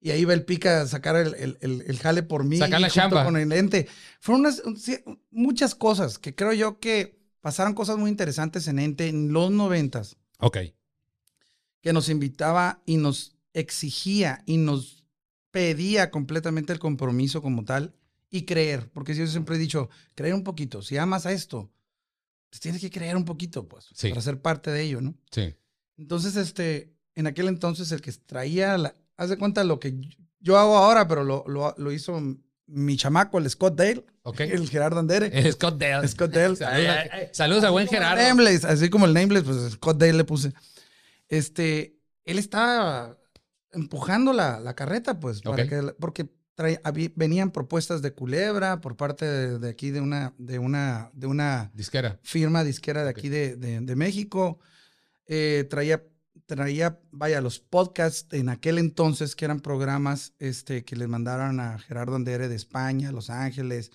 Y 0.00 0.10
ahí 0.10 0.20
iba 0.22 0.34
el 0.34 0.44
pica 0.44 0.82
a 0.82 0.86
sacar 0.86 1.16
el, 1.16 1.34
el- 1.34 1.58
el- 1.60 1.82
el 1.86 1.98
jale 1.98 2.22
por 2.22 2.44
mí. 2.44 2.58
Sacar 2.58 2.80
la 2.80 2.90
chamba. 2.90 3.24
Con 3.24 3.36
el 3.36 3.52
ente. 3.52 3.86
Fueron 4.20 4.40
unas, 4.42 4.62
muchas 5.30 5.74
cosas 5.74 6.18
que 6.18 6.34
creo 6.34 6.52
yo 6.52 6.78
que 6.80 7.20
pasaron 7.40 7.74
cosas 7.74 7.98
muy 7.98 8.10
interesantes 8.10 8.66
en 8.68 8.78
ente 8.78 9.08
en 9.08 9.32
los 9.32 9.50
noventas. 9.50 10.16
Ok. 10.38 10.58
que 11.80 11.92
nos 11.92 12.08
invitaba 12.08 12.80
y 12.86 12.96
nos 12.96 13.36
exigía 13.54 14.42
y 14.46 14.56
nos 14.56 15.04
pedía 15.50 16.10
completamente 16.12 16.72
el 16.72 16.78
compromiso 16.78 17.42
como 17.42 17.64
tal 17.64 17.94
y 18.34 18.44
creer, 18.46 18.90
porque 18.92 19.14
yo 19.14 19.26
siempre 19.28 19.54
he 19.56 19.58
dicho, 19.58 19.88
creer 20.16 20.34
un 20.34 20.42
poquito, 20.42 20.82
si 20.82 20.96
amas 20.96 21.26
a 21.26 21.32
esto, 21.32 21.70
pues 22.50 22.60
tienes 22.60 22.80
que 22.80 22.90
creer 22.90 23.14
un 23.16 23.24
poquito, 23.24 23.68
pues, 23.68 23.88
Sí. 23.94 24.08
para 24.08 24.22
ser 24.22 24.40
parte 24.40 24.70
de 24.72 24.82
ello, 24.82 25.00
¿no? 25.00 25.14
Sí. 25.30 25.54
Entonces, 25.98 26.34
este, 26.36 26.94
en 27.14 27.26
aquel 27.26 27.46
entonces 27.48 27.92
el 27.92 28.00
que 28.00 28.10
traía, 28.12 28.76
la, 28.78 28.96
haz 29.18 29.28
de 29.28 29.36
cuenta 29.38 29.62
lo 29.64 29.78
que 29.78 29.94
yo 30.40 30.58
hago 30.58 30.76
ahora, 30.76 31.06
pero 31.06 31.22
lo, 31.24 31.44
lo, 31.46 31.74
lo 31.76 31.92
hizo 31.92 32.20
mi 32.66 32.96
chamaco, 32.96 33.36
el 33.38 33.48
Scott 33.50 33.76
Dale, 33.76 34.04
Ok. 34.22 34.40
el 34.40 34.68
Gerardo 34.70 34.98
Andere. 35.00 35.26
El 35.26 35.52
Scott 35.52 35.78
Dale. 35.78 36.08
Scott 36.08 36.30
Dale. 36.32 36.56
Saludos, 37.32 37.64
a- 37.64 37.70
buen 37.70 37.86
Gerardo. 37.86 38.22
Nameless, 38.22 38.64
así 38.64 38.88
como 38.88 39.04
el 39.04 39.12
Nameless, 39.12 39.44
pues 39.44 39.72
Scott 39.72 39.98
Dale 39.98 40.14
le 40.14 40.24
puse. 40.24 40.52
Este, 41.28 41.98
él 42.24 42.38
estaba 42.38 43.18
empujando 43.72 44.32
la, 44.32 44.58
la 44.60 44.74
carreta, 44.74 45.18
pues, 45.20 45.42
para 45.42 45.66
que, 45.68 45.82
porque 45.98 46.28
trae- 46.56 46.80
venían 47.16 47.50
propuestas 47.50 48.02
de 48.02 48.12
Culebra 48.12 48.80
por 48.80 48.96
parte 48.96 49.24
de, 49.24 49.58
de 49.58 49.68
aquí 49.70 49.90
de 49.90 50.00
una, 50.00 50.34
de 50.38 50.58
una, 50.58 51.10
de 51.14 51.26
una 51.26 51.70
Disquera. 51.74 52.18
firma 52.22 52.64
disquera 52.64 53.04
de 53.04 53.10
Ok. 53.10 53.18
aquí 53.18 53.28
de, 53.28 53.56
de- 53.56 53.80
de 53.80 53.96
México. 53.96 54.58
Eh, 55.26 55.66
traía, 55.70 56.04
traía, 56.46 56.98
vaya, 57.10 57.40
los 57.40 57.58
podcasts 57.60 58.26
en 58.34 58.48
aquel 58.48 58.78
entonces, 58.78 59.34
que 59.36 59.44
eran 59.44 59.60
programas 59.60 60.34
este, 60.38 60.84
que 60.84 60.96
les 60.96 61.08
mandaron 61.08 61.60
a 61.60 61.78
Gerardo 61.78 62.16
Andere 62.16 62.48
de 62.48 62.56
España, 62.56 63.12
Los 63.12 63.30
Ángeles, 63.30 63.90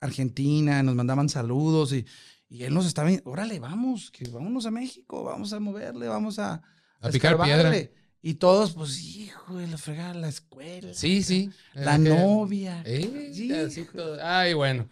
Argentina, 0.00 0.82
nos 0.82 0.94
mandaban 0.94 1.28
saludos 1.28 1.92
y, 1.92 2.06
y 2.48 2.64
él 2.64 2.74
nos 2.74 2.86
estaba, 2.86 3.10
órale, 3.24 3.58
vamos, 3.58 4.10
que 4.10 4.28
vámonos 4.28 4.66
a 4.66 4.70
México, 4.70 5.24
vamos 5.24 5.52
a 5.52 5.60
moverle, 5.60 6.06
vamos 6.08 6.38
a, 6.38 6.62
A 7.00 7.08
picar 7.10 7.40
piedra. 7.42 7.72
Escarbarle". 8.22 8.30
Y 8.30 8.34
todos, 8.34 8.74
pues, 8.74 8.98
hijo 9.04 9.56
de 9.56 9.66
la 9.68 9.78
fregada, 9.78 10.14
la 10.14 10.28
escuela. 10.28 10.92
Sí, 10.94 11.22
sí. 11.22 11.50
La 11.74 11.98
novia. 11.98 12.82
eh, 12.84 13.30
Sí. 13.34 13.52
así 13.52 13.84
todo. 13.84 14.18
Ay, 14.22 14.54
bueno. 14.54 14.88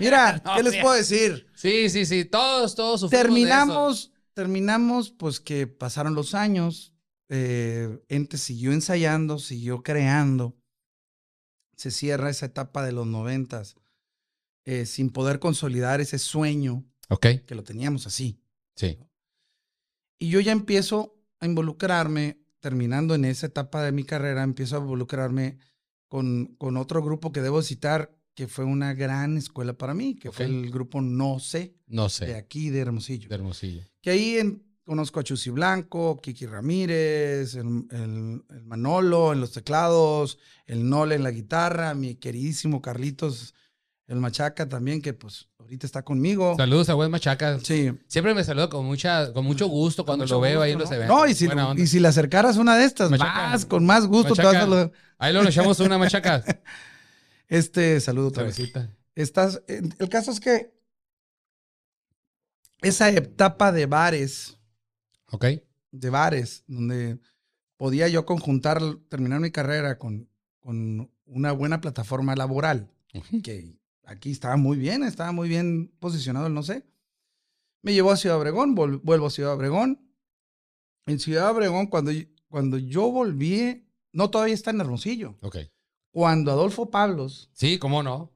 Mira, 0.00 0.42
¿qué 0.56 0.62
les 0.62 0.76
puedo 0.82 0.94
decir? 0.94 1.46
Sí, 1.54 1.88
sí, 1.90 2.06
sí. 2.06 2.24
Todos, 2.24 2.74
todos 2.74 3.00
sufrimos 3.00 3.10
de 3.12 3.18
eso. 3.18 3.34
Terminamos, 3.34 4.12
terminamos, 4.34 5.10
pues 5.10 5.40
que 5.40 5.66
pasaron 5.66 6.14
los 6.14 6.34
años. 6.34 6.92
eh, 7.28 7.98
Ente 8.08 8.38
siguió 8.38 8.72
ensayando, 8.72 9.38
siguió 9.38 9.82
creando. 9.82 10.56
Se 11.76 11.90
cierra 11.90 12.30
esa 12.30 12.46
etapa 12.46 12.84
de 12.86 12.92
los 12.92 13.06
noventas 13.06 13.74
eh, 14.64 14.86
sin 14.86 15.10
poder 15.10 15.38
consolidar 15.40 16.00
ese 16.00 16.18
sueño 16.18 16.84
Ok. 17.08 17.26
que 17.46 17.54
lo 17.54 17.62
teníamos 17.64 18.06
así. 18.06 18.38
Sí. 18.76 18.98
Y 20.18 20.30
yo 20.30 20.40
ya 20.40 20.52
empiezo 20.52 21.18
a 21.40 21.46
involucrarme, 21.46 22.38
terminando 22.70 23.14
en 23.14 23.24
esa 23.24 23.46
etapa 23.46 23.80
de 23.84 23.92
mi 23.92 24.02
carrera, 24.02 24.42
empiezo 24.42 24.74
a 24.76 24.80
involucrarme 24.80 25.56
con, 26.08 26.56
con 26.58 26.76
otro 26.76 27.00
grupo 27.00 27.30
que 27.30 27.40
debo 27.40 27.62
citar, 27.62 28.12
que 28.34 28.48
fue 28.48 28.64
una 28.64 28.92
gran 28.92 29.36
escuela 29.36 29.74
para 29.74 29.94
mí, 29.94 30.16
que 30.16 30.32
fue 30.32 30.46
el 30.46 30.68
grupo 30.72 31.00
No 31.00 31.38
sé, 31.38 31.76
No 31.86 32.04
de 32.04 32.10
sé. 32.10 32.34
aquí 32.34 32.70
de 32.70 32.80
Hermosillo. 32.80 33.28
De 33.28 33.36
Hermosillo. 33.36 33.82
Que 34.02 34.10
ahí 34.10 34.38
en- 34.38 34.64
conozco 34.84 35.20
a 35.20 35.22
Chusi 35.22 35.50
Blanco, 35.50 36.16
Kiki 36.20 36.46
Ramírez, 36.46 37.54
el, 37.54 37.84
el- 37.92 38.42
el 38.50 38.64
Manolo 38.64 39.32
en 39.32 39.40
los 39.40 39.52
teclados, 39.52 40.36
el 40.66 40.88
Nole 40.88 41.14
en 41.14 41.22
la 41.22 41.30
guitarra, 41.30 41.94
mi 41.94 42.16
queridísimo 42.16 42.82
Carlitos, 42.82 43.54
el 44.08 44.16
Machaca 44.18 44.68
también, 44.68 45.00
que 45.00 45.14
pues 45.14 45.48
ahorita 45.66 45.86
está 45.86 46.02
conmigo. 46.02 46.54
Saludos 46.56 46.88
a 46.88 46.94
buen 46.94 47.10
Machaca. 47.10 47.58
Sí. 47.60 47.92
Siempre 48.06 48.34
me 48.34 48.42
saluda 48.44 48.68
con 48.70 48.84
mucha, 48.86 49.32
con 49.32 49.44
mucho 49.44 49.66
gusto 49.66 50.04
cuando 50.06 50.24
Mucho 50.24 50.36
lo 50.36 50.40
veo 50.40 50.62
ahí 50.62 50.72
en 50.72 50.78
gusto, 50.78 50.90
los 50.94 50.98
¿no? 50.98 51.04
eventos. 51.04 51.16
No, 51.18 51.26
y 51.30 51.34
si, 51.34 51.46
lo- 51.48 51.74
y 51.74 51.86
si 51.86 52.00
le 52.00 52.08
acercaras 52.08 52.56
una 52.56 52.76
de 52.76 52.84
estas, 52.84 53.10
Machaca. 53.10 53.48
más, 53.50 53.66
con 53.66 53.84
más 53.84 54.06
gusto 54.06 54.34
te 54.34 54.42
vas 54.42 54.54
a 54.54 54.58
Machaca. 54.58 54.64
saludar. 54.64 54.92
Ahí 55.18 55.32
lo 55.32 55.42
echamos 55.42 55.78
una 55.80 55.98
machaca. 55.98 56.42
Este, 57.48 58.00
saludo 58.00 58.28
otra 58.28 58.42
vez. 58.42 58.58
Estás, 59.14 59.62
eh, 59.68 59.80
el 60.00 60.08
caso 60.08 60.32
es 60.32 60.40
que 60.40 60.72
esa 62.82 63.08
etapa 63.10 63.72
de 63.72 63.86
bares, 63.86 64.58
Ok. 65.30 65.44
de 65.92 66.10
bares, 66.10 66.64
donde 66.66 67.18
podía 67.76 68.08
yo 68.08 68.26
conjuntar, 68.26 68.80
terminar 69.08 69.40
mi 69.40 69.50
carrera 69.50 69.98
con, 69.98 70.28
con 70.60 71.10
una 71.24 71.52
buena 71.52 71.80
plataforma 71.80 72.34
laboral, 72.36 72.90
que 73.42 73.76
aquí 74.06 74.30
estaba 74.30 74.56
muy 74.56 74.78
bien, 74.78 75.02
estaba 75.02 75.32
muy 75.32 75.48
bien 75.48 75.92
posicionado 75.98 76.46
el 76.46 76.54
no 76.54 76.62
sé. 76.62 76.84
Me 77.82 77.92
llevó 77.92 78.10
a 78.12 78.16
Ciudad 78.16 78.38
Obregón, 78.38 78.74
vuelvo 78.74 79.26
a 79.26 79.30
Ciudad 79.30 79.52
Obregón. 79.52 80.00
En 81.06 81.18
Ciudad 81.20 81.50
Obregón, 81.50 81.86
cuando, 81.86 82.10
yo- 82.10 82.24
cuando 82.48 82.78
yo 82.78 83.10
volví, 83.10 83.86
no 84.12 84.30
todavía 84.30 84.54
está 84.54 84.70
en 84.70 84.80
Hermosillo. 84.80 85.36
Ok. 85.42 85.58
Cuando 86.10 86.50
Adolfo 86.50 86.90
Pablos, 86.90 87.50
Sí, 87.52 87.78
cómo 87.78 88.02
no. 88.02 88.32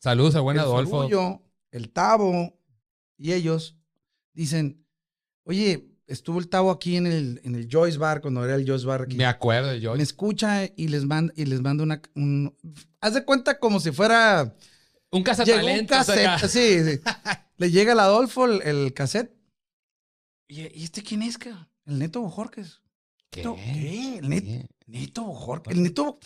Saludos 0.00 0.34
a 0.34 0.40
buen 0.40 0.56
el 0.56 0.62
Adolfo. 0.64 0.98
Farullo, 1.08 1.42
el 1.70 1.90
Tavo 1.90 2.58
y 3.16 3.32
ellos 3.32 3.76
dicen, 4.34 4.84
oye, 5.44 5.88
estuvo 6.06 6.38
el 6.40 6.48
Tavo 6.48 6.70
aquí 6.70 6.96
en 6.96 7.06
el, 7.06 7.40
en 7.44 7.54
el 7.54 7.68
Joyce 7.70 7.96
Bar, 7.96 8.20
cuando 8.20 8.44
era 8.44 8.56
el 8.56 8.66
Joyce 8.68 8.84
Bar 8.84 9.02
aquí. 9.02 9.16
Me 9.16 9.24
acuerdo 9.24 9.68
de 9.70 9.80
yo. 9.80 9.94
Me 9.94 10.02
escucha 10.02 10.64
y 10.76 10.88
les 10.88 11.06
manda, 11.06 11.32
y 11.36 11.46
les 11.46 11.62
manda 11.62 11.84
una... 11.84 12.02
Un, 12.14 12.54
haz 13.00 13.14
de 13.14 13.24
cuenta 13.24 13.58
como 13.58 13.80
si 13.80 13.92
fuera... 13.92 14.54
Un 15.16 15.24
Llegó 15.46 15.66
un 15.80 15.86
cassette. 15.86 16.48
Sí, 16.48 16.84
sí. 16.84 17.00
Le 17.56 17.70
llega 17.70 17.92
al 17.92 18.00
Adolfo 18.00 18.46
el, 18.46 18.62
el 18.62 18.92
cassette. 18.94 19.32
¿Y, 20.48 20.62
¿Y 20.78 20.84
este 20.84 21.02
quién 21.02 21.22
es, 21.22 21.38
cabrón? 21.38 21.68
El 21.86 21.98
Neto 22.00 22.20
Bojorques. 22.20 22.80
¿Qué? 23.30 23.42
¿Qué? 23.42 24.18
El 24.18 24.28
Net- 24.28 24.44
¿Qué? 24.44 24.68
Neto 24.86 25.22
Bojorques. 25.24 25.74
El 25.74 25.82
Neto... 25.82 26.18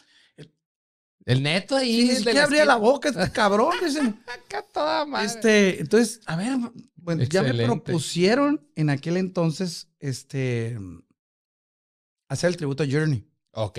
El 1.26 1.42
neto 1.42 1.76
ahí. 1.76 2.06
Sí, 2.06 2.10
es 2.12 2.24
que 2.24 2.38
abría 2.40 2.64
la 2.64 2.76
boca 2.76 3.10
este 3.10 3.30
cabrón. 3.30 3.74
Acá 4.26 4.62
toda 4.72 5.04
madre. 5.04 5.26
Este, 5.26 5.80
entonces, 5.80 6.20
a 6.24 6.36
ver, 6.36 6.56
bueno, 6.96 7.22
ya 7.24 7.42
me 7.42 7.52
propusieron 7.66 8.66
en 8.76 8.88
aquel 8.88 9.18
entonces, 9.18 9.88
este, 9.98 10.78
hacer 12.30 12.48
el 12.48 12.56
tributo 12.56 12.82
a 12.82 12.86
Journey, 12.90 13.28
Ok. 13.50 13.78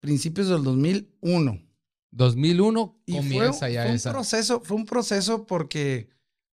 principios 0.00 0.48
del 0.48 0.64
2001. 0.64 1.62
2001 2.16 2.98
Y 3.06 3.12
fue, 3.12 3.20
comienza 3.22 3.68
ya 3.68 3.82
fue 3.84 3.92
un 3.92 4.00
proceso, 4.12 4.60
fue 4.64 4.76
un 4.76 4.86
proceso 4.86 5.46
porque 5.46 6.08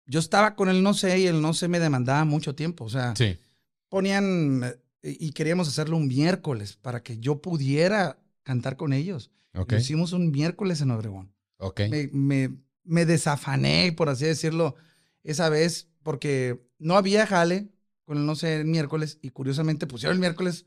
yo 0.06 0.18
estaba 0.20 0.54
con 0.56 0.68
el 0.68 0.82
no 0.82 0.94
sé 0.94 1.18
y 1.20 1.26
el 1.26 1.40
no 1.40 1.54
sé 1.54 1.68
me 1.68 1.78
demandaba 1.80 2.24
mucho 2.24 2.54
tiempo, 2.54 2.84
o 2.84 2.88
sea, 2.90 3.14
Sí. 3.16 3.38
ponían 3.88 4.62
eh, 4.64 5.16
y 5.20 5.32
queríamos 5.32 5.68
hacerlo 5.68 5.96
un 5.96 6.08
miércoles 6.08 6.76
para 6.76 7.02
que 7.02 7.18
yo 7.18 7.40
pudiera 7.40 8.18
cantar 8.42 8.76
con 8.76 8.92
ellos. 8.92 9.30
Ok. 9.54 9.72
Lo 9.72 9.78
hicimos 9.78 10.12
un 10.12 10.30
miércoles 10.30 10.80
en 10.80 10.90
Obregón. 10.90 11.32
Ok. 11.58 11.82
me, 11.90 12.08
me, 12.12 12.56
me 12.84 13.06
desafané, 13.06 13.92
por 13.96 14.08
así 14.08 14.24
decirlo, 14.24 14.74
esa 15.22 15.48
vez, 15.48 15.88
porque 16.02 16.60
no 16.78 16.96
había 16.96 17.26
jale 17.26 17.68
con 18.04 18.18
el 18.18 18.26
no 18.26 18.34
sé 18.34 18.60
el 18.60 18.66
miércoles, 18.66 19.18
y 19.22 19.30
curiosamente 19.30 19.86
pusieron 19.86 20.16
el 20.16 20.20
miércoles, 20.20 20.66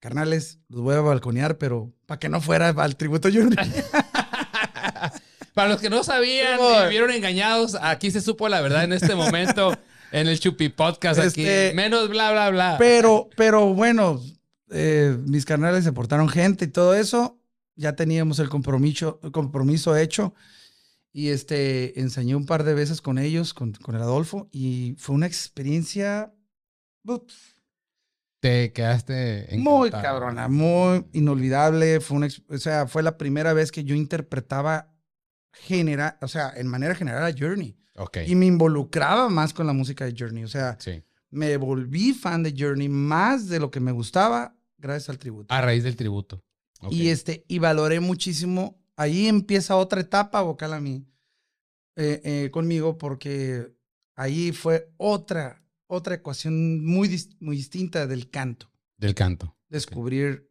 carnales, 0.00 0.58
los 0.68 0.80
voy 0.82 0.96
a 0.96 1.00
balconear, 1.00 1.56
pero 1.58 1.92
para 2.06 2.18
que 2.18 2.28
no 2.28 2.40
fuera 2.40 2.68
al 2.70 2.96
tributo 2.96 3.28
Journey. 3.32 3.56
Para 5.58 5.70
los 5.70 5.80
que 5.80 5.90
no 5.90 6.04
sabían 6.04 6.60
y 6.86 6.88
vieron 6.88 7.10
engañados, 7.10 7.76
aquí 7.80 8.12
se 8.12 8.20
supo 8.20 8.48
la 8.48 8.60
verdad 8.60 8.84
en 8.84 8.92
este 8.92 9.14
momento 9.16 9.76
en 10.12 10.28
el 10.28 10.38
Chupi 10.38 10.68
Podcast. 10.68 11.18
Aquí. 11.18 11.44
Este- 11.44 11.72
Menos 11.74 12.08
bla, 12.08 12.30
bla, 12.30 12.50
bla. 12.50 12.76
pero, 12.78 13.28
pero 13.36 13.74
bueno, 13.74 14.22
eh, 14.70 15.18
mis 15.26 15.44
carnales 15.44 15.82
se 15.82 15.92
portaron 15.92 16.28
gente 16.28 16.66
y 16.66 16.68
todo 16.68 16.94
eso, 16.94 17.40
ya 17.74 17.96
teníamos 17.96 18.38
el 18.38 18.48
compromiso, 18.48 19.18
el 19.24 19.32
compromiso 19.32 19.96
hecho. 19.96 20.32
Y 21.12 21.30
este, 21.30 21.98
enseñé 21.98 22.36
un 22.36 22.46
par 22.46 22.62
de 22.62 22.74
veces 22.74 23.00
con 23.00 23.18
ellos, 23.18 23.52
con, 23.52 23.72
con 23.72 23.96
el 23.96 24.02
Adolfo, 24.02 24.48
y 24.52 24.94
fue 24.96 25.16
una 25.16 25.26
experiencia 25.26 26.32
put, 27.04 27.32
Te 28.38 28.72
quedaste 28.72 29.48
Muy 29.56 29.88
encantado. 29.88 30.20
cabrona, 30.20 30.46
muy 30.46 31.04
inolvidable. 31.14 31.98
Fue 31.98 32.16
una, 32.16 32.28
o 32.48 32.58
sea, 32.58 32.86
fue 32.86 33.02
la 33.02 33.18
primera 33.18 33.54
vez 33.54 33.72
que 33.72 33.82
yo 33.82 33.96
interpretaba 33.96 34.94
general, 35.52 36.16
o 36.20 36.28
sea, 36.28 36.52
en 36.56 36.66
manera 36.66 36.94
general 36.94 37.24
a 37.24 37.34
Journey. 37.36 37.76
Ok. 37.96 38.18
Y 38.26 38.34
me 38.34 38.46
involucraba 38.46 39.28
más 39.28 39.52
con 39.52 39.66
la 39.66 39.72
música 39.72 40.04
de 40.04 40.14
Journey. 40.16 40.44
O 40.44 40.48
sea, 40.48 40.76
Sí. 40.80 41.02
me 41.30 41.56
volví 41.56 42.12
fan 42.12 42.42
de 42.42 42.54
Journey 42.56 42.88
más 42.88 43.48
de 43.48 43.58
lo 43.60 43.70
que 43.70 43.80
me 43.80 43.92
gustaba 43.92 44.56
gracias 44.78 45.08
al 45.10 45.18
tributo. 45.18 45.52
A 45.52 45.60
raíz 45.60 45.82
del 45.84 45.96
tributo. 45.96 46.44
Y 46.90 47.08
este, 47.08 47.44
y 47.48 47.58
valoré 47.58 47.98
muchísimo. 47.98 48.80
Ahí 48.96 49.26
empieza 49.26 49.74
otra 49.76 50.00
etapa 50.00 50.42
vocal 50.42 50.72
a 50.74 50.80
mí, 50.80 51.06
eh, 51.96 52.20
eh, 52.24 52.50
conmigo, 52.52 52.98
porque 52.98 53.74
ahí 54.14 54.52
fue 54.52 54.92
otra, 54.96 55.62
otra 55.88 56.14
ecuación 56.16 56.84
muy, 56.84 57.08
dis- 57.08 57.36
muy 57.40 57.56
distinta 57.56 58.06
del 58.06 58.30
canto 58.30 58.70
Del 58.96 59.14
canto. 59.14 59.56
descubrir 59.68 60.47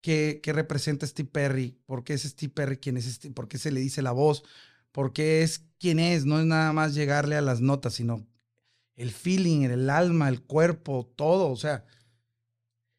qué, 0.00 0.40
qué 0.42 0.52
representa 0.52 1.06
Steve 1.06 1.28
Perry, 1.30 1.76
por 1.86 2.04
qué 2.04 2.14
es 2.14 2.22
Steve 2.22 2.52
Perry, 2.54 2.76
quién 2.78 2.96
es 2.96 3.04
Steve, 3.06 3.34
por 3.34 3.48
qué 3.48 3.58
se 3.58 3.70
le 3.72 3.80
dice 3.80 4.02
la 4.02 4.12
voz, 4.12 4.42
por 4.92 5.12
qué 5.12 5.42
es 5.42 5.64
quién 5.78 5.98
es, 5.98 6.24
no 6.24 6.38
es 6.40 6.46
nada 6.46 6.72
más 6.72 6.94
llegarle 6.94 7.36
a 7.36 7.40
las 7.42 7.60
notas, 7.60 7.94
sino 7.94 8.26
el 8.96 9.10
feeling, 9.12 9.62
el 9.62 9.90
alma, 9.90 10.28
el 10.28 10.42
cuerpo, 10.42 11.12
todo, 11.16 11.50
o 11.50 11.56
sea, 11.56 11.84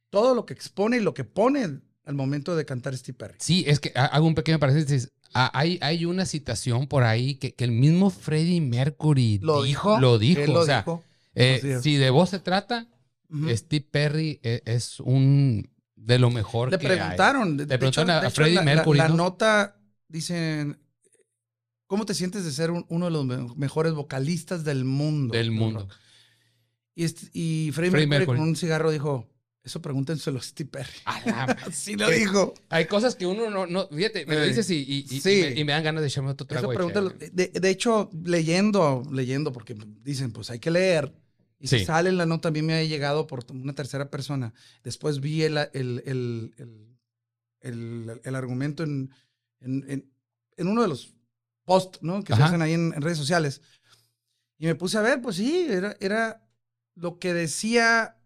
todo 0.09 0.33
lo 0.35 0.45
que 0.45 0.53
expone 0.53 0.97
y 0.97 1.01
lo 1.01 1.13
que 1.13 1.23
pone 1.23 1.81
al 2.05 2.15
momento 2.15 2.55
de 2.55 2.65
cantar 2.65 2.95
Steve 2.97 3.17
Perry. 3.17 3.35
Sí, 3.39 3.63
es 3.67 3.79
que 3.79 3.91
ha- 3.95 4.05
hago 4.05 4.25
un 4.27 4.35
pequeño 4.35 4.59
paréntesis. 4.59 5.11
Ah, 5.33 5.51
Hay, 5.53 5.77
hay 5.81 6.05
una 6.05 6.25
citación 6.25 6.87
por 6.87 7.03
ahí 7.03 7.35
que, 7.35 7.53
que 7.53 7.63
el 7.63 7.71
mismo 7.71 8.09
Freddie 8.09 8.61
Mercury 8.61 9.37
Lo 9.43 9.61
dijo. 9.61 9.99
Lo 9.99 10.17
dijo. 10.17 10.41
Él 10.41 10.53
lo 10.53 10.61
o 10.61 10.65
sea, 10.65 10.79
dijo. 10.79 11.03
eh, 11.35 11.79
si 11.83 11.97
de 11.97 12.09
voz 12.09 12.31
se 12.31 12.39
trata, 12.39 12.87
Ujú. 13.29 13.55
Steve 13.55 13.85
Perry 13.91 14.39
e- 14.41 14.63
es 14.65 14.99
un 14.99 15.69
de 15.99 16.17
lo 16.19 16.29
mejor 16.31 16.71
Le 16.71 16.77
que 16.79 16.87
hay. 16.87 16.97
preguntaron. 16.97 17.57
de- 17.57 17.63
Le 17.63 17.67
de 17.67 17.75
hecho- 17.75 17.79
preguntaron 17.91 18.09
a- 18.25 18.27
a 18.27 18.31
Freddie 18.31 18.55
la- 18.55 18.61
la- 18.63 18.75
Mercury, 18.75 18.97
La, 18.97 19.09
¿no? 19.09 19.15
nota, 19.15 19.79
dicen, 20.07 20.79
¿cómo 21.87 22.05
te 22.05 22.13
sientes 22.13 22.43
de 22.45 22.51
ser 22.51 22.71
un- 22.71 22.85
uno 22.89 23.05
de 23.05 23.11
los 23.11 23.25
me- 23.25 23.53
mejores 23.55 23.93
vocalistas 23.93 24.63
del 24.63 24.85
mundo? 24.85 25.33
Del 25.35 25.51
mundo. 25.51 25.87
Y, 26.95 27.03
este- 27.03 27.29
y 27.33 27.71
Freddie, 27.73 27.91
Freddie 27.91 28.07
Mercury, 28.07 28.07
Mercury. 28.27 28.39
con 28.39 28.47
un 28.49 28.55
cigarro 28.55 28.91
dijo, 28.91 29.29
eso 29.63 29.81
pregúntenselo 29.81 30.39
a 30.39 30.41
Steve 30.41 30.69
Perry. 30.69 30.89
Así 31.73 31.95
lo 31.95 32.09
dijo. 32.09 32.53
Hay 32.69 32.85
cosas 32.85 33.15
que 33.15 33.25
uno 33.25 33.49
no, 33.49 33.67
no 33.67 33.87
fíjate, 33.89 34.25
me 34.25 34.35
lo 34.35 34.43
dices 34.45 34.69
y, 34.71 34.77
y- 34.77 35.05
y- 35.09 35.21
sí. 35.21 35.41
me, 35.43 35.59
y 35.59 35.63
me 35.65 35.73
dan 35.73 35.83
ganas 35.83 36.01
de 36.01 36.07
echarme 36.07 36.31
otro 36.31 36.47
trago. 36.47 36.71
Eso. 36.73 37.09
De, 37.31 37.47
de 37.49 37.69
hecho, 37.69 38.09
leyendo, 38.23 39.03
leyendo, 39.11 39.51
porque 39.51 39.75
dicen, 40.03 40.31
pues 40.31 40.49
hay 40.49 40.59
que 40.59 40.71
leer. 40.71 41.13
Y 41.59 41.67
Sí. 41.67 41.83
sale 41.85 42.09
en 42.09 42.17
la 42.17 42.25
nota, 42.25 42.49
a 42.49 42.51
mí 42.51 42.61
me 42.61 42.73
ha 42.75 42.83
llegado 42.83 43.27
por 43.27 43.45
una 43.51 43.73
tercera 43.75 44.09
persona. 44.09 44.53
Después 44.83 45.19
vi 45.19 45.43
el, 45.43 45.57
el, 45.73 46.03
el, 46.05 46.53
el, 46.57 46.97
el- 47.61 48.21
el 48.23 48.35
argumento 48.35 48.83
en, 48.83 49.11
en, 49.59 49.85
en- 49.89 50.11
en 50.57 50.67
uno 50.67 50.81
de 50.83 50.87
los 50.87 51.13
posts 51.65 51.99
¿no? 52.01 52.23
que 52.23 52.33
se 52.33 52.39
Ajá. 52.39 52.45
hacen 52.45 52.61
ahí 52.61 52.73
en, 52.73 52.93
en 52.93 53.01
redes 53.01 53.17
sociales. 53.17 53.61
Y 54.57 54.65
me 54.67 54.75
puse 54.75 54.97
a 54.97 55.01
ver, 55.01 55.21
pues 55.21 55.35
sí, 55.37 55.67
era, 55.69 55.95
era 55.99 56.45
lo 56.95 57.19
que 57.19 57.33
decía 57.33 58.17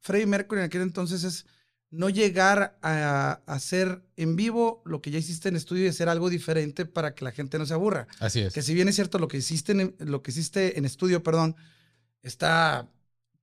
Freddie 0.00 0.26
Mercury 0.26 0.60
en 0.60 0.66
aquel 0.66 0.82
entonces 0.82 1.24
es 1.24 1.46
no 1.90 2.08
llegar 2.08 2.78
a, 2.82 3.40
a 3.44 3.54
hacer 3.54 4.02
en 4.16 4.36
vivo 4.36 4.82
lo 4.84 5.02
que 5.02 5.10
ya 5.10 5.18
hiciste 5.18 5.48
en 5.48 5.56
estudio 5.56 5.84
y 5.84 5.88
hacer 5.88 6.08
algo 6.08 6.30
diferente 6.30 6.86
para 6.86 7.14
que 7.16 7.24
la 7.24 7.32
gente 7.32 7.58
no 7.58 7.66
se 7.66 7.74
aburra. 7.74 8.06
Así 8.20 8.40
es. 8.40 8.54
Que 8.54 8.62
si 8.62 8.74
bien 8.74 8.86
es 8.88 8.94
cierto 8.94 9.18
lo 9.18 9.26
que 9.26 9.38
hiciste 9.38 9.72
en, 9.72 9.96
lo 9.98 10.22
que 10.22 10.30
hiciste 10.30 10.78
en 10.78 10.84
estudio, 10.84 11.22
perdón, 11.24 11.56
está 12.22 12.88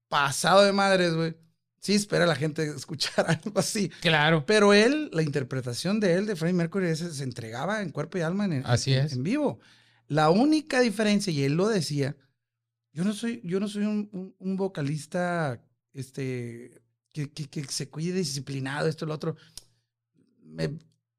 pasado 0.07 0.63
de 0.63 0.71
madres, 0.73 1.13
güey. 1.13 1.35
Sí, 1.79 1.93
espera 1.93 2.23
a 2.25 2.27
la 2.27 2.35
gente 2.35 2.63
escuchar 2.75 3.25
algo 3.29 3.59
así. 3.59 3.89
Claro. 4.01 4.45
Pero 4.45 4.73
él, 4.73 5.09
la 5.13 5.21
interpretación 5.21 5.99
de 5.99 6.13
él, 6.15 6.25
de 6.25 6.35
Freddie 6.35 6.53
Mercury, 6.57 6.87
ese 6.87 7.13
se 7.13 7.23
entregaba 7.23 7.81
en 7.81 7.91
cuerpo 7.91 8.17
y 8.17 8.21
alma 8.21 8.45
en, 8.45 8.63
Así 8.65 8.93
en- 8.93 9.05
es. 9.05 9.13
en 9.13 9.23
vivo. 9.23 9.59
La 10.07 10.29
única 10.29 10.79
diferencia, 10.79 11.31
y 11.31 11.43
él 11.43 11.53
lo 11.53 11.67
decía, 11.67 12.15
yo 12.93 13.03
no 13.03 13.13
soy, 13.13 13.41
yo 13.43 13.59
no 13.59 13.67
soy 13.67 13.83
un, 13.83 14.09
un- 14.11 14.35
un 14.39 14.55
vocalista 14.57 15.61
este, 15.93 16.81
que, 17.11 17.31
que- 17.31 17.47
que 17.47 17.63
se 17.65 17.89
cuide 17.89 18.13
disciplinado, 18.13 18.87
esto, 18.87 19.05
lo 19.05 19.13
otro. 19.13 19.35
Me, 20.43 20.77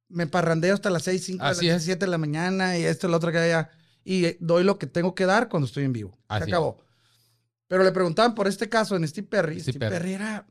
me 0.09 0.26
parrandeo 0.26 0.74
hasta 0.74 0.90
las 0.90 1.02
6, 1.04 1.22
5, 1.24 1.44
Así 1.44 1.66
las 1.66 1.78
es. 1.78 1.84
7 1.84 2.06
de 2.06 2.11
la 2.11 2.18
mañana 2.18 2.78
y 2.78 2.84
esto, 2.84 3.09
lo 3.09 3.16
otro 3.18 3.30
que 3.30 3.38
haya. 3.38 3.70
Y 4.04 4.36
doy 4.40 4.64
lo 4.64 4.78
que 4.78 4.86
tengo 4.86 5.14
que 5.14 5.26
dar 5.26 5.48
cuando 5.48 5.66
estoy 5.66 5.84
en 5.84 5.92
vivo. 5.92 6.18
Así 6.28 6.44
Se 6.44 6.50
es. 6.50 6.52
Pero 7.68 7.84
le 7.84 7.92
preguntaban 7.92 8.34
por 8.34 8.48
este 8.48 8.68
caso 8.68 8.96
en 8.96 9.06
Steve 9.06 9.28
Perry. 9.28 9.60
Steve 9.60 9.72
Steve, 9.72 9.78
Perry. 9.78 9.96
Perry, 9.98 10.12
era, 10.14 10.46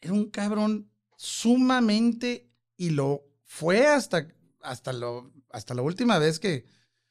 era 0.00 0.12
un 0.12 0.28
cabrón 0.30 0.90
sumamente 1.16 2.50
y 2.76 2.90
lo 2.90 3.22
fue 3.44 3.86
hasta, 3.86 4.28
hasta, 4.60 4.92
lo, 4.92 5.32
hasta 5.50 5.72
la 5.74 5.82
última 5.82 6.18
vez 6.18 6.38
que 6.40 6.66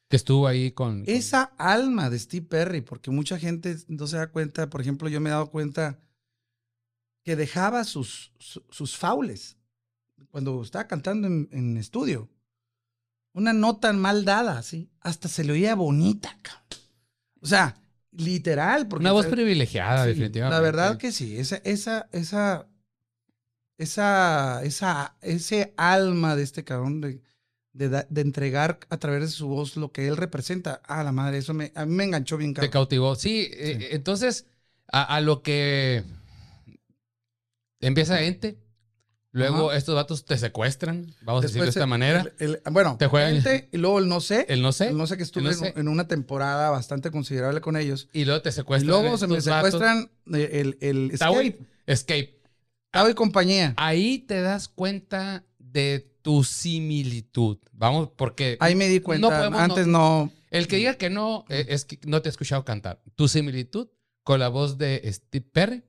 Que 0.08 0.16
estuvo 0.16 0.46
ahí 0.46 0.70
con. 0.72 1.04
con- 1.04 1.14
esa 1.14 1.44
alma 1.58 2.10
de 2.10 2.18
Steve 2.18 2.46
Perry, 2.46 2.82
porque 2.82 3.10
mucha 3.10 3.38
gente 3.38 3.76
no 3.88 4.06
se 4.06 4.16
da 4.18 4.30
cuenta, 4.30 4.68
por 4.70 4.80
ejemplo, 4.80 5.08
yo 5.08 5.20
me 5.20 5.30
he 5.30 5.32
dado 5.32 5.50
cuenta 5.50 5.98
que 7.24 7.34
dejaba 7.36 7.82
sus, 7.84 8.32
su- 8.38 8.64
sus 8.70 8.96
faules 8.96 9.56
cuando 10.30 10.62
estaba 10.62 10.86
cantando 10.86 11.26
en, 11.26 11.48
en 11.50 11.76
estudio. 11.76 12.28
Una 13.32 13.52
nota 13.52 13.92
mal 13.92 14.24
dada, 14.24 14.58
así, 14.58 14.90
hasta 15.00 15.28
se 15.28 15.42
le 15.44 15.52
oía 15.52 15.74
bonita. 15.74 16.38
cabrón. 16.42 16.64
O 17.40 17.46
sea, 17.46 17.76
literal. 18.16 18.88
Porque 18.88 19.02
Una 19.02 19.12
voz 19.12 19.26
privilegiada, 19.26 20.04
Sí, 20.04 20.08
definitivamente. 20.10 20.54
La 20.56 20.60
verdad 20.60 20.98
que 20.98 21.12
sí, 21.12 21.38
esa, 21.38 21.56
esa, 21.64 22.08
esa, 22.12 22.66
esa, 23.78 24.62
esa, 24.64 25.16
ese 25.20 25.74
alma 25.76 26.36
de 26.36 26.42
este 26.42 26.64
cabrón 26.64 27.00
de, 27.00 27.20
de, 27.72 28.06
de 28.08 28.20
entregar 28.20 28.80
a 28.88 28.96
través 28.98 29.20
de 29.20 29.28
su 29.28 29.48
voz 29.48 29.76
lo 29.76 29.92
que 29.92 30.08
él 30.08 30.16
representa. 30.16 30.80
Ah, 30.86 31.02
la 31.04 31.12
madre, 31.12 31.38
eso 31.38 31.54
me, 31.54 31.72
a 31.74 31.84
mí 31.86 31.94
me 31.94 32.04
enganchó 32.04 32.36
bien 32.36 32.52
Te 32.52 32.56
cabrón. 32.56 32.70
cautivó. 32.72 33.14
Sí, 33.16 33.48
eh, 33.52 33.88
entonces, 33.92 34.46
a, 34.90 35.02
a 35.16 35.20
lo 35.20 35.42
que 35.42 36.04
empieza 37.80 38.22
ente, 38.22 38.58
luego 39.36 39.68
Ajá. 39.70 39.78
estos 39.78 39.94
vatos 39.94 40.24
te 40.24 40.36
secuestran, 40.38 41.14
vamos 41.22 41.42
a 41.42 41.46
decirlo 41.46 41.64
de 41.64 41.68
esta 41.70 41.82
el- 41.82 41.86
manera. 41.88 42.20
el- 42.38 42.60
el- 42.64 42.72
bueno, 42.72 42.96
Te 42.98 43.06
juegan- 43.06 43.34
gente, 43.40 43.68
y 43.72 43.76
luego 43.76 43.98
el 43.98 44.08
no 44.08 44.20
sé. 44.20 44.46
El 44.48 44.62
no 44.62 44.72
sé. 44.72 44.88
El 44.88 44.96
no 44.96 45.06
sé 45.06 45.16
que 45.16 45.22
estuve 45.22 45.44
no 45.44 45.50
en- 45.50 45.56
sé. 45.56 45.72
En, 45.76 45.88
una 45.88 46.08
temporada 46.08 46.70
bastante 46.70 47.10
considerable 47.10 47.60
con 47.60 47.76
ellos. 47.76 48.08
Y 48.12 48.24
luego 48.24 48.42
te 48.42 48.48
Y 48.48 48.52
secuestran. 48.52 48.88
luego 48.88 49.16
se 49.18 49.26
me 49.26 49.34
vatos. 49.40 49.44
secuestran 49.44 50.10
eh, 50.34 50.50
el, 50.60 50.78
el 50.80 51.10
Escape. 51.12 51.58
Escape. 51.86 52.40
Tao 52.90 53.08
y 53.10 53.14
compañía. 53.14 53.74
Ahí 53.76 54.18
te 54.20 54.40
das 54.40 54.68
cuenta 54.68 55.44
de 55.58 56.12
tu 56.22 56.42
similitud. 56.42 57.58
Vamos, 57.72 58.10
porque 58.16 58.56
Ahí 58.60 58.74
me 58.74 58.88
di 58.88 58.98
no 58.98 59.04
cuenta. 59.04 59.28
podemos- 59.28 59.60
Antes 59.60 59.86
no. 59.86 60.32
el 60.50 60.66
que 60.68 60.76
diga 60.76 60.94
que 60.94 61.10
no 61.10 61.44
eh, 61.48 61.66
es 61.68 61.84
que 61.84 61.98
no 62.06 62.22
te 62.22 62.28
ha 62.28 62.30
escuchado 62.30 62.64
cantar. 62.64 63.00
Tu 63.14 63.28
similitud 63.28 63.88
con 64.22 64.40
la 64.40 64.48
voz 64.48 64.78
de 64.78 65.02
Steve 65.12 65.46
Perry. 65.52 65.82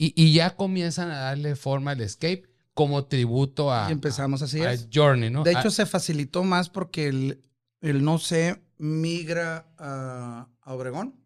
Y, 0.00 0.12
y 0.16 0.32
ya 0.32 0.54
comienzan 0.54 1.10
a 1.10 1.18
darle 1.18 1.56
forma 1.56 1.90
al 1.90 2.00
Escape 2.00 2.44
como 2.78 3.04
tributo 3.06 3.72
a, 3.72 3.88
Y 3.88 3.92
empezamos 3.92 4.40
así. 4.40 4.60
a 4.60 4.72
es. 4.72 4.88
Journey, 4.94 5.30
¿no? 5.30 5.42
De 5.42 5.50
A- 5.56 5.58
hecho, 5.60 5.70
se 5.72 5.84
facilitó 5.84 6.44
más 6.44 6.70
porque 6.70 7.08
el, 7.08 7.42
el 7.80 8.04
no 8.04 8.18
sé 8.20 8.62
migra 8.78 9.66
a, 9.76 10.46
a 10.62 10.74
Obregón. 10.74 11.16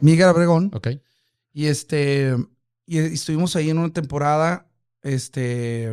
Migra 0.00 0.28
a 0.28 0.32
Obregón. 0.32 0.70
ok. 0.74 0.88
Y 1.54 1.66
este. 1.66 2.36
Y 2.86 2.98
estuvimos 2.98 3.56
ahí 3.56 3.70
en 3.70 3.78
una 3.78 3.92
temporada. 3.94 4.68
Este. 5.02 5.88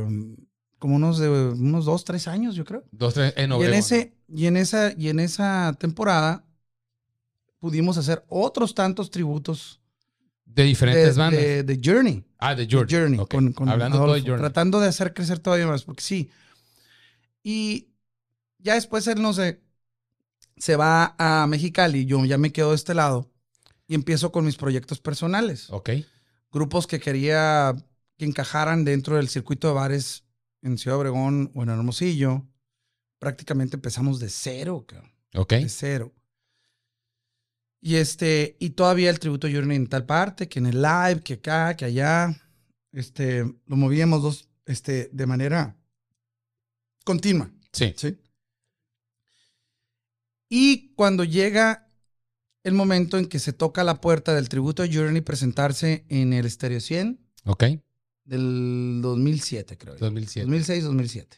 Como 0.78 0.96
unos 0.98 1.20
de 1.20 1.30
unos 1.30 1.86
dos, 1.86 2.04
tres 2.04 2.28
años, 2.28 2.56
yo 2.56 2.66
creo. 2.66 2.84
Dos, 2.92 3.14
tres, 3.14 3.34
en 3.38 3.44
y 3.44 3.46
en 3.46 3.52
Obregón. 3.54 3.78
ese, 3.80 4.14
y 4.28 4.48
en 4.48 4.58
esa, 4.58 4.92
y 4.98 5.10
en 5.10 5.20
esa 5.22 5.74
temporada 5.80 6.44
pudimos 7.60 7.98
hacer 7.98 8.26
otros 8.28 8.74
tantos 8.74 9.10
tributos 9.12 9.81
De 10.54 10.64
de, 10.64 10.68
diferentes 10.68 11.18
bandas. 11.18 11.42
de- 11.42 11.64
de 11.64 11.80
Journey. 11.84 12.24
ah, 12.40 12.56
de 12.56 12.68
Journey. 12.70 12.94
Journey, 12.96 13.20
ok. 13.20 13.30
con, 13.32 13.54
con 13.54 13.70
Hablando 13.70 13.98
todo 14.00 14.14
de 14.14 14.22
Journey. 14.22 14.40
tratando 14.40 14.80
de 14.80 14.88
hacer 14.88 15.14
crecer 15.14 15.40
todavía 15.40 15.68
más, 15.68 15.84
porque 15.84 16.02
sí. 16.04 16.30
Y 17.44 17.88
ya 18.60 18.76
después 18.76 19.08
él, 19.08 19.22
no 19.22 19.34
sé, 19.34 19.62
se 20.58 20.76
va 20.76 21.16
a 21.18 21.48
Mexicali, 21.48 22.06
yo 22.06 22.24
ya 22.26 22.38
me 22.38 22.52
quedo 22.52 22.70
de 22.70 22.76
este 22.76 22.94
lado 22.94 23.32
y 23.88 23.96
empiezo 23.96 24.32
con 24.32 24.46
mis 24.46 24.58
proyectos 24.58 25.00
personales. 25.00 25.70
Ok. 25.70 25.90
Grupos 26.52 26.86
que 26.88 27.00
quería 27.00 27.74
que 28.18 28.26
encajaran 28.26 28.84
dentro 28.86 29.16
del 29.16 29.30
circuito 29.30 29.68
de 29.68 29.74
bares 29.74 30.24
en 30.62 30.78
Ciudad 30.78 31.00
Obregón 31.00 31.52
o 31.56 31.64
en 31.64 31.70
Hermosillo. 31.70 32.46
Prácticamente 33.20 33.76
empezamos 33.78 34.20
de 34.20 34.30
cero, 34.30 34.86
cabrón, 34.88 35.12
Ok. 35.36 35.54
de 35.54 35.70
cero. 35.70 36.14
Y 37.82 37.96
este, 37.96 38.56
y 38.60 38.72
todavía 38.72 39.10
el 39.10 39.20
tributo 39.20 39.48
Journey 39.52 39.76
en 39.76 39.88
tal 39.88 40.06
parte, 40.06 40.48
que 40.48 40.60
en 40.60 40.68
el 40.68 40.82
live, 40.82 41.22
que 41.24 41.34
acá, 41.34 41.76
que 41.76 41.86
allá. 41.86 42.40
Este, 42.92 43.44
lo 43.66 43.76
movíamos 43.78 44.22
dos, 44.22 44.50
este, 44.66 45.10
de 45.14 45.26
manera 45.26 45.78
continua, 47.06 47.50
Sí. 47.72 47.94
¿sí? 47.98 48.18
Y 50.50 50.94
cuando 50.96 51.24
llega 51.24 51.88
el 52.64 52.74
momento 52.74 53.18
en 53.18 53.28
que 53.28 53.40
se 53.40 53.54
toca 53.54 53.84
la 53.84 54.02
puerta 54.02 54.34
del 54.36 54.50
tributo 54.50 54.84
Journey 54.92 55.22
presentarse 55.22 56.06
en 56.10 56.34
el 56.34 56.50
Stereo 56.52 56.80
100 56.82 57.20
Ok. 57.46 57.64
del 58.26 59.00
2007, 59.02 59.78
creo. 59.78 59.96
yo. 59.96 60.00
2007. 60.06 60.46
2006, 60.46 60.84
2007. 60.84 61.38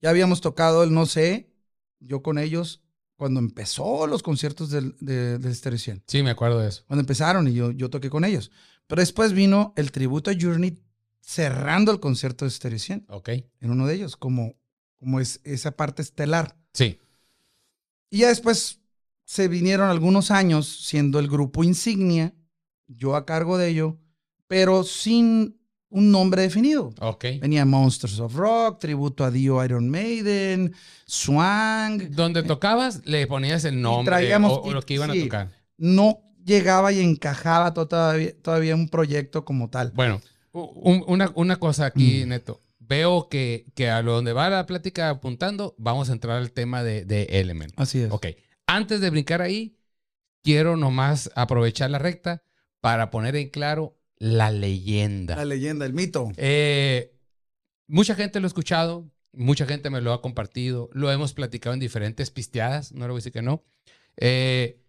Ya 0.00 0.10
habíamos 0.10 0.40
tocado 0.40 0.82
el 0.82 0.92
No 0.92 1.06
sé, 1.06 1.52
yo 2.00 2.22
con 2.22 2.38
ellos, 2.38 2.81
cuando 3.22 3.38
empezó 3.38 4.08
los 4.08 4.20
conciertos 4.20 4.70
del, 4.70 4.96
de- 4.98 5.38
del 5.38 5.54
Stereo 5.54 5.78
100. 5.78 6.02
Sí, 6.08 6.24
me 6.24 6.30
acuerdo 6.30 6.58
de 6.58 6.70
eso. 6.70 6.82
Cuando 6.88 7.02
empezaron 7.02 7.46
y 7.46 7.52
yo, 7.52 7.70
yo 7.70 7.88
toqué 7.88 8.10
con 8.10 8.24
ellos. 8.24 8.50
Pero 8.88 8.98
después 9.00 9.32
vino 9.32 9.72
el 9.76 9.92
tributo 9.92 10.32
a 10.32 10.34
Journey 10.36 10.82
cerrando 11.20 11.92
el 11.92 12.00
concierto 12.00 12.44
de 12.44 12.50
Stereo 12.50 12.80
100 12.80 13.06
Ok. 13.08 13.28
en 13.28 13.70
uno 13.70 13.86
de 13.86 13.94
ellos, 13.94 14.16
como, 14.16 14.56
como 14.98 15.20
es 15.20 15.40
esa 15.44 15.70
parte 15.76 16.02
estelar. 16.02 16.56
Sí. 16.72 16.98
Y 18.10 18.18
ya 18.18 18.28
después 18.28 18.80
se 19.24 19.46
vinieron 19.46 19.88
algunos 19.88 20.32
años 20.32 20.66
siendo 20.84 21.20
el 21.20 21.28
grupo 21.28 21.62
insignia, 21.62 22.34
yo 22.88 23.14
a 23.14 23.24
cargo 23.24 23.56
de 23.56 23.68
ello, 23.68 24.00
pero 24.48 24.82
sin 24.82 25.60
un 25.92 26.10
nombre 26.10 26.42
definido. 26.42 26.92
Ok. 27.00 27.24
Venía 27.40 27.64
Monsters 27.64 28.18
of 28.20 28.34
Rock, 28.34 28.80
tributo 28.80 29.24
a 29.24 29.30
Dio 29.30 29.64
Iron 29.64 29.88
Maiden, 29.88 30.74
Swang. 31.06 32.10
Donde 32.10 32.42
tocabas, 32.42 33.02
le 33.06 33.26
ponías 33.26 33.64
el 33.64 33.80
nombre 33.80 34.14
traíamos- 34.14 34.52
o, 34.52 34.62
o 34.62 34.72
lo 34.72 34.82
que 34.82 34.94
iban 34.94 35.12
sí. 35.12 35.20
a 35.20 35.22
tocar. 35.24 35.50
No 35.78 36.18
llegaba 36.44 36.92
y 36.92 37.00
encajaba 37.00 37.72
to- 37.74 37.86
todavía, 37.88 38.32
todavía 38.42 38.74
un 38.74 38.88
proyecto 38.88 39.44
como 39.44 39.70
tal. 39.70 39.92
Bueno, 39.94 40.20
un- 40.52 41.04
una, 41.06 41.30
una 41.34 41.56
cosa 41.56 41.86
aquí, 41.86 42.22
Mm. 42.24 42.28
Neto. 42.28 42.60
Veo 42.80 43.28
que, 43.28 43.66
que 43.74 43.88
a 43.90 44.02
lo 44.02 44.12
donde 44.12 44.32
va 44.32 44.50
la 44.50 44.66
plática 44.66 45.08
apuntando, 45.08 45.74
vamos 45.78 46.10
a 46.10 46.12
entrar 46.12 46.36
al 46.36 46.50
tema 46.52 46.82
de, 46.82 47.04
de 47.04 47.22
Element. 47.30 47.72
Así 47.76 48.00
es. 48.00 48.10
Ok. 48.10 48.26
Antes 48.66 49.00
de 49.00 49.08
brincar 49.10 49.40
ahí, 49.40 49.76
quiero 50.42 50.76
nomás 50.76 51.30
aprovechar 51.34 51.90
la 51.90 51.98
recta 51.98 52.42
para 52.80 53.10
poner 53.10 53.36
en 53.36 53.48
claro 53.48 53.96
la 54.22 54.52
leyenda. 54.52 55.34
La 55.34 55.44
leyenda, 55.44 55.84
el 55.84 55.94
mito. 55.94 56.30
Eh, 56.36 57.12
mucha 57.88 58.14
gente 58.14 58.38
lo 58.38 58.46
ha 58.46 58.48
escuchado, 58.48 59.10
mucha 59.32 59.66
gente 59.66 59.90
me 59.90 60.00
lo 60.00 60.12
ha 60.12 60.22
compartido, 60.22 60.88
lo 60.92 61.10
hemos 61.10 61.32
platicado 61.34 61.74
en 61.74 61.80
diferentes 61.80 62.30
pisteadas, 62.30 62.92
no 62.92 63.00
le 63.06 63.10
voy 63.10 63.16
a 63.16 63.18
decir 63.18 63.32
que 63.32 63.42
no. 63.42 63.64
Eh, 64.16 64.80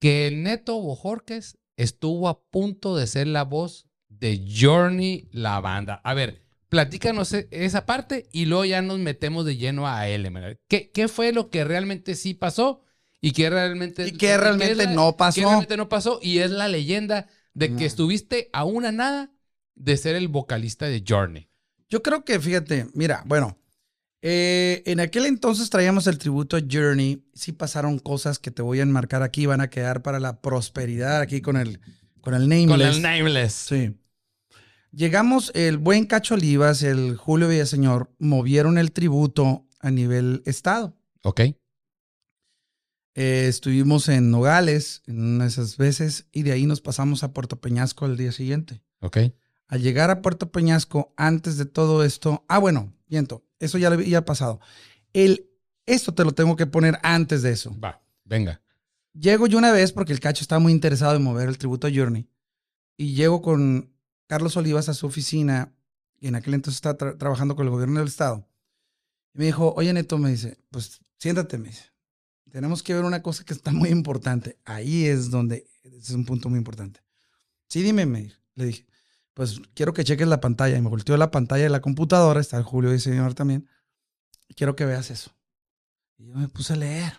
que 0.00 0.26
el 0.26 0.42
Neto 0.42 0.80
Bojorques 0.80 1.58
estuvo 1.76 2.28
a 2.30 2.42
punto 2.44 2.96
de 2.96 3.06
ser 3.06 3.26
la 3.26 3.44
voz 3.44 3.86
de 4.08 4.42
Journey, 4.58 5.28
la 5.32 5.60
banda. 5.60 6.00
A 6.02 6.14
ver, 6.14 6.40
platícanos 6.70 7.32
e- 7.34 7.48
esa 7.50 7.84
parte 7.84 8.26
y 8.32 8.46
luego 8.46 8.64
ya 8.64 8.80
nos 8.80 8.98
metemos 9.00 9.44
de 9.44 9.58
lleno 9.58 9.86
a 9.86 10.08
Element. 10.08 10.58
¿Qué, 10.66 10.90
qué 10.90 11.08
fue 11.08 11.32
lo 11.32 11.50
que 11.50 11.64
realmente 11.64 12.14
sí 12.14 12.32
pasó 12.32 12.80
y 13.20 13.32
qué 13.32 13.50
realmente, 13.50 14.06
Y 14.08 14.12
que 14.12 14.34
realmente 14.38 14.72
es 14.72 14.78
la- 14.78 14.86
no 14.94 15.14
pasó. 15.18 15.40
que 15.40 15.46
realmente 15.46 15.76
no 15.76 15.90
pasó 15.90 16.18
y 16.22 16.38
es 16.38 16.50
la 16.50 16.68
leyenda 16.68 17.28
de 17.54 17.76
que 17.76 17.84
estuviste 17.84 18.48
a 18.52 18.64
una 18.64 18.92
nada 18.92 19.30
de 19.74 19.96
ser 19.96 20.16
el 20.16 20.28
vocalista 20.28 20.86
de 20.86 21.04
Journey. 21.06 21.48
Yo 21.88 22.02
creo 22.02 22.24
que, 22.24 22.40
fíjate, 22.40 22.86
mira, 22.94 23.22
bueno, 23.26 23.58
eh, 24.22 24.82
en 24.86 25.00
aquel 25.00 25.26
entonces 25.26 25.68
traíamos 25.68 26.06
el 26.06 26.18
tributo 26.18 26.56
a 26.56 26.62
Journey. 26.68 27.24
Sí 27.34 27.52
pasaron 27.52 27.98
cosas 27.98 28.38
que 28.38 28.50
te 28.50 28.62
voy 28.62 28.80
a 28.80 28.84
enmarcar 28.84 29.22
aquí, 29.22 29.46
van 29.46 29.60
a 29.60 29.68
quedar 29.68 30.02
para 30.02 30.20
la 30.20 30.40
prosperidad 30.40 31.20
aquí 31.20 31.40
con 31.40 31.56
el, 31.56 31.80
con 32.20 32.34
el 32.34 32.48
Nameless. 32.48 32.68
Con 32.68 32.80
el 32.80 33.02
Nameless. 33.02 33.52
Sí. 33.52 33.94
Llegamos, 34.92 35.50
el 35.54 35.78
buen 35.78 36.06
Cacho 36.06 36.34
Olivas, 36.34 36.82
el 36.82 37.16
Julio 37.16 37.48
Villaseñor, 37.48 38.10
movieron 38.18 38.78
el 38.78 38.92
tributo 38.92 39.66
a 39.80 39.90
nivel 39.90 40.42
estado. 40.46 40.96
Ok. 41.22 41.40
Eh, 43.14 43.46
estuvimos 43.48 44.08
en 44.08 44.30
Nogales 44.30 45.02
en 45.06 45.22
una 45.22 45.44
de 45.44 45.50
esas 45.50 45.76
veces 45.76 46.26
y 46.32 46.42
de 46.44 46.52
ahí 46.52 46.66
nos 46.66 46.80
pasamos 46.80 47.22
a 47.22 47.32
Puerto 47.32 47.60
Peñasco 47.60 48.04
al 48.06 48.16
día 48.16 48.32
siguiente. 48.32 48.82
Ok. 49.00 49.18
Al 49.68 49.82
llegar 49.82 50.10
a 50.10 50.22
Puerto 50.22 50.50
Peñasco, 50.50 51.12
antes 51.16 51.56
de 51.56 51.66
todo 51.66 52.04
esto, 52.04 52.44
ah, 52.48 52.58
bueno, 52.58 52.92
viento, 53.06 53.44
eso 53.58 53.78
ya 53.78 53.90
lo 53.90 53.94
había 53.94 54.24
pasado. 54.24 54.60
El, 55.12 55.50
esto 55.86 56.14
te 56.14 56.24
lo 56.24 56.32
tengo 56.32 56.56
que 56.56 56.66
poner 56.66 56.98
antes 57.02 57.42
de 57.42 57.52
eso. 57.52 57.78
Va, 57.78 58.02
venga. 58.24 58.62
Llego 59.14 59.46
yo 59.46 59.58
una 59.58 59.72
vez 59.72 59.92
porque 59.92 60.12
el 60.12 60.20
cacho 60.20 60.42
estaba 60.42 60.58
muy 60.58 60.72
interesado 60.72 61.16
en 61.16 61.22
mover 61.22 61.48
el 61.48 61.58
tributo 61.58 61.86
a 61.86 61.90
Journey. 61.94 62.28
Y 62.96 63.14
llego 63.14 63.42
con 63.42 63.94
Carlos 64.26 64.56
Olivas 64.56 64.88
a 64.88 64.94
su 64.94 65.06
oficina, 65.06 65.74
y 66.18 66.28
en 66.28 66.34
aquel 66.34 66.54
entonces 66.54 66.76
estaba 66.76 66.96
tra- 66.96 67.18
trabajando 67.18 67.56
con 67.56 67.66
el 67.66 67.70
gobierno 67.70 67.98
del 67.98 68.08
estado. 68.08 68.48
Y 69.34 69.38
me 69.38 69.44
dijo, 69.46 69.74
oye 69.76 69.92
Neto, 69.92 70.16
me 70.18 70.30
dice, 70.30 70.58
pues 70.70 71.00
siéntate, 71.18 71.58
me 71.58 71.68
dice. 71.68 71.91
Tenemos 72.52 72.82
que 72.82 72.92
ver 72.92 73.04
una 73.04 73.22
cosa 73.22 73.44
que 73.44 73.54
está 73.54 73.72
muy 73.72 73.88
importante. 73.88 74.58
Ahí 74.66 75.06
es 75.06 75.30
donde 75.30 75.66
es 75.82 76.10
un 76.10 76.26
punto 76.26 76.50
muy 76.50 76.58
importante. 76.58 77.02
Sí, 77.66 77.82
dime, 77.82 78.04
me. 78.04 78.30
Le 78.54 78.66
dije, 78.66 78.86
pues 79.32 79.58
quiero 79.74 79.94
que 79.94 80.04
cheques 80.04 80.28
la 80.28 80.42
pantalla. 80.42 80.76
Y 80.76 80.82
me 80.82 80.90
volteó 80.90 81.16
la 81.16 81.30
pantalla 81.30 81.62
de 81.64 81.70
la 81.70 81.80
computadora, 81.80 82.40
está 82.40 82.58
el 82.58 82.64
Julio 82.64 82.90
y 82.90 82.94
el 82.94 83.00
señor 83.00 83.32
también. 83.32 83.66
Quiero 84.54 84.76
que 84.76 84.84
veas 84.84 85.10
eso. 85.10 85.34
Y 86.18 86.26
yo 86.26 86.34
me 86.34 86.46
puse 86.48 86.74
a 86.74 86.76
leer 86.76 87.14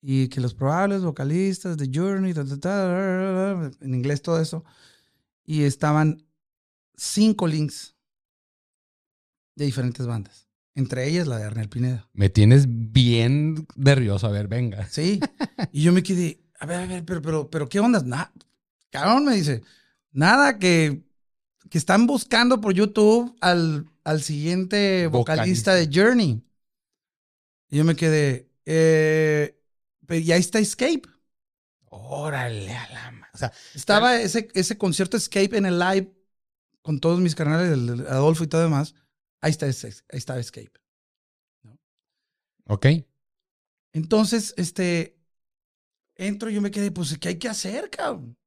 y 0.00 0.28
que 0.28 0.40
los 0.40 0.54
probables 0.54 1.02
vocalistas 1.02 1.76
de 1.76 1.90
Journey, 1.92 2.34
en 2.36 3.94
inglés 3.94 4.22
todo 4.22 4.38
eso, 4.38 4.62
y 5.44 5.62
estaban 5.62 6.24
cinco 6.94 7.46
links 7.46 7.96
de 9.56 9.64
diferentes 9.64 10.06
bandas, 10.06 10.43
entre 10.74 11.08
ellas 11.08 11.26
la 11.26 11.38
de 11.38 11.44
Arnel 11.44 11.68
Pineda. 11.68 12.08
Me 12.12 12.28
tienes 12.28 12.66
bien 12.68 13.66
nervioso. 13.76 14.26
A 14.26 14.30
ver, 14.30 14.48
venga. 14.48 14.86
Sí, 14.88 15.20
y 15.72 15.82
yo 15.82 15.92
me 15.92 16.02
quedé, 16.02 16.40
a 16.58 16.66
ver, 16.66 16.80
a 16.80 16.86
ver, 16.86 17.04
pero, 17.04 17.22
pero, 17.22 17.50
pero, 17.50 17.68
¿qué 17.68 17.80
onda? 17.80 18.02
Nada, 18.04 18.32
cabrón, 18.90 19.24
me 19.26 19.34
dice, 19.36 19.62
nada 20.12 20.58
que, 20.58 21.02
que 21.70 21.78
están 21.78 22.06
buscando 22.06 22.60
por 22.60 22.74
YouTube 22.74 23.36
al, 23.40 23.86
al 24.04 24.22
siguiente 24.22 25.06
vocalista, 25.08 25.72
Vocalista. 25.72 25.74
de 25.74 25.88
Journey. 25.92 26.42
Y 27.70 27.76
yo 27.78 27.84
me 27.84 27.96
quedé, 27.96 28.48
eh, 28.66 29.58
pero 30.06 30.20
ya 30.20 30.36
está 30.36 30.58
Escape. 30.58 31.02
Órale 31.86 32.74
a 32.74 32.88
la 32.90 33.30
O 33.32 33.38
sea, 33.38 33.52
Estaba 33.74 34.20
ese, 34.20 34.48
ese 34.54 34.76
concierto 34.76 35.16
Escape 35.16 35.56
en 35.56 35.66
el 35.66 35.78
live 35.78 36.12
con 36.82 37.00
todos 37.00 37.20
mis 37.20 37.34
canales, 37.34 37.72
el, 37.72 37.88
el 37.88 38.06
Adolfo 38.08 38.44
y 38.44 38.46
todo 38.48 38.62
demás. 38.62 38.94
Ahí 39.44 39.50
está, 39.50 39.66
ahí 39.66 40.40
Escape. 40.40 40.72
ok. 42.66 42.86
Entonces, 43.92 44.54
este, 44.56 45.18
entro 46.16 46.48
y 46.48 46.54
yo 46.54 46.62
me 46.62 46.70
quedé, 46.70 46.90
pues, 46.90 47.18
¿qué 47.18 47.28
hay 47.28 47.38
que 47.38 47.50
hacer, 47.50 47.90
cabrón? 47.90 48.38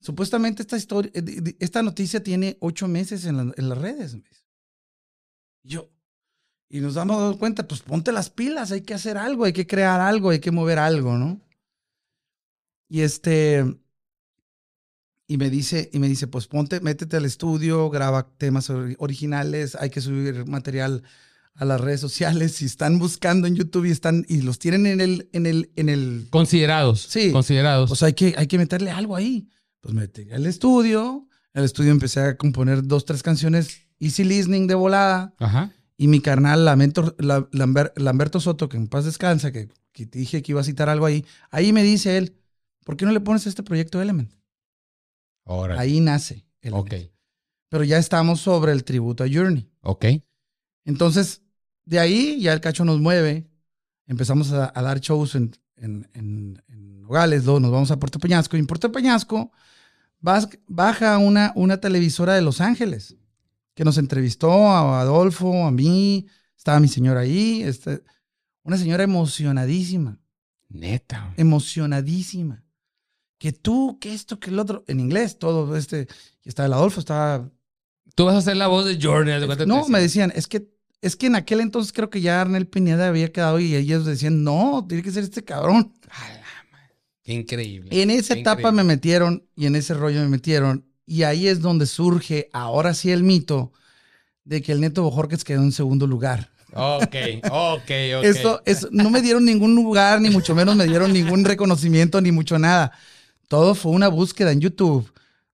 Supuestamente 0.00 0.62
esta 0.62 0.76
historia, 0.76 1.12
eh, 1.14 1.54
esta 1.60 1.84
noticia 1.84 2.20
tiene 2.24 2.58
ocho 2.60 2.88
meses 2.88 3.24
en, 3.24 3.36
la- 3.36 3.54
en 3.56 3.68
las 3.68 3.78
redes. 3.78 4.18
Yo, 5.62 5.88
y 6.68 6.80
nos 6.80 6.94
damos 6.94 7.36
cuenta, 7.36 7.68
pues 7.68 7.80
ponte 7.80 8.10
las 8.10 8.30
pilas, 8.30 8.72
hay 8.72 8.82
que 8.82 8.94
hacer 8.94 9.16
algo, 9.16 9.44
hay 9.44 9.52
que 9.52 9.68
crear 9.68 10.00
algo, 10.00 10.30
hay 10.30 10.40
que 10.40 10.50
mover 10.50 10.80
algo, 10.80 11.16
¿no? 11.16 11.40
Y 12.88 13.02
este, 13.02 13.64
y 15.26 15.36
me 15.38 15.48
dice, 15.50 15.88
y 15.92 15.98
me 15.98 16.08
dice, 16.08 16.26
pues 16.26 16.46
ponte, 16.46 16.80
métete 16.80 17.16
al 17.16 17.24
estudio, 17.24 17.88
graba 17.90 18.28
temas 18.36 18.68
ori- 18.70 18.96
originales, 18.98 19.74
hay 19.80 19.90
que 19.90 20.00
subir 20.00 20.46
material 20.46 21.02
a 21.54 21.64
las 21.64 21.80
redes 21.80 22.00
sociales. 22.00 22.56
Si 22.56 22.64
están 22.66 22.98
buscando 22.98 23.46
en 23.46 23.54
YouTube 23.56 23.86
y 23.86 23.90
están, 23.90 24.26
y 24.28 24.42
los 24.42 24.58
tienen 24.58 24.86
en 24.86 25.00
el, 25.00 25.28
en 25.32 25.46
el, 25.46 25.70
en 25.76 25.88
el, 25.88 26.26
Considerados. 26.30 27.06
Sí. 27.08 27.32
Considerados. 27.32 27.88
pues 27.90 28.02
hay 28.02 28.12
que, 28.12 28.34
hay 28.36 28.46
que 28.46 28.58
meterle 28.58 28.90
algo 28.90 29.16
ahí. 29.16 29.48
Pues 29.80 29.94
metí 29.94 30.30
al 30.30 30.46
estudio, 30.46 31.26
al 31.52 31.64
estudio 31.64 31.90
empecé 31.90 32.20
a 32.20 32.36
componer 32.36 32.82
dos, 32.86 33.04
tres 33.04 33.22
canciones 33.22 33.82
easy 34.00 34.24
listening 34.24 34.66
de 34.66 34.74
volada. 34.74 35.34
Ajá. 35.38 35.70
Y 35.96 36.08
mi 36.08 36.20
carnal, 36.20 36.64
Lamento- 36.64 37.14
La- 37.18 37.48
Lamber- 37.52 37.92
Lamberto 37.96 38.40
Soto, 38.40 38.68
que 38.68 38.76
en 38.76 38.88
paz 38.88 39.04
descansa, 39.04 39.52
que, 39.52 39.68
que 39.92 40.06
te 40.06 40.18
dije 40.18 40.42
que 40.42 40.52
iba 40.52 40.60
a 40.60 40.64
citar 40.64 40.88
algo 40.88 41.06
ahí, 41.06 41.24
ahí 41.50 41.72
me 41.72 41.82
dice 41.84 42.16
él, 42.18 42.34
¿por 42.84 42.96
qué 42.96 43.04
no 43.06 43.12
le 43.12 43.20
pones 43.20 43.46
este 43.46 43.62
proyecto 43.62 44.02
Element? 44.02 44.32
Ahí 45.78 46.00
nace. 46.00 46.46
Element. 46.62 46.86
Ok. 46.92 46.94
Pero 47.68 47.84
ya 47.84 47.98
estamos 47.98 48.40
sobre 48.40 48.72
el 48.72 48.84
tributo 48.84 49.24
a 49.24 49.28
Journey. 49.30 49.68
Ok. 49.82 50.06
Entonces, 50.84 51.42
de 51.84 51.98
ahí 51.98 52.40
ya 52.40 52.52
el 52.52 52.60
cacho 52.60 52.84
nos 52.84 53.00
mueve. 53.00 53.46
Empezamos 54.06 54.52
a, 54.52 54.72
a 54.74 54.82
dar 54.82 55.00
shows 55.00 55.34
en, 55.34 55.52
en, 55.76 56.08
en, 56.14 56.62
en 56.68 57.00
Nogales, 57.00 57.44
luego 57.44 57.60
nos 57.60 57.70
vamos 57.70 57.90
a 57.90 57.98
Puerto 57.98 58.18
Peñasco. 58.18 58.56
Y 58.56 58.60
en 58.60 58.66
Puerto 58.66 58.90
Peñasco 58.92 59.50
vas- 60.20 60.48
baja 60.66 61.18
una, 61.18 61.52
una 61.56 61.78
televisora 61.78 62.34
de 62.34 62.42
Los 62.42 62.60
Ángeles 62.60 63.16
que 63.74 63.84
nos 63.84 63.98
entrevistó 63.98 64.50
a 64.70 65.00
Adolfo, 65.00 65.66
a 65.66 65.70
mí. 65.70 66.26
Estaba 66.56 66.80
mi 66.80 66.88
señora 66.88 67.20
ahí. 67.20 67.62
este, 67.62 68.02
una 68.62 68.78
señora 68.78 69.02
emocionadísima, 69.04 70.18
Neta. 70.68 71.34
emocionadísima. 71.36 72.63
Que 73.44 73.52
tú, 73.52 73.98
que 74.00 74.14
esto, 74.14 74.40
que 74.40 74.48
el 74.48 74.58
otro. 74.58 74.84
En 74.86 75.00
inglés, 75.00 75.38
todo 75.38 75.76
este. 75.76 76.08
Y 76.46 76.48
estaba 76.48 76.66
el 76.66 76.72
Adolfo, 76.72 77.00
estaba 77.00 77.46
Tú 78.14 78.24
vas 78.24 78.36
a 78.36 78.40
ser 78.40 78.56
la 78.56 78.68
voz 78.68 78.86
de 78.86 78.98
cuenta, 78.98 79.66
no, 79.66 79.86
me 79.86 80.00
decía. 80.00 80.22
decían, 80.28 80.32
es 80.34 80.46
que, 80.46 80.66
es 81.02 81.14
que 81.14 81.26
en 81.26 81.34
aquel 81.34 81.60
entonces 81.60 81.92
creo 81.92 82.08
que 82.08 82.22
ya 82.22 82.40
Arnel 82.40 82.66
Pineda 82.66 83.06
había 83.06 83.30
quedado 83.30 83.60
y 83.60 83.76
ellos 83.76 84.06
decían, 84.06 84.44
no, 84.44 84.86
tiene 84.88 85.02
que 85.02 85.10
ser 85.10 85.24
este 85.24 85.44
cabrón. 85.44 85.92
Qué 87.22 87.34
increíble. 87.34 87.90
En 87.92 88.08
esa 88.08 88.32
etapa 88.32 88.60
increíble. 88.60 88.82
me 88.82 88.94
metieron 88.94 89.46
y 89.54 89.66
en 89.66 89.76
ese 89.76 89.92
rollo 89.92 90.20
me 90.20 90.28
metieron 90.28 90.86
y 91.04 91.24
ahí 91.24 91.46
es 91.46 91.60
donde 91.60 91.84
surge 91.84 92.48
ahora 92.54 92.94
sí 92.94 93.10
el 93.10 93.24
mito 93.24 93.72
de 94.44 94.62
que 94.62 94.72
el 94.72 94.80
Neto 94.80 95.02
Bojorquez 95.02 95.44
quedó 95.44 95.60
en 95.60 95.72
segundo 95.72 96.06
lugar. 96.06 96.50
Ok, 96.72 97.14
ok, 97.50 97.82
ok. 97.82 98.24
Eso, 98.24 98.62
eso, 98.64 98.88
no 98.90 99.10
me 99.10 99.20
dieron 99.20 99.44
ningún 99.44 99.74
lugar, 99.74 100.22
ni 100.22 100.30
mucho 100.30 100.54
menos 100.54 100.76
me 100.76 100.86
dieron 100.86 101.12
ningún 101.12 101.44
reconocimiento, 101.44 102.22
ni 102.22 102.32
mucho 102.32 102.58
nada. 102.58 102.92
Todo 103.48 103.74
fue 103.74 103.92
una 103.92 104.08
búsqueda 104.08 104.52
en 104.52 104.60
YouTube, 104.60 105.12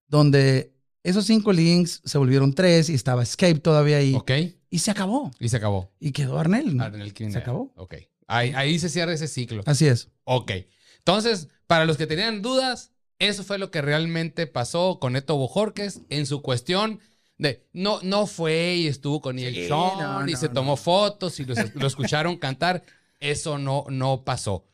donde 0.08 0.72
esos 1.02 1.24
cinco 1.26 1.52
links 1.52 2.00
se 2.04 2.18
volvieron 2.18 2.52
tres 2.54 2.88
y 2.88 2.94
estaba 2.94 3.22
Escape 3.22 3.60
todavía 3.60 3.98
ahí. 3.98 4.14
Ok. 4.14 4.30
Y 4.70 4.78
se 4.78 4.90
acabó. 4.90 5.30
Y 5.40 5.48
se 5.48 5.56
acabó. 5.56 5.90
Y 5.98 6.12
quedó 6.12 6.38
Arnel. 6.38 6.76
¿no? 6.76 6.84
Arnel 6.84 7.12
Quintana. 7.12 7.32
Se 7.32 7.38
acabó. 7.42 7.72
Ok. 7.76 7.94
Ahí, 8.26 8.52
ahí 8.54 8.78
se 8.78 8.88
cierra 8.88 9.12
ese 9.12 9.26
ciclo. 9.26 9.62
Así 9.66 9.86
es. 9.88 10.08
Ok. 10.24 10.52
Entonces, 10.98 11.48
para 11.66 11.84
los 11.84 11.96
que 11.96 12.06
tenían 12.06 12.42
dudas, 12.42 12.92
Eso 13.18 13.44
fue 13.44 13.58
lo 13.58 13.70
que 13.70 13.82
realmente 13.82 14.46
pasó 14.46 14.98
con 14.98 15.12
Neto 15.12 15.36
Bojorques 15.36 16.00
en 16.08 16.24
su 16.24 16.40
cuestión 16.40 17.00
de 17.36 17.66
no, 17.74 18.00
no 18.02 18.26
fue 18.26 18.76
y 18.76 18.86
estuvo 18.86 19.20
con 19.20 19.36
Neil 19.36 19.54
Sí, 19.54 19.60
Sean 19.66 19.70
no, 19.98 20.26
y 20.28 20.32
no, 20.32 20.38
se 20.38 20.48
no. 20.48 20.54
tomó 20.54 20.76
fotos 20.76 21.38
y 21.40 21.44
lo, 21.44 21.54
lo 21.74 21.86
escucharon 21.86 22.36
cantar. 22.38 22.82
Eso 23.18 23.58
no, 23.58 23.84
no 23.90 24.24
pasó. 24.24 24.64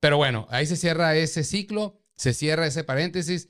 Pero 0.00 0.18
bueno, 0.18 0.46
ahí 0.50 0.66
se 0.66 0.76
cierra 0.76 1.16
ese 1.16 1.44
ciclo, 1.44 1.98
se 2.16 2.32
cierra 2.34 2.66
ese 2.66 2.84
paréntesis. 2.84 3.48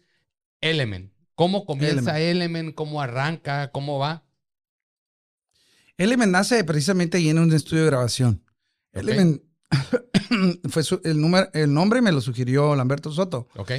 Element. 0.61 1.13
¿Cómo 1.35 1.67
comienza 1.67 2.21
Element? 2.21 2.75
¿Cómo 2.75 3.01
arranca? 3.03 3.71
¿Cómo 3.73 3.99
va? 3.99 4.25
Element 5.97 6.33
nace 6.33 6.65
precisamente 6.65 7.19
ahí 7.19 7.29
en 7.29 7.39
un 7.39 7.53
estudio 7.53 7.83
de 7.85 7.91
grabación. 7.91 8.43
Ok. 8.93 8.99
Element 9.01 9.43
fue 10.71 10.83
su- 10.83 11.01
el, 11.05 11.21
número, 11.21 11.49
el 11.53 11.73
nombre 11.73 12.01
me 12.01 12.13
lo 12.13 12.21
sugirió 12.21 12.75
Lamberto 12.75 13.13
Soto. 13.13 13.49
¿Ok? 13.57 13.73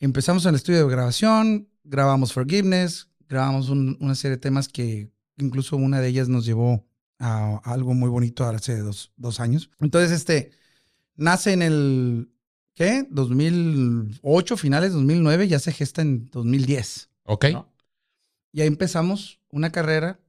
Empezamos 0.00 0.44
en 0.44 0.50
el 0.50 0.54
estudio 0.56 0.84
de 0.86 0.90
grabación, 0.92 1.68
grabamos 1.82 2.32
Forgiveness, 2.32 3.08
grabamos 3.28 3.68
un- 3.68 3.96
una 4.00 4.14
serie 4.14 4.36
de 4.36 4.40
temas 4.40 4.68
que 4.68 5.10
incluso 5.38 5.76
una 5.76 6.00
de 6.00 6.08
ellas 6.08 6.28
nos 6.28 6.44
llevó 6.44 6.86
a, 7.18 7.60
a 7.64 7.72
algo 7.72 7.94
muy 7.94 8.08
bonito 8.10 8.44
hace 8.44 8.78
dos, 8.78 9.12
dos 9.16 9.40
años. 9.40 9.70
Entonces, 9.80 10.12
este, 10.12 10.52
nace 11.16 11.52
en 11.52 11.62
el, 11.62 12.28
¿qué? 12.74 13.06
2008, 13.10 14.56
finales 14.56 14.92
2009, 14.92 15.48
ya 15.48 15.58
se 15.58 15.72
gesta 15.72 16.02
en 16.02 16.28
2010. 16.30 17.10
¿Ok? 17.24 17.46
¿no? 17.52 17.72
Y 18.52 18.60
ahí 18.60 18.68
empezamos 18.68 19.40
una 19.50 19.70
carrera, 19.70 20.20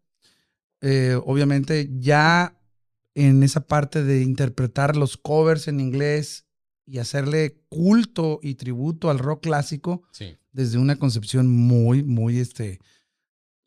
eh, 0.81 1.19
obviamente 1.25 1.89
ya 1.99 2.57
en 3.13 3.43
esa 3.43 3.61
parte 3.67 4.03
de 4.03 4.21
interpretar 4.21 4.95
los 4.95 5.17
covers 5.17 5.67
en 5.67 5.79
inglés 5.79 6.45
y 6.85 6.99
hacerle 6.99 7.61
culto 7.69 8.39
y 8.43 8.55
tributo 8.55 9.09
al 9.09 9.19
rock 9.19 9.43
clásico 9.43 10.03
Sí. 10.11 10.37
desde 10.51 10.77
una 10.77 10.97
concepción 10.97 11.47
muy, 11.47 12.03
muy, 12.03 12.39
este, 12.39 12.79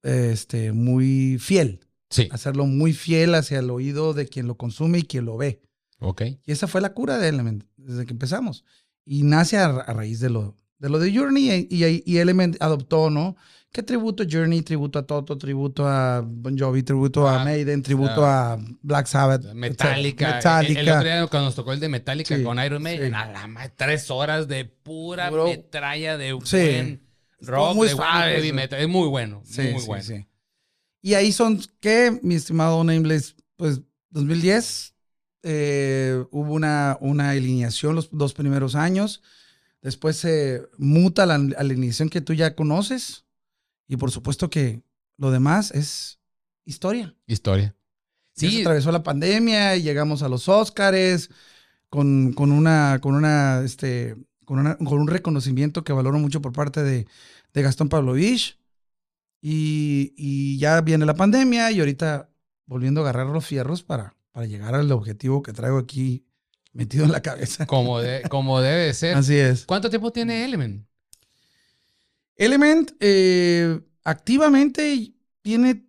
este, 0.03 0.73
muy 0.73 1.39
fiel. 1.41 1.81
Sí. 2.11 2.29
Hacerlo 2.31 2.67
muy 2.67 2.93
fiel 2.93 3.35
hacia 3.35 3.59
el 3.59 3.71
oído 3.71 4.15
de 4.15 4.27
quien 4.29 4.47
lo 4.47 4.57
consume 4.57 4.99
y 4.99 5.03
quien 5.03 5.25
lo 5.25 5.37
ve. 5.37 5.61
¿Ok? 6.01 6.23
Y 6.45 6.53
esa 6.53 6.67
fue 6.69 6.81
la 6.81 6.93
cura 6.95 7.19
de 7.19 7.29
Element 7.29 7.65
desde 7.77 8.07
que 8.07 8.13
empezamos. 8.13 8.65
Y 9.05 9.23
nace 9.23 9.57
a, 9.59 9.67
a 9.67 9.93
raíz 9.93 10.21
de 10.21 10.31
lo, 10.31 10.57
de 10.79 10.89
lo 10.91 10.99
de 10.99 11.15
Journey 11.17 11.67
y, 11.71 11.85
y- 11.85 12.03
y 12.07 12.19
Element 12.19 12.57
adoptó, 12.61 13.11
¿no? 13.11 13.37
¿Qué 13.73 13.83
tributo 13.83 14.25
Journey? 14.29 14.63
Tributo 14.63 14.99
a 14.99 15.07
Toto, 15.07 15.37
tributo 15.37 15.87
a 15.87 16.23
Bon 16.27 16.57
Jovi, 16.59 16.83
tributo 16.83 17.29
Ah, 17.29 17.43
a 17.43 17.45
Maiden, 17.45 17.83
tributo 17.83 18.25
ah, 18.25 18.55
a 18.55 18.59
Black 18.81 19.07
Sabbath. 19.07 19.45
Metallica. 19.53 20.37
Metallica. 20.37 20.81
El, 20.81 20.89
el 20.89 20.95
otro 20.95 21.05
día 21.05 21.27
cuando 21.27 21.47
nos 21.47 21.55
tocó 21.55 21.73
el 21.75 21.81
de 21.81 21.89
Metallica 21.91 22.35
Sí, 22.37 22.43
con 22.43 22.59
Iron 22.65 22.83
Maiden, 22.83 23.11
sí. 23.11 23.15
a 23.15 23.27
la 23.31 23.47
madre, 23.47 23.73
tres 23.77 24.11
horas 24.11 24.49
de 24.49 24.65
pura 24.65 25.29
Puro- 25.29 25.47
metralla 25.47 26.17
de 26.17 26.39
Sí. 26.45 26.57
buen 26.57 27.03
rock, 27.41 27.75
muy 27.75 27.89
de 27.89 27.95
suave, 27.95 28.33
heavy 28.37 28.53
metal. 28.55 28.81
Es 28.81 28.89
muy 28.89 29.09
bueno, 29.09 29.43
Sí, 29.45 29.61
muy, 29.63 29.73
muy 29.75 29.85
bueno. 29.85 30.03
sí. 30.05 30.27
Y 31.03 31.15
ahí 31.15 31.31
son, 31.33 31.61
¿qué, 31.81 32.19
mi 32.23 32.37
estimado 32.37 32.83
Nameless? 32.85 33.37
Pues 33.57 33.83
2010 34.11 34.95
eh, 35.51 36.25
hubo 36.31 36.53
una, 36.53 36.99
una 37.01 37.31
alineación 37.31 37.95
los 37.95 38.11
dos 38.13 38.35
primeros 38.35 38.75
años. 38.75 39.23
Después 39.81 40.17
se 40.17 40.69
muta 40.77 41.25
la 41.25 41.37
alineación 41.57 42.11
que 42.11 42.21
tú 42.21 42.35
ya 42.35 42.55
conoces. 42.55 43.25
Y 43.87 43.97
por 43.97 44.11
supuesto 44.11 44.51
que 44.51 44.83
lo 45.17 45.31
demás 45.31 45.71
es 45.71 46.19
historia. 46.67 47.15
Historia. 47.27 47.75
Ya 48.37 48.49
se 48.51 48.57
Sí, 48.57 48.61
atravesó 48.61 48.93
la 48.93 49.03
pandemia 49.03 49.75
y 49.77 49.83
llegamos 49.83 50.23
a 50.23 50.29
los 50.29 50.49
Óscares 50.49 51.31
con, 51.89 52.35
con 52.35 52.53
una, 52.53 52.99
con 53.01 53.15
una, 53.15 53.63
este, 53.65 54.17
con 54.45 54.59
una- 54.59 54.77
con 54.77 54.99
un 55.01 55.09
reconocimiento 55.09 55.83
que 55.85 55.95
valoro 55.95 56.19
mucho 56.19 56.43
por 56.43 56.53
parte 56.53 56.83
de, 56.83 57.07
de 57.55 57.63
Gastón 57.63 57.89
Pavlovich. 57.89 58.59
Y, 59.41 60.13
y 60.17 60.59
ya 60.59 60.81
viene 60.83 61.07
la 61.07 61.15
pandemia 61.15 61.71
y 61.71 61.79
ahorita 61.81 62.29
volviendo 62.67 63.01
a 63.01 63.05
agarrar 63.05 63.29
los 63.29 63.47
fierros 63.47 63.83
para, 63.83 64.15
para 64.39 64.47
llegar 64.47 64.77
al 64.77 64.93
objetivo 64.93 65.43
que 65.43 65.53
traigo 65.53 65.79
aquí 65.79 66.25
metido 66.73 67.05
en 67.05 67.11
la 67.11 67.21
cabeza. 67.23 67.67
como, 67.67 67.99
de- 67.99 68.23
como 68.31 68.61
debe 68.61 68.85
de 68.87 68.95
ser. 68.95 69.17
Así 69.17 69.35
es. 69.35 69.65
¿Cuánto 69.67 69.91
tiempo 69.91 70.13
tiene 70.13 70.45
Element? 70.45 70.87
Element 72.37 72.93
eh, 73.01 73.81
activamente 74.05 75.13
tiene, 75.43 75.85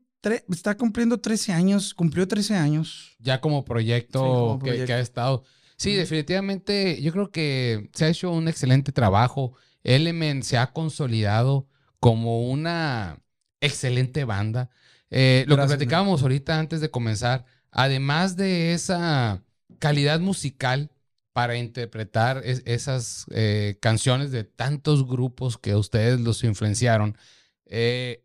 está 0.49 0.75
cumpliendo 0.75 1.19
13 1.19 1.53
años, 1.53 1.93
cumplió 1.93 2.27
13 2.27 2.55
años. 2.55 3.15
Ya 3.19 3.39
como 3.39 3.63
proyecto, 3.63 4.17
Sí, 4.19 4.25
como 4.25 4.57
que- 4.57 4.63
proyecto. 4.65 4.87
Que, 4.87 4.93
ha 4.93 4.99
estado. 4.99 5.43
Sí, 5.77 5.93
definitivamente 5.93 6.99
yo 7.03 7.11
creo 7.11 7.29
que 7.29 7.87
se 7.93 8.05
ha 8.05 8.09
hecho 8.09 8.31
un 8.31 8.47
excelente 8.47 8.91
trabajo. 8.91 9.53
Element 9.83 10.41
se 10.43 10.57
ha 10.57 10.73
consolidado 10.73 11.67
como 11.99 12.49
una 12.49 13.21
excelente 13.61 14.23
banda. 14.25 14.71
Eh, 15.11 15.45
lo 15.47 15.55
Gracias, 15.55 15.73
que 15.73 15.77
platicábamos 15.85 16.23
ahorita 16.23 16.57
antes 16.57 16.81
de 16.81 16.89
comenzar, 16.89 17.45
además 17.72 18.36
de 18.36 18.74
esa 18.74 19.43
calidad 19.80 20.20
musical 20.20 20.91
para 21.34 21.57
interpretar 21.57 22.41
es- 22.45 22.63
esas 22.65 23.26
eh, 23.32 23.78
canciones 23.82 24.32
de 24.32 24.43
tantos 24.43 25.07
grupos 25.07 25.57
que 25.57 25.76
ustedes 25.76 26.20
los 26.20 26.43
influenciaron, 26.43 27.17
eh, 27.65 28.24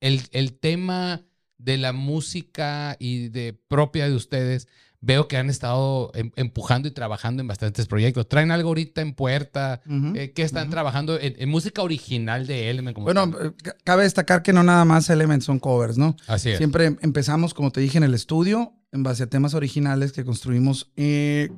el, 0.00 0.22
el 0.32 0.58
tema 0.58 1.24
de 1.58 1.76
la 1.78 1.92
música 1.92 2.96
y 2.98 3.28
de 3.28 3.52
propia 3.52 4.08
de 4.08 4.14
ustedes, 4.14 4.68
veo 5.02 5.28
que 5.28 5.36
han 5.38 5.48
estado 5.48 6.10
em- 6.14 6.30
empujando 6.36 6.86
y 6.88 6.90
trabajando 6.90 7.40
en 7.40 7.48
bastantes 7.48 7.86
proyectos. 7.86 8.28
¿Traen 8.28 8.50
algo 8.50 8.68
ahorita 8.68 9.00
en 9.00 9.14
puerta? 9.14 9.80
Eh, 10.14 10.32
¿Qué 10.34 10.42
están 10.42 10.68
trabajando 10.70 11.18
en, 11.18 11.34
en 11.38 11.48
música 11.48 11.82
original 11.82 12.46
de 12.46 12.68
Element? 12.70 12.94
como 12.94 13.04
Bueno, 13.06 13.30
tal? 13.30 13.46
eh, 13.46 13.52
ca- 13.62 13.76
cabe 13.84 14.02
destacar 14.02 14.42
que 14.42 14.52
no 14.52 14.62
nada 14.62 14.84
más 14.84 15.08
Element 15.08 15.42
son 15.42 15.58
covers, 15.58 15.96
¿no? 15.96 16.16
así 16.26 16.50
es. 16.50 16.58
Siempre 16.58 16.84
em- 16.86 16.98
empezamos, 17.00 17.54
como 17.54 17.70
te 17.72 17.80
dije, 17.80 17.96
en 17.98 18.04
el 18.04 18.14
estudio, 18.14 18.74
en 18.92 19.02
base 19.02 19.22
a 19.22 19.26
temas 19.28 19.54
originales 19.54 20.12
que 20.12 20.24
construimos. 20.24 20.90
Eh, 20.96 21.48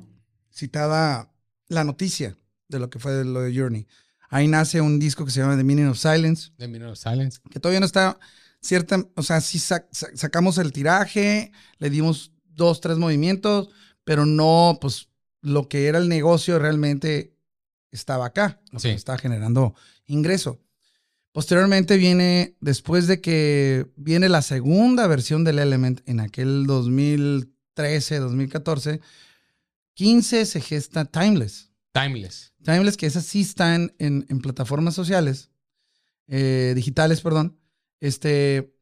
citada 0.51 1.31
la 1.67 1.83
noticia 1.83 2.37
de 2.67 2.79
lo 2.79 2.89
que 2.89 2.99
fue 2.99 3.23
lo 3.25 3.41
de 3.41 3.55
Journey. 3.57 3.87
Ahí 4.29 4.47
nace 4.47 4.81
un 4.81 4.99
disco 4.99 5.25
que 5.25 5.31
se 5.31 5.41
llama 5.41 5.57
The 5.57 5.63
Meaning 5.63 5.87
of 5.87 5.97
Silence, 5.97 6.51
The 6.57 6.67
Minute 6.67 6.91
of 6.91 6.97
Silence. 6.97 7.39
que 7.49 7.59
todavía 7.59 7.79
no 7.79 7.85
está 7.85 8.17
cierta, 8.61 9.03
o 9.15 9.23
sea, 9.23 9.41
sí 9.41 9.57
sac- 9.59 9.89
sac- 9.91 10.15
sacamos 10.15 10.57
el 10.57 10.71
tiraje, 10.71 11.51
le 11.77 11.89
dimos 11.89 12.31
dos, 12.55 12.81
tres 12.81 12.97
movimientos, 12.97 13.69
pero 14.03 14.25
no, 14.25 14.77
pues 14.81 15.09
lo 15.41 15.67
que 15.67 15.87
era 15.87 15.97
el 15.97 16.09
negocio 16.09 16.59
realmente 16.59 17.35
estaba 17.91 18.25
acá, 18.27 18.61
lo 18.71 18.79
Sí. 18.79 18.89
que 18.89 18.95
está 18.95 19.17
generando 19.17 19.75
ingreso. 20.05 20.59
Posteriormente 21.31 21.97
viene, 21.97 22.55
después 22.59 23.07
de 23.07 23.19
que 23.21 23.91
viene 23.95 24.29
la 24.29 24.41
segunda 24.41 25.07
versión 25.07 25.43
del 25.43 25.59
Element 25.59 26.01
en 26.05 26.19
aquel 26.19 26.65
2013, 26.67 28.19
2014, 28.19 29.01
15 29.95 30.45
se 30.45 30.61
gesta 30.61 31.05
Timeless. 31.05 31.71
Timeless. 31.91 32.53
Timeless, 32.63 32.97
que 32.97 33.05
esas 33.05 33.25
sí 33.25 33.41
están 33.41 33.93
en, 33.99 34.25
en 34.29 34.39
plataformas 34.41 34.95
sociales, 34.95 35.49
eh, 36.27 36.73
digitales, 36.75 37.21
perdón. 37.21 37.59
Este, 37.99 38.72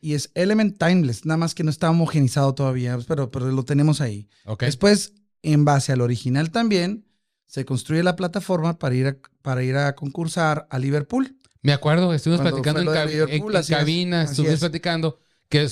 y 0.00 0.14
es 0.14 0.30
Element 0.34 0.78
Timeless, 0.78 1.24
nada 1.24 1.38
más 1.38 1.54
que 1.54 1.64
no 1.64 1.70
está 1.70 1.90
homogenizado 1.90 2.54
todavía, 2.54 2.98
pero, 3.08 3.30
pero 3.30 3.50
lo 3.50 3.64
tenemos 3.64 4.00
ahí. 4.00 4.28
Después, 4.60 5.12
en 5.42 5.64
base 5.64 5.92
al 5.92 6.00
original 6.00 6.50
también, 6.50 7.06
se 7.46 7.64
construye 7.64 8.02
la 8.02 8.16
plataforma 8.16 8.78
para 8.78 8.94
ir 8.94 9.06
a, 9.06 9.16
para 9.42 9.62
ir 9.62 9.76
a 9.76 9.94
concursar 9.94 10.66
a 10.70 10.78
Liverpool. 10.78 11.36
Me 11.62 11.72
acuerdo, 11.72 12.12
estuvimos 12.14 12.40
Cuando 12.42 12.62
platicando 12.62 12.92
en, 12.92 12.98
cab- 12.98 13.30
en- 13.30 13.56
es, 13.56 13.68
cabina, 13.68 14.20
así 14.22 14.30
estuvimos 14.32 14.54
es. 14.54 14.60
platicando 14.60 15.18
que 15.48 15.68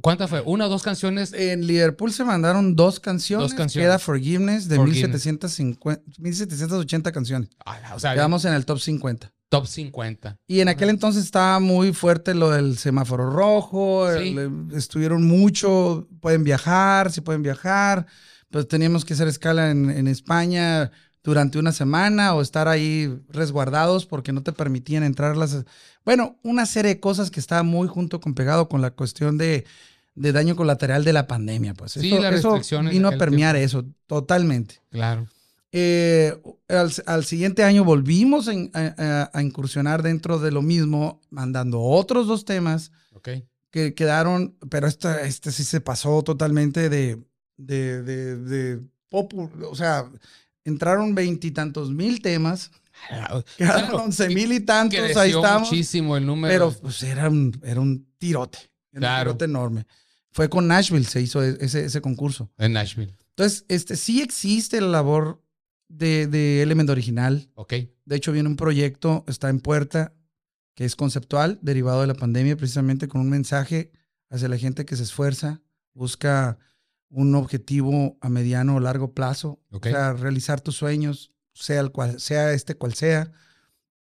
¿cuántas 0.00 0.30
fue? 0.30 0.40
¿Una 0.40 0.66
o 0.66 0.68
dos 0.70 0.82
canciones? 0.82 1.34
En 1.34 1.66
Liverpool 1.66 2.10
se 2.12 2.24
mandaron 2.24 2.74
dos 2.74 3.00
canciones. 3.00 3.50
Dos 3.50 3.54
canciones. 3.54 3.86
Queda 3.86 3.98
Forgiveness 3.98 4.66
de 4.68 4.76
Forgiveness. 4.76 5.24
1750, 5.26 6.02
1780 6.18 7.12
canciones. 7.12 7.50
Ah, 7.66 7.92
o 7.94 8.00
sea, 8.00 8.14
Quedamos 8.14 8.44
en 8.46 8.54
el 8.54 8.64
top 8.64 8.78
50. 8.80 9.30
Top 9.50 9.66
50. 9.66 10.38
Y 10.46 10.60
en 10.60 10.68
aquel 10.68 10.88
entonces 10.88 11.24
estaba 11.24 11.60
muy 11.60 11.92
fuerte 11.92 12.34
lo 12.34 12.48
del 12.50 12.78
semáforo 12.78 13.28
rojo. 13.28 14.08
Sí. 14.16 14.34
el- 14.38 14.68
estuvieron 14.74 15.26
mucho. 15.26 16.08
Pueden 16.20 16.42
viajar, 16.44 17.12
sí 17.12 17.20
pueden 17.20 17.42
viajar. 17.42 18.06
Pues 18.50 18.66
teníamos 18.66 19.04
que 19.04 19.12
hacer 19.14 19.28
escala 19.28 19.70
en, 19.70 19.90
en 19.90 20.08
España 20.08 20.90
durante 21.22 21.58
una 21.58 21.72
semana 21.72 22.34
o 22.34 22.40
estar 22.40 22.66
ahí 22.66 23.14
resguardados 23.28 24.06
porque 24.06 24.32
no 24.32 24.42
te 24.42 24.52
permitían 24.52 25.02
entrar 25.02 25.36
las. 25.36 25.64
Bueno, 26.04 26.38
una 26.42 26.64
serie 26.64 26.94
de 26.94 27.00
cosas 27.00 27.30
que 27.30 27.40
estaba 27.40 27.62
muy 27.62 27.86
junto 27.88 28.20
con 28.20 28.34
pegado 28.34 28.68
con 28.68 28.80
la 28.80 28.92
cuestión 28.92 29.36
de, 29.36 29.66
de 30.14 30.32
daño 30.32 30.56
colateral 30.56 31.04
de 31.04 31.12
la 31.12 31.26
pandemia. 31.26 31.74
Pues 31.74 31.92
Sí, 31.92 32.06
Eso- 32.12 32.22
las 32.22 32.34
eso 32.34 32.48
restricciones 32.50 32.92
vino 32.92 33.08
a 33.08 33.12
permear 33.18 33.56
eso 33.56 33.84
totalmente. 34.06 34.80
Claro. 34.90 35.26
Eh, 35.72 36.36
al, 36.68 36.90
al 37.06 37.24
siguiente 37.24 37.62
año 37.62 37.84
volvimos 37.84 38.48
en- 38.48 38.70
a, 38.74 39.30
a- 39.32 39.42
incursionar 39.42 40.02
dentro 40.02 40.38
de 40.38 40.50
lo 40.50 40.62
mismo, 40.62 41.20
mandando 41.30 41.80
otros 41.80 42.26
dos 42.26 42.44
temas 42.44 42.90
que 43.70 43.94
quedaron, 43.94 44.56
pero 44.68 44.88
este, 44.88 45.08
este 45.26 45.52
sí 45.52 45.62
se 45.62 45.80
pasó 45.80 46.22
totalmente 46.24 46.88
de, 46.88 47.22
de, 47.56 48.02
de, 48.02 48.36
de 48.36 48.80
popu- 49.10 49.50
o 49.64 49.76
sea, 49.76 50.10
entraron 50.64 51.14
veintitantos 51.14 51.90
mil 51.92 52.20
temas 52.20 52.72
Quedaron 53.08 53.42
Claro, 53.56 53.96
11 54.04 54.28
mil 54.28 54.52
y 54.52 54.60
tantos, 54.60 55.16
ahí 55.16 55.30
estamos. 55.30 55.70
muchísimo 55.70 56.16
el 56.18 56.26
número. 56.26 56.52
Pero 56.52 56.82
pues 56.82 57.02
era 57.02 57.28
un, 57.30 57.58
era 57.64 57.80
un 57.80 58.06
tirote. 58.18 58.58
Era 58.92 59.00
Claro. 59.00 59.30
un 59.30 59.38
tirote 59.38 59.44
enorme. 59.46 59.86
Fue 60.32 60.50
con 60.50 60.66
Nashville, 60.68 61.04
se 61.06 61.20
hizo 61.22 61.42
e- 61.42 61.56
ese, 61.60 61.84
ese 61.86 62.00
concurso. 62.02 62.50
en 62.58 62.72
Nashville. 62.74 63.14
Entonces, 63.30 63.64
este, 63.68 63.96
sí 63.96 64.20
existe 64.20 64.80
la 64.82 64.88
labor 64.88 65.40
de, 65.90 66.26
de 66.26 66.62
Element 66.62 66.88
Original. 66.88 67.50
Ok. 67.54 67.74
De 68.04 68.16
hecho, 68.16 68.32
viene 68.32 68.48
un 68.48 68.56
proyecto, 68.56 69.24
está 69.28 69.50
en 69.50 69.60
puerta, 69.60 70.14
que 70.74 70.84
es 70.84 70.96
conceptual, 70.96 71.58
derivado 71.60 72.00
de 72.00 72.06
la 72.06 72.14
pandemia, 72.14 72.56
precisamente 72.56 73.08
con 73.08 73.20
un 73.20 73.28
mensaje 73.28 73.90
hacia 74.30 74.48
la 74.48 74.56
gente 74.56 74.86
que 74.86 74.96
se 74.96 75.02
esfuerza, 75.02 75.60
busca 75.92 76.58
un 77.08 77.34
objetivo 77.34 78.16
a 78.20 78.28
mediano 78.28 78.76
o 78.76 78.80
largo 78.80 79.12
plazo, 79.12 79.60
Ok. 79.70 79.86
o 79.86 79.90
sea, 79.90 80.12
realizar 80.12 80.60
tus 80.60 80.76
sueños, 80.76 81.32
sea 81.52 81.80
el 81.80 81.90
cual 81.90 82.20
sea 82.20 82.52
este 82.52 82.76
cual 82.76 82.94
sea, 82.94 83.32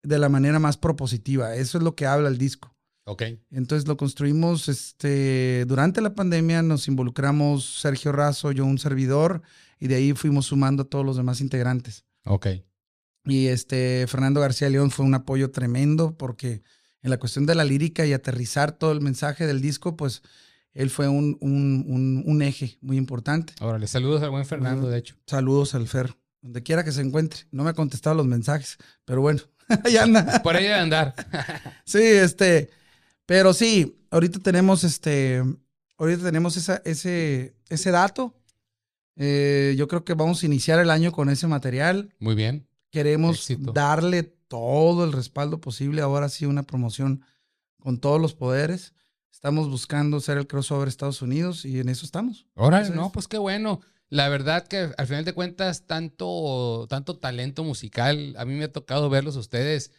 de 0.02 0.18
la 0.18 0.28
manera 0.28 0.58
más 0.58 0.76
propositiva. 0.76 1.54
Eso 1.56 1.78
es 1.78 1.84
lo 1.84 1.96
que 1.96 2.06
habla 2.06 2.28
el 2.28 2.38
disco. 2.38 2.76
Ok. 3.10 3.22
Entonces 3.50 3.88
lo 3.88 3.96
construimos 3.96 4.68
este, 4.68 5.64
durante 5.66 6.00
la 6.00 6.14
pandemia, 6.14 6.62
nos 6.62 6.88
involucramos 6.88 7.80
Sergio 7.80 8.12
Razo, 8.12 8.52
yo 8.52 8.64
un 8.66 8.78
servidor, 8.78 9.42
y 9.80 9.88
de 9.88 9.94
ahí 9.96 10.12
fuimos 10.12 10.46
sumando 10.46 10.82
a 10.82 10.86
todos 10.86 11.06
los 11.06 11.16
demás 11.16 11.40
integrantes. 11.40 12.04
Ok. 12.26 12.46
Y 13.24 13.46
este 13.46 14.06
Fernando 14.08 14.40
García 14.40 14.68
León 14.68 14.90
fue 14.90 15.04
un 15.06 15.14
apoyo 15.14 15.50
tremendo 15.50 16.16
porque 16.16 16.62
en 17.02 17.10
la 17.10 17.18
cuestión 17.18 17.46
de 17.46 17.54
la 17.54 17.64
lírica 17.64 18.04
y 18.06 18.12
aterrizar 18.12 18.72
todo 18.72 18.92
el 18.92 19.00
mensaje 19.00 19.46
del 19.46 19.60
disco, 19.60 19.96
pues 19.96 20.22
él 20.72 20.90
fue 20.90 21.08
un, 21.08 21.36
un, 21.40 21.84
un- 21.88 22.22
un 22.26 22.42
eje 22.42 22.76
muy 22.80 22.96
importante. 22.96 23.54
Órale, 23.60 23.86
saludos 23.86 24.22
al 24.22 24.30
buen 24.30 24.44
Fernando, 24.46 24.88
de 24.88 24.98
hecho. 24.98 25.16
Saludos 25.26 25.74
al 25.74 25.86
Fer, 25.88 26.14
donde 26.42 26.62
quiera 26.62 26.84
que 26.84 26.92
se 26.92 27.00
encuentre. 27.00 27.40
No 27.50 27.64
me 27.64 27.70
ha 27.70 27.74
contestado 27.74 28.16
los 28.16 28.26
mensajes, 28.26 28.76
pero 29.04 29.20
bueno, 29.20 29.40
ahí 29.84 29.96
anda. 29.96 30.42
Por 30.42 30.56
ahí 30.56 30.64
debe 30.64 30.74
andar. 30.76 31.14
Sí, 31.84 31.98
este, 32.02 32.70
pero 33.28 33.52
sí, 33.52 34.00
ahorita 34.10 34.38
tenemos 34.38 34.84
este, 34.84 35.42
ahorita 35.98 36.22
tenemos 36.24 36.56
esa, 36.56 36.80
ese, 36.86 37.54
ese 37.68 37.90
dato. 37.90 38.34
Eh, 39.16 39.74
yo 39.76 39.86
creo 39.86 40.02
que 40.02 40.14
vamos 40.14 40.42
a 40.42 40.46
iniciar 40.46 40.78
el 40.78 40.88
año 40.88 41.12
con 41.12 41.28
ese 41.28 41.46
material. 41.46 42.14
Muy 42.20 42.34
bien. 42.34 42.66
Queremos 42.90 43.36
Éxito. 43.50 43.72
darle 43.72 44.22
todo 44.22 45.04
el 45.04 45.12
respaldo 45.12 45.60
posible. 45.60 46.00
Ahora 46.00 46.30
sí, 46.30 46.46
una 46.46 46.62
promoción 46.62 47.22
con 47.78 47.98
todos 47.98 48.18
los 48.18 48.32
poderes. 48.32 48.94
Estamos 49.30 49.68
buscando 49.68 50.20
ser 50.20 50.38
el 50.38 50.46
crossover 50.46 50.88
Estados 50.88 51.20
Unidos 51.20 51.66
y 51.66 51.80
en 51.80 51.90
eso 51.90 52.06
estamos. 52.06 52.46
Entonces- 52.56 52.94
no, 52.94 53.12
pues 53.12 53.28
qué 53.28 53.36
bueno. 53.36 53.82
La 54.08 54.30
verdad 54.30 54.66
que 54.66 54.88
al 54.96 55.06
final 55.06 55.26
de 55.26 55.34
cuentas, 55.34 55.86
tanto, 55.86 56.86
tanto 56.88 57.18
talento 57.18 57.62
musical, 57.62 58.34
a 58.38 58.46
mí 58.46 58.54
me 58.54 58.64
ha 58.64 58.72
tocado 58.72 59.10
verlos 59.10 59.36
a 59.36 59.40
ustedes 59.40 59.90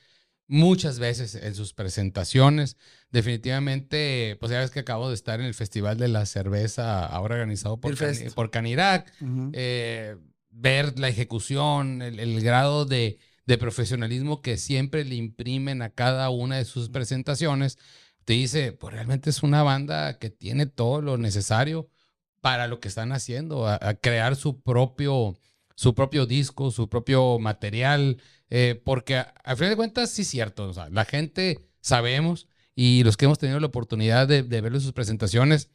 muchas 0.49 0.99
veces 0.99 1.35
en 1.35 1.55
sus 1.55 1.73
presentaciones. 1.73 2.75
Definitivamente, 3.11 4.35
pues 4.39 4.51
ya 4.51 4.59
ves 4.59 4.71
que 4.71 4.79
acabo 4.79 5.07
de 5.07 5.15
estar 5.15 5.39
en 5.39 5.45
el 5.45 5.53
Festival 5.53 5.97
de 5.97 6.09
la 6.09 6.25
Cerveza, 6.25 7.05
ahora 7.05 7.35
organizado 7.35 7.79
por, 7.79 7.95
por 8.35 8.51
Canirac. 8.51 9.13
Eh, 9.53 10.17
ver 10.49 10.99
la 10.99 11.07
ejecución, 11.07 12.01
el, 12.01 12.19
el 12.19 12.41
grado 12.41 12.85
de, 12.85 13.19
de 13.45 13.57
profesionalismo 13.57 14.41
que 14.41 14.57
siempre 14.57 15.05
le 15.05 15.15
imprimen 15.15 15.81
a 15.83 15.91
cada 15.91 16.29
una 16.31 16.57
de 16.57 16.65
sus 16.65 16.89
presentaciones, 16.89 17.77
te 18.25 18.33
dice, 18.33 18.73
pues 18.73 18.93
realmente 18.93 19.29
es 19.29 19.43
una 19.43 19.63
banda 19.63 20.17
que 20.17 20.31
tiene 20.31 20.65
todo 20.65 21.01
lo 21.01 21.17
necesario 21.17 21.87
para 22.41 22.67
lo 22.67 22.79
que 22.79 22.87
están 22.87 23.11
haciendo, 23.11 23.67
a, 23.67 23.77
a 23.81 23.93
crear 23.93 24.35
su 24.35 24.61
propio, 24.61 25.37
su 25.75 25.93
propio 25.93 26.25
disco, 26.25 26.71
su 26.71 26.89
propio 26.89 27.37
material, 27.37 28.17
eh, 28.49 28.81
porque 28.83 29.15
a- 29.17 29.33
al 29.43 29.57
final 29.57 29.71
de 29.71 29.75
cuentas 29.75 30.09
sí 30.11 30.23
es 30.23 30.27
cierto, 30.29 30.67
o 30.69 30.73
sea, 30.73 30.89
la 30.89 31.05
gente 31.05 31.59
sabemos 31.81 32.47
y 32.75 33.03
los 33.03 33.17
que 33.17 33.25
hemos 33.25 33.39
tenido 33.39 33.59
la 33.59 33.67
oportunidad 33.67 34.27
de, 34.27 34.43
de 34.43 34.61
verlo 34.61 34.77
en 34.77 34.83
sus 34.83 34.93
presentaciones, 34.93 35.69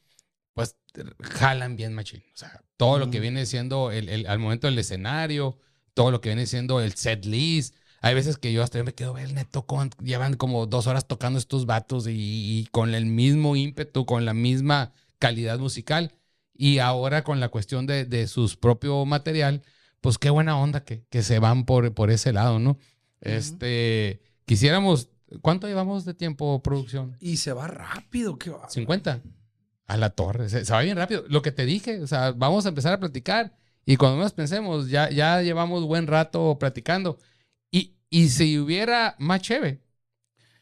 pues 0.55 0.77
jalan 1.21 1.77
bien 1.77 1.93
machín. 1.95 2.23
O 2.33 2.37
sea, 2.37 2.63
todo 2.77 2.99
lo 2.99 3.11
que 3.11 3.21
viene 3.21 3.45
siendo 3.47 3.91
el, 3.91 4.09
el- 4.09 4.27
al 4.27 4.39
momento 4.39 4.67
del 4.67 4.79
escenario, 4.79 5.59
todo 5.95 6.11
lo 6.11 6.21
que 6.21 6.29
viene 6.31 6.47
siendo 6.47 6.81
el 6.81 6.95
set 6.95 7.25
list. 7.25 7.75
Hay 8.01 8.15
veces 8.15 8.37
que 8.39 8.53
yo 8.53 8.63
hasta 8.63 8.79
yo 8.79 8.85
me 8.85 8.95
quedo, 8.95 9.15
ver, 9.15 9.33
neto, 9.33 9.67
con- 9.67 9.91
llevan 10.03 10.35
como 10.35 10.67
dos 10.67 10.87
horas 10.87 11.07
tocando 11.09 11.39
estos 11.39 11.67
vatos 11.67 12.07
y, 12.07 12.13
y 12.61 12.67
con 12.71 12.95
el 12.95 13.07
mismo 13.07 13.57
ímpetu, 13.57 14.07
con 14.07 14.25
la 14.25 14.35
misma 14.35 14.93
calidad 15.19 15.59
musical. 15.59 16.13
Y 16.57 16.79
ahora 16.79 17.25
con 17.25 17.41
la 17.41 17.49
cuestión 17.49 17.87
de, 17.87 18.05
de 18.05 18.27
su 18.29 18.49
propio 18.61 19.05
material, 19.07 19.63
pues 20.05 20.19
qué 20.19 20.29
buena 20.29 20.59
onda 20.59 20.85
que, 20.85 21.03
que 21.09 21.23
se 21.23 21.39
van 21.39 21.65
por, 21.65 21.95
por 21.95 22.11
ese 22.11 22.31
lado, 22.35 22.59
¿no? 22.59 22.77
Este, 23.23 24.21
quisiéramos, 24.45 25.09
¿cuánto 25.41 25.67
llevamos 25.67 26.05
de 26.05 26.13
tiempo 26.13 26.63
producción? 26.63 27.17
Y 27.21 27.39
se 27.39 27.55
va 27.55 27.69
rápido, 27.69 28.39
qué 28.39 28.51
va. 28.51 28.69
50. 28.69 29.23
A 29.87 29.97
la 29.97 30.11
torre. 30.11 30.51
Se, 30.51 30.63
se 30.67 30.73
va 30.75 30.83
bien 30.83 30.99
rápido. 30.99 31.25
Lo 31.29 31.41
que 31.41 31.53
te 31.53 31.65
dije, 31.65 32.03
o 32.03 32.07
sea, 32.07 32.33
vamos 32.33 32.67
a 32.67 32.69
empezar 32.69 32.93
a 32.93 33.01
platicar. 33.01 33.55
Y 33.87 33.97
cuando 33.97 34.19
menos 34.19 34.33
pensemos, 34.35 34.91
ya, 34.91 35.09
ya 35.09 35.41
llevamos 35.41 35.85
buen 35.85 36.07
rato 36.07 36.59
platicando. 36.61 37.19
Y, 37.71 37.95
y 38.11 38.29
si 38.29 38.59
hubiera 38.59 39.17
más 39.19 39.41
chévere. 39.41 39.81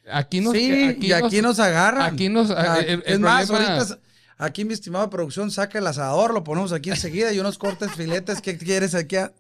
Aquí 0.09 0.41
nos. 0.41 0.53
sí, 0.53 0.99
y 1.01 1.13
aquí 1.13 1.43
nos 1.43 1.59
agarran. 1.59 2.15
Aquí 2.15 2.29
nos. 2.29 2.53
Ah, 2.53 2.79
el- 2.79 3.03
el 3.07 3.15
es 3.15 3.19
más, 3.19 3.51
ahorita 3.51 3.99
aquí 4.45 4.65
mi 4.65 4.75
estimada 4.75 5.09
producción 5.11 5.51
saca 5.51 5.79
el 5.79 5.87
asador, 5.87 6.35
lo 6.35 6.45
ponemos 6.45 6.73
aquí 6.73 6.91
enseguida 6.91 7.33
y 7.33 7.39
unos 7.39 7.59
cortes 7.59 7.93
filetes. 7.93 8.41
¿Qué 8.41 8.57
quieres 8.59 8.95
aquí? 8.95 9.17
a- 9.17 9.33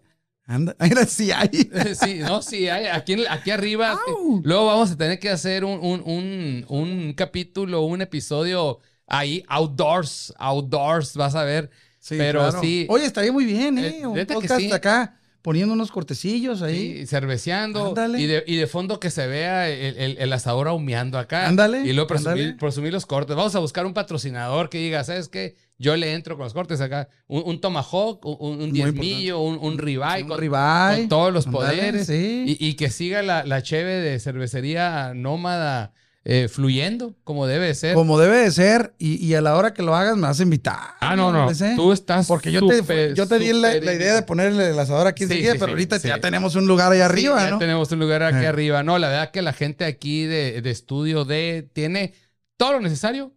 Anda, 0.44 0.74
mira, 0.80 1.06
sí 1.06 1.30
hay. 1.30 1.48
Sí, 2.00 2.18
no, 2.20 2.42
sí, 2.42 2.68
hay- 2.68 2.86
aquí, 2.86 3.24
aquí 3.28 3.50
arriba. 3.50 3.98
Au. 4.08 4.40
Luego 4.44 4.66
vamos 4.66 4.90
a 4.90 4.96
tener 4.96 5.18
que 5.18 5.30
hacer 5.30 5.64
un, 5.64 5.78
un, 5.80 6.02
un, 6.04 6.64
un 6.68 7.12
capítulo, 7.14 7.82
un 7.82 8.02
episodio 8.02 8.78
ahí, 9.06 9.44
outdoors. 9.48 10.32
Outdoors, 10.38 11.16
vas 11.16 11.34
a 11.34 11.44
ver. 11.44 11.70
Sí, 11.98 12.16
Pero 12.18 12.40
claro. 12.40 12.60
sí. 12.60 12.86
Oye, 12.88 13.04
estaría 13.04 13.30
muy 13.30 13.44
bien, 13.44 13.78
¿eh? 13.78 14.00
Eh, 14.00 14.06
Un 14.06 14.26
podcast 14.26 14.60
sí. 14.60 14.72
acá 14.72 15.16
poniendo 15.42 15.74
unos 15.74 15.90
cortecillos 15.90 16.62
ahí. 16.62 16.98
Sí, 17.00 17.06
cerveceando. 17.06 17.88
Ándale. 17.88 18.20
Y 18.20 18.26
de, 18.26 18.44
y 18.46 18.56
de 18.56 18.66
fondo 18.66 19.00
que 19.00 19.10
se 19.10 19.26
vea 19.26 19.68
el, 19.68 19.96
el- 19.96 20.16
el 20.18 20.32
asador 20.32 20.68
ahumeando 20.68 21.18
acá. 21.18 21.46
Ándale, 21.48 21.80
Y 21.80 21.92
luego 21.92 22.06
presumir, 22.06 22.92
los 22.92 23.06
cortes. 23.06 23.34
Vamos 23.36 23.54
a 23.54 23.58
buscar 23.58 23.84
un 23.86 23.92
patrocinador 23.94 24.68
que 24.70 24.78
diga, 24.78 25.02
¿sabes 25.04 25.28
qué? 25.28 25.56
Yo 25.78 25.96
le 25.96 26.12
entro 26.14 26.36
con 26.36 26.44
los 26.44 26.52
cortes 26.54 26.80
acá. 26.80 27.08
Un, 27.26 27.42
un 27.44 27.60
tomahawk, 27.60 28.24
un, 28.24 28.60
un 28.62 28.72
diezmillo, 28.72 29.40
un, 29.40 29.58
un 29.60 29.78
ribeye. 29.78 30.22
Un 30.22 30.28
con, 30.28 30.38
ribeye. 30.38 30.96
con 31.00 31.08
todos 31.08 31.32
los 31.32 31.46
poderes. 31.46 32.06
sí. 32.06 32.44
Y, 32.58 32.68
y 32.68 32.74
que 32.74 32.88
siga 32.88 33.22
la, 33.22 33.44
la 33.44 33.62
cheve 33.62 33.94
de 33.94 34.20
cervecería 34.20 35.12
nómada 35.14 35.92
eh, 36.24 36.48
fluyendo 36.48 37.16
como 37.24 37.46
debe 37.46 37.66
de 37.66 37.74
ser. 37.74 37.94
Como 37.94 38.18
debe 38.18 38.38
de 38.38 38.50
ser. 38.52 38.94
Y, 38.98 39.16
y 39.24 39.34
a 39.34 39.40
la 39.40 39.56
hora 39.56 39.74
que 39.74 39.82
lo 39.82 39.96
hagas 39.96 40.16
me 40.16 40.22
vas 40.22 40.38
a 40.38 40.42
invitar. 40.44 40.78
Ah, 41.00 41.16
no, 41.16 41.32
no. 41.32 41.48
Tú 41.76 41.92
estás 41.92 42.26
Porque 42.28 42.52
yo 42.52 42.64
te, 42.66 42.78
súper, 42.78 43.14
yo 43.14 43.26
te 43.26 43.38
di 43.38 43.52
la, 43.52 43.74
la 43.74 43.92
idea 43.92 44.14
de 44.14 44.22
ponerle 44.22 44.70
el 44.70 44.78
asador 44.78 45.06
aquí 45.08 45.24
Sí, 45.26 45.32
enseguida, 45.32 45.52
sí, 45.52 45.58
pero 45.58 45.68
sí, 45.70 45.72
ahorita 45.72 45.96
ya 45.98 46.20
tenemos 46.20 46.54
un 46.54 46.66
lugar 46.66 46.92
ahí 46.92 47.00
arriba, 47.00 47.40
ya 47.44 47.50
¿no? 47.50 47.58
tenemos 47.58 47.90
un 47.90 47.98
lugar 47.98 48.22
aquí 48.22 48.44
Eh. 48.44 48.48
arriba. 48.48 48.82
No, 48.82 48.98
la 48.98 49.08
verdad 49.08 49.30
que 49.32 49.42
la 49.42 49.52
gente 49.52 49.84
aquí 49.84 50.24
de, 50.24 50.62
de 50.62 50.70
estudio 50.70 51.24
D 51.24 51.68
tiene 51.72 52.14
todo 52.56 52.74
lo 52.74 52.80
necesario 52.80 53.32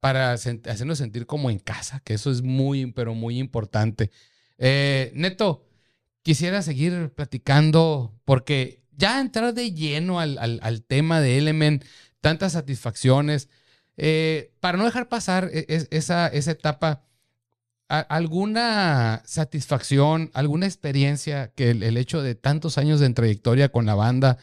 para 0.00 0.32
hacernos 0.32 0.98
sentir 0.98 1.26
como 1.26 1.50
en 1.50 1.58
casa, 1.58 2.00
que 2.02 2.14
eso 2.14 2.30
es 2.32 2.42
muy, 2.42 2.86
pero 2.92 3.14
muy 3.14 3.38
importante. 3.38 4.10
Eh, 4.58 5.12
Neto, 5.14 5.64
quisiera 6.22 6.62
seguir 6.62 7.10
platicando 7.14 8.14
porque 8.24 8.80
ya 8.96 9.20
entrar 9.20 9.54
de 9.54 9.72
lleno 9.72 10.18
al, 10.20 10.38
al- 10.38 10.60
al 10.62 10.82
tema 10.82 11.20
de 11.20 11.38
Element, 11.38 11.84
tantas 12.22 12.52
satisfacciones, 12.54 13.50
eh, 13.98 14.54
para 14.60 14.78
no 14.78 14.86
dejar 14.86 15.10
pasar 15.10 15.50
e- 15.52 15.66
es- 15.68 15.88
esa, 15.92 16.28
esa 16.28 16.52
etapa, 16.52 17.04
¿alguna 17.88 19.22
satisfacción, 19.26 20.30
alguna 20.32 20.66
experiencia 20.66 21.52
que 21.54 21.70
el, 21.70 21.96
hecho 21.98 22.22
de 22.22 22.34
tantos 22.34 22.78
años 22.78 23.00
de 23.00 23.10
trayectoria 23.10 23.70
con 23.70 23.84
la 23.84 23.94
banda 23.94 24.38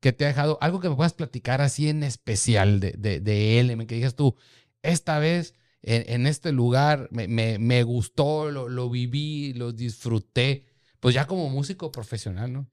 que 0.00 0.12
te 0.12 0.24
ha 0.24 0.28
dejado, 0.28 0.58
algo 0.62 0.80
que 0.80 0.88
me 0.88 0.96
puedas 0.96 1.12
platicar 1.12 1.60
así 1.60 1.88
en 1.90 2.02
especial 2.02 2.80
de, 2.80 2.92
de, 3.20 3.60
Element, 3.60 3.88
que 3.88 3.96
digas 3.96 4.14
tú, 4.14 4.36
esta 4.82 5.18
vez 5.18 5.54
en, 5.82 6.26
este 6.26 6.52
lugar 6.52 7.08
me, 7.10 7.28
me- 7.28 7.58
me 7.58 7.82
gustó, 7.82 8.50
lo, 8.50 8.68
lo 8.70 8.88
viví, 8.88 9.52
lo 9.54 9.72
disfruté, 9.72 10.64
pues 11.00 11.14
ya 11.14 11.26
como 11.26 11.50
músico 11.50 11.92
profesional, 11.92 12.52
¿no? 12.52 12.70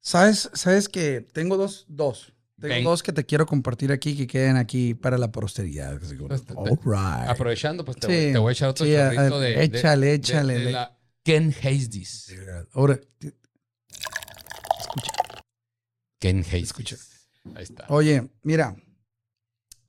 ¿Sabes, 0.00 0.50
sabes 0.54 0.88
que 0.88 1.20
tengo 1.20 1.56
dos, 1.58 1.84
dos. 1.88 2.32
Tengo 2.68 2.74
Ven. 2.76 2.84
dos 2.84 3.02
que 3.02 3.12
te 3.12 3.24
quiero 3.26 3.44
compartir 3.46 3.92
aquí 3.92 4.16
que 4.16 4.26
queden 4.26 4.56
aquí 4.56 4.94
para 4.94 5.18
la 5.18 5.30
posteridad. 5.30 5.98
Pues 5.98 6.44
te- 6.44 6.54
te- 6.54 6.54
all 6.56 6.78
right. 6.84 7.28
Aprovechando, 7.28 7.84
pues 7.84 7.98
te, 7.98 8.06
Sí, 8.06 8.12
voy, 8.24 8.32
te 8.32 8.38
voy 8.38 8.48
a 8.48 8.52
echar 8.52 8.68
otro 8.70 8.86
sí, 8.86 8.92
chorrito 8.92 9.20
a- 9.36 9.40
de, 9.40 9.50
de- 9.50 9.64
échale, 9.64 10.06
de- 10.06 10.14
échale. 10.14 10.58
de 10.58 10.72
la 10.72 10.98
Ken 11.22 11.54
Hastis. 11.62 12.34
Ahora, 12.72 12.98
Ken 16.18 16.40
Hastis. 16.40 16.62
Escucha. 16.62 16.96
Ahí 17.54 17.62
está. 17.64 17.84
oye, 17.90 18.30
mira, 18.42 18.74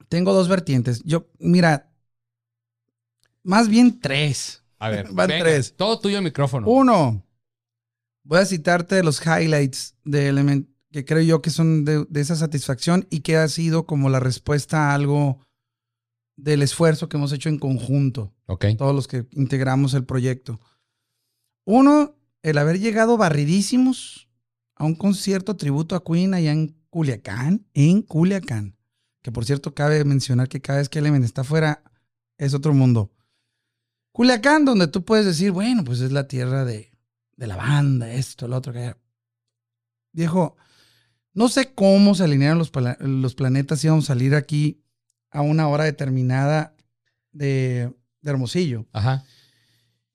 tengo 0.09 0.33
dos 0.33 0.49
vertientes. 0.49 1.01
Yo, 1.05 1.29
mira, 1.39 1.89
más 3.43 3.69
bien 3.69 3.99
tres. 4.01 4.61
A 4.79 4.89
ver, 4.89 5.07
Van 5.11 5.27
venga, 5.29 5.45
tres. 5.45 5.73
Todo 5.77 5.99
tuyo 5.99 6.17
el 6.17 6.23
micrófono. 6.23 6.67
Uno, 6.67 7.25
voy 8.23 8.39
a 8.39 8.45
citarte 8.45 9.01
los 9.03 9.21
highlights 9.25 9.95
de 10.03 10.27
Element 10.27 10.67
que 10.95 11.03
creo 11.03 11.21
yo 11.23 11.41
que 11.41 11.49
son 11.49 11.83
de, 11.83 12.05
de 12.07 12.21
esa 12.21 12.37
satisfacción 12.37 13.05
y 13.09 13.19
que 13.19 13.35
ha 13.35 13.49
sido 13.49 13.85
como 13.85 14.07
la 14.07 14.21
respuesta 14.21 14.91
a 14.91 14.93
algo 14.95 15.39
del 16.37 16.61
esfuerzo 16.61 17.09
que 17.09 17.17
hemos 17.17 17.33
hecho 17.33 17.49
en 17.49 17.59
conjunto, 17.59 18.33
Ok. 18.45 18.67
todos 18.77 18.95
los 18.95 19.05
que 19.09 19.25
integramos 19.31 19.93
el 19.93 20.05
proyecto. 20.05 20.61
Uno, 21.65 22.15
el 22.43 22.57
haber 22.57 22.79
llegado 22.79 23.17
barridísimos 23.17 24.29
a 24.77 24.85
un 24.85 24.95
concierto 24.95 25.57
tributo 25.57 25.97
a 25.97 26.03
Queen 26.05 26.33
allá 26.33 26.53
en 26.53 26.77
Culiacán, 26.89 27.67
en 27.73 28.01
Culiacán. 28.01 28.77
Que 29.21 29.33
por 29.33 29.43
cierto, 29.43 29.73
cabe 29.73 30.01
mencionar 30.05 30.47
que 30.47 30.61
cada 30.61 30.79
vez 30.79 30.87
que 30.87 30.99
Element 30.99 31.25
está 31.25 31.41
afuera 31.41 31.83
es 32.37 32.53
otro 32.53 32.73
mundo. 32.73 33.11
Culiacán, 34.13 34.63
donde 34.63 34.87
tú 34.87 35.03
puedes 35.03 35.25
decir, 35.25 35.51
bueno, 35.51 35.83
pues 35.83 35.99
es 35.99 36.13
la 36.13 36.29
tierra 36.29 36.63
de, 36.63 36.93
de 37.35 37.47
la 37.47 37.57
banda, 37.57 38.13
esto, 38.13 38.47
lo 38.47 38.55
otro 38.55 38.71
que 38.71 38.95
Viejo, 40.13 40.55
no 41.35 41.49
sé 41.49 41.73
cómo 41.73 42.15
se 42.15 42.23
alinearon 42.23 42.57
los, 42.57 42.71
pla- 42.71 42.97
los 42.99 43.35
planetas 43.35 43.83
y 43.83 43.87
íbamos 43.87 44.05
a 44.05 44.07
salir 44.07 44.33
aquí 44.33 44.81
a 45.29 45.41
una 45.41 45.67
hora 45.67 45.83
determinada 45.83 46.73
de, 47.31 47.93
de 48.21 48.31
Hermosillo. 48.31 48.87
Ajá. 48.93 49.23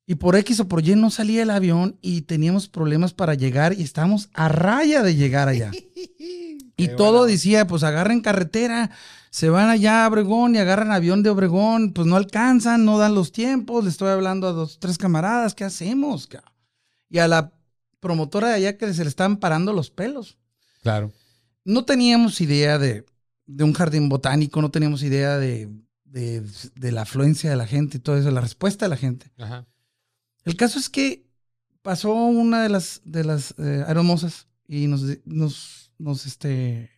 Y 0.07 0.17
por 0.17 0.35
X 0.35 0.59
o 0.59 0.67
por 0.67 0.85
Y 0.85 0.97
no 0.97 1.11
salía 1.11 1.43
el 1.43 1.51
avión 1.51 1.97
y 2.03 2.23
teníamos 2.23 2.69
problemas 2.69 3.13
para 3.13 3.35
llegar 3.35 3.75
y 3.79 3.83
estábamos 3.83 4.29
a 4.35 4.49
raya 4.49 5.05
de 5.05 5.15
llegar 5.15 5.47
allá. 5.47 5.71
y 6.19 6.59
Qué 6.75 6.89
todo 6.89 7.19
buena 7.19 7.33
decía, 7.33 7.67
pues 7.69 7.85
agarren 7.85 8.21
carretera, 8.21 8.91
se 9.31 9.51
van 9.51 9.69
allá 9.69 10.05
a 10.05 10.09
Obregón 10.09 10.57
y 10.57 10.59
agarran 10.59 10.91
avión 10.91 11.23
de 11.23 11.31
Obregón, 11.31 11.93
pues 11.93 12.09
no 12.09 12.17
alcanzan, 12.17 12.85
no 12.85 12.99
dan 12.99 13.15
los 13.15 13.31
tiempos, 13.31 13.85
le 13.85 13.91
estoy 13.91 14.09
hablando 14.09 14.49
a 14.49 14.53
dos, 14.53 14.81
tres 14.81 14.99
camaradas, 14.99 15.55
¿qué 15.55 15.63
hacemos? 15.65 16.29
Y 17.09 17.19
a 17.19 17.29
la 17.29 17.53
promotora 18.01 18.49
de 18.49 18.55
allá 18.55 18.79
que 18.79 18.93
se 18.93 19.05
le 19.05 19.11
estaban 19.11 19.37
parando 19.37 19.73
los 19.73 19.91
pelos. 19.91 20.39
Claro. 20.81 21.13
No 21.65 21.85
teníamos 21.85 22.41
idea 22.41 22.79
de, 22.79 23.05
de 23.47 23.65
un 23.65 23.73
jardín 23.73 24.09
botánico, 24.09 24.61
no 24.63 24.71
teníamos 24.71 25.03
idea 25.03 25.39
de, 25.39 25.69
de- 26.05 26.43
de 26.75 26.93
la 26.93 27.03
afluencia 27.03 27.51
de 27.51 27.57
la 27.57 27.67
gente 27.67 27.99
y 27.99 28.01
todo 28.01 28.17
eso, 28.17 28.31
la 28.31 28.41
respuesta 28.41 28.87
de 28.87 28.91
la 28.91 28.97
gente. 28.97 29.31
Ajá. 29.39 29.67
El 30.45 30.57
caso 30.57 30.79
es 30.79 30.89
que 30.89 31.27
pasó 31.83 32.13
una 32.15 32.63
de 32.63 32.69
las, 32.71 33.03
de 33.05 33.25
las 33.25 33.55
eh, 33.59 33.85
aeromosas 33.87 34.49
y 34.67 34.87
nos, 34.87 35.03
nos, 35.27 35.93
nos, 35.99 36.27
este, 36.27 36.91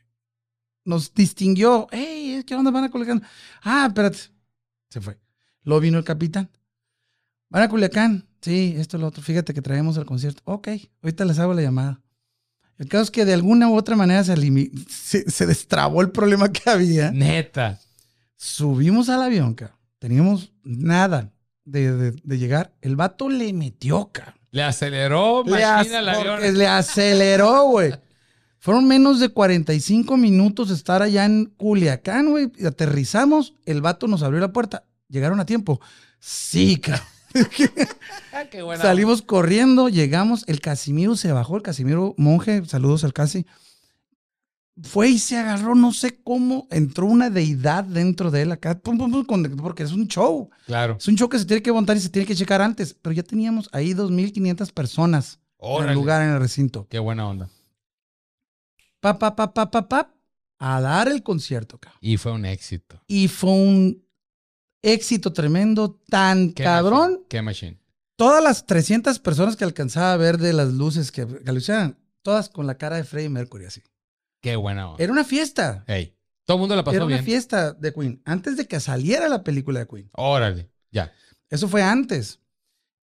nos 0.84 1.12
distinguió. 1.12 1.88
Hey, 1.90 2.42
¿qué 2.46 2.54
onda 2.54 2.70
van 2.70 2.84
a 2.84 2.90
Culiacán? 2.90 3.22
Ah, 3.62 3.86
espérate. 3.88 4.18
Se 4.90 5.00
fue. 5.00 5.18
Luego 5.64 5.80
vino 5.80 5.98
el 5.98 6.04
capitán. 6.04 6.50
Van 7.48 7.62
a 7.64 7.68
Culiacán. 7.68 8.28
Sí, 8.40 8.74
esto 8.76 8.98
lo 8.98 9.06
otro. 9.08 9.22
Fíjate 9.22 9.54
que 9.54 9.62
traemos 9.62 9.96
el 9.96 10.04
concierto. 10.04 10.42
Ok, 10.44 10.68
ahorita 11.02 11.24
les 11.24 11.38
hago 11.38 11.54
la 11.54 11.62
llamada. 11.62 12.00
El 12.82 12.88
caso 12.88 13.04
es 13.04 13.10
que 13.12 13.24
de 13.24 13.32
alguna 13.32 13.68
u 13.68 13.76
otra 13.76 13.94
manera 13.94 14.24
se, 14.24 14.34
se, 14.90 15.30
se 15.30 15.46
destrabó 15.46 16.00
el 16.02 16.10
problema 16.10 16.50
que 16.50 16.68
había. 16.68 17.12
Neta. 17.12 17.78
Subimos 18.36 19.08
al 19.08 19.22
avión, 19.22 19.54
cabrón. 19.54 19.78
Teníamos 20.00 20.52
nada 20.64 21.30
de, 21.64 21.92
de- 21.96 22.10
de 22.24 22.38
llegar. 22.38 22.72
El 22.80 22.96
vato 22.96 23.28
le 23.28 23.52
metió, 23.52 24.10
cabrón. 24.12 24.34
Le 25.46 25.64
aceleró 25.64 26.18
Le, 26.24 26.38
el 26.40 26.42
avión. 26.42 26.58
le 26.58 26.66
aceleró, 26.66 27.62
güey. 27.68 27.94
Fueron 28.58 28.88
menos 28.88 29.20
de 29.20 29.28
45 29.28 30.16
minutos 30.16 30.70
estar 30.70 31.02
allá 31.02 31.24
en 31.24 31.46
Culiacán, 31.56 32.30
güey. 32.30 32.50
Aterrizamos, 32.66 33.54
el 33.64 33.80
vato 33.80 34.08
nos 34.08 34.24
abrió 34.24 34.40
la 34.40 34.52
puerta. 34.52 34.84
¿Llegaron 35.08 35.38
a 35.38 35.46
tiempo? 35.46 35.80
Sí, 36.18 36.78
cabrón. 36.78 37.06
Ah, 38.32 38.44
qué 38.50 38.62
buena 38.62 38.82
Salimos 38.82 39.22
corriendo, 39.22 39.88
llegamos, 39.88 40.44
el 40.48 40.60
Casimiro 40.60 41.16
se 41.16 41.32
bajó, 41.32 41.56
el 41.56 41.62
Casimiro 41.62 42.14
monje, 42.16 42.64
saludos 42.66 43.04
al 43.04 43.12
Casi. 43.12 43.46
Fue 44.82 45.10
y 45.10 45.18
se 45.18 45.36
agarró, 45.36 45.74
no 45.74 45.92
sé 45.92 46.18
cómo, 46.22 46.66
entró 46.70 47.06
una 47.06 47.28
deidad 47.28 47.84
dentro 47.84 48.30
de 48.30 48.42
él 48.42 48.52
acá, 48.52 48.78
pum, 48.78 48.96
pum, 48.96 49.10
pum, 49.10 49.24
con- 49.24 49.56
porque 49.58 49.82
es 49.82 49.92
un 49.92 50.08
show. 50.08 50.48
Claro. 50.66 50.96
Es 50.98 51.06
un 51.08 51.16
show 51.16 51.28
que 51.28 51.38
se 51.38 51.44
tiene 51.44 51.62
que 51.62 51.72
montar 51.72 51.96
y 51.96 52.00
se 52.00 52.08
tiene 52.08 52.24
que 52.26 52.34
checar 52.34 52.62
antes, 52.62 52.94
pero 53.00 53.12
ya 53.12 53.22
teníamos 53.22 53.68
ahí 53.72 53.92
2.500 53.92 54.72
personas 54.72 55.38
en 55.60 55.88
el 55.90 55.94
lugar, 55.94 56.22
en 56.22 56.30
el 56.30 56.40
recinto. 56.40 56.86
Qué 56.88 56.98
buena 56.98 57.28
onda. 57.28 57.50
Pa, 59.00 59.18
pa, 59.18 59.36
pa, 59.36 59.52
pa, 59.52 59.70
pa, 59.70 59.88
pa, 59.88 60.14
a 60.58 60.80
dar 60.80 61.08
el 61.08 61.22
concierto, 61.22 61.78
cabrón. 61.78 61.98
Y 62.00 62.16
fue 62.16 62.32
un 62.32 62.46
éxito. 62.46 63.02
Y 63.06 63.28
fue 63.28 63.50
un 63.50 64.02
éxito 64.82 65.32
tremendo, 65.32 66.00
tan 66.08 66.52
Qué 66.52 66.64
cabrón. 66.64 67.10
machine, 67.12 67.26
Qué 67.28 67.42
machine. 67.42 67.78
Todas 68.16 68.42
las 68.42 68.66
300 68.66 69.18
personas 69.20 69.56
que 69.56 69.64
alcanzaba 69.64 70.12
a 70.12 70.16
ver 70.16 70.38
de 70.38 70.52
las 70.52 70.72
luces 70.72 71.10
que, 71.10 71.26
que 71.26 71.50
alucinaban, 71.50 71.98
todas 72.22 72.48
con 72.48 72.66
la 72.66 72.76
cara 72.76 72.96
de 72.96 73.04
Freddie 73.04 73.30
Mercury 73.30 73.64
así. 73.66 73.82
Qué 74.40 74.56
buena 74.56 74.90
onda. 74.90 75.02
Era 75.02 75.12
una 75.12 75.24
fiesta. 75.24 75.84
Ey. 75.86 76.14
Todo 76.44 76.56
el 76.56 76.60
mundo 76.60 76.74
la 76.76 76.82
pasó 76.84 76.96
Era 76.96 77.04
una 77.04 77.14
bien. 77.16 77.24
fiesta 77.24 77.72
de 77.72 77.92
Queen. 77.94 78.20
Antes 78.24 78.56
de 78.56 78.66
que 78.66 78.80
saliera 78.80 79.28
la 79.28 79.44
película 79.44 79.80
de 79.80 79.86
Queen. 79.86 80.10
Órale. 80.14 80.68
Ya. 80.90 81.12
Eso 81.48 81.68
fue 81.68 81.82
antes. 81.82 82.40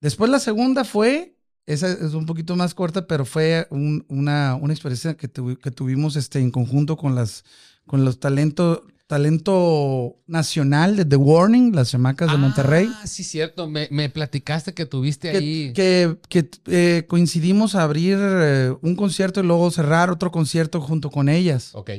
Después 0.02 0.30
la 0.30 0.40
segunda 0.40 0.84
fue, 0.84 1.38
esa 1.66 1.90
es 1.92 2.14
un 2.14 2.26
poquito 2.26 2.56
más 2.56 2.74
corta, 2.74 3.08
pero 3.08 3.26
fue 3.26 3.68
un- 3.70 4.06
una, 4.10 4.56
una 4.56 4.74
experiencia 4.74 5.16
que, 5.16 5.30
que 5.30 5.72
tuvimos 5.72 6.16
este, 6.18 6.40
en 6.40 6.52
conjunto 6.52 6.98
con 6.98 7.16
las 7.16 7.44
con 7.88 8.06
los 8.06 8.20
talento, 8.20 8.86
talento 9.10 10.20
nacional 10.28 10.96
de 10.96 11.04
The 11.04 11.16
Warning, 11.16 11.76
las 11.76 11.90
chamacas 11.90 12.32
de 12.32 12.38
Monterrey. 12.38 12.88
Ah, 12.94 13.08
sí, 13.08 13.24
cierto. 13.24 13.68
Me, 13.68 13.88
me 13.90 14.08
platicaste 14.08 14.76
que 14.76 14.86
tuviste 14.86 15.32
ahí. 15.32 15.74
que, 15.74 16.16
que, 16.30 16.48
que, 16.48 16.98
eh, 17.00 17.06
coincidimos 17.08 17.74
a 17.74 17.82
abrir 17.82 18.20
eh, 18.22 18.72
un 18.84 18.96
concierto 18.96 19.40
y 19.40 19.44
luego 19.48 19.72
cerrar 19.72 20.12
otro 20.12 20.30
concierto 20.32 20.80
junto 20.80 21.10
con 21.10 21.28
ellas. 21.28 21.72
Ok. 21.74 21.90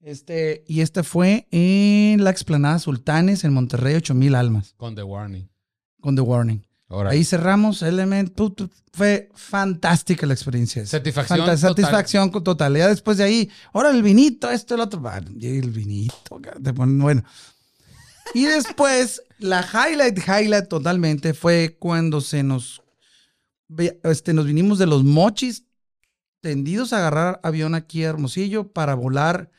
Este, 0.00 0.64
y 0.66 0.80
este 0.80 1.04
fue 1.04 1.46
en 1.52 2.24
la 2.24 2.30
explanada 2.30 2.80
Sultanes 2.80 3.44
en 3.44 3.52
Monterrey, 3.52 3.94
8000 3.94 4.34
almas, 4.34 4.74
Con 4.76 4.96
The 4.96 5.04
Warning. 5.04 5.48
con 6.00 6.16
The 6.16 6.22
Warning. 6.22 6.66
Ahí 7.10 7.24
cerramos 7.24 7.82
Element. 7.82 8.32
fue 8.92 9.28
fantástica 9.34 10.26
la 10.26 10.34
experiencia. 10.34 10.84
Satisfacción 10.84 11.38
total. 11.40 11.58
satisfacción 11.58 12.30
con 12.30 12.42
total. 12.42 12.76
Ya 12.76 12.88
después 12.88 13.16
de 13.18 13.24
ahí, 13.24 13.50
ahora 13.72 13.90
el 13.90 14.02
vinito, 14.02 14.50
esto, 14.50 14.74
el 14.74 14.80
otro. 14.80 15.00
y 15.38 15.46
el 15.58 15.70
vinito. 15.70 16.40
ca- 16.42 16.54
te 16.62 16.74
ponen- 16.74 17.00
Bueno. 17.00 17.22
Y 18.34 18.44
después, 18.44 19.22
la 19.38 19.64
highlight, 19.72 20.18
highlight 20.18 20.68
totalmente 20.68 21.32
fue 21.34 21.76
cuando 21.78 22.20
se 22.20 22.42
nos, 22.42 22.82
este, 24.02 24.32
nos 24.34 24.46
vinimos 24.46 24.78
de 24.78 24.86
los 24.86 25.04
mochis 25.04 25.64
tendidos 26.40 26.92
a 26.92 26.98
agarrar 26.98 27.38
avión 27.44 27.74
aquí 27.74 28.02
a 28.04 28.08
Hermosillo 28.08 28.72
para 28.72 28.94
volar 28.94 29.50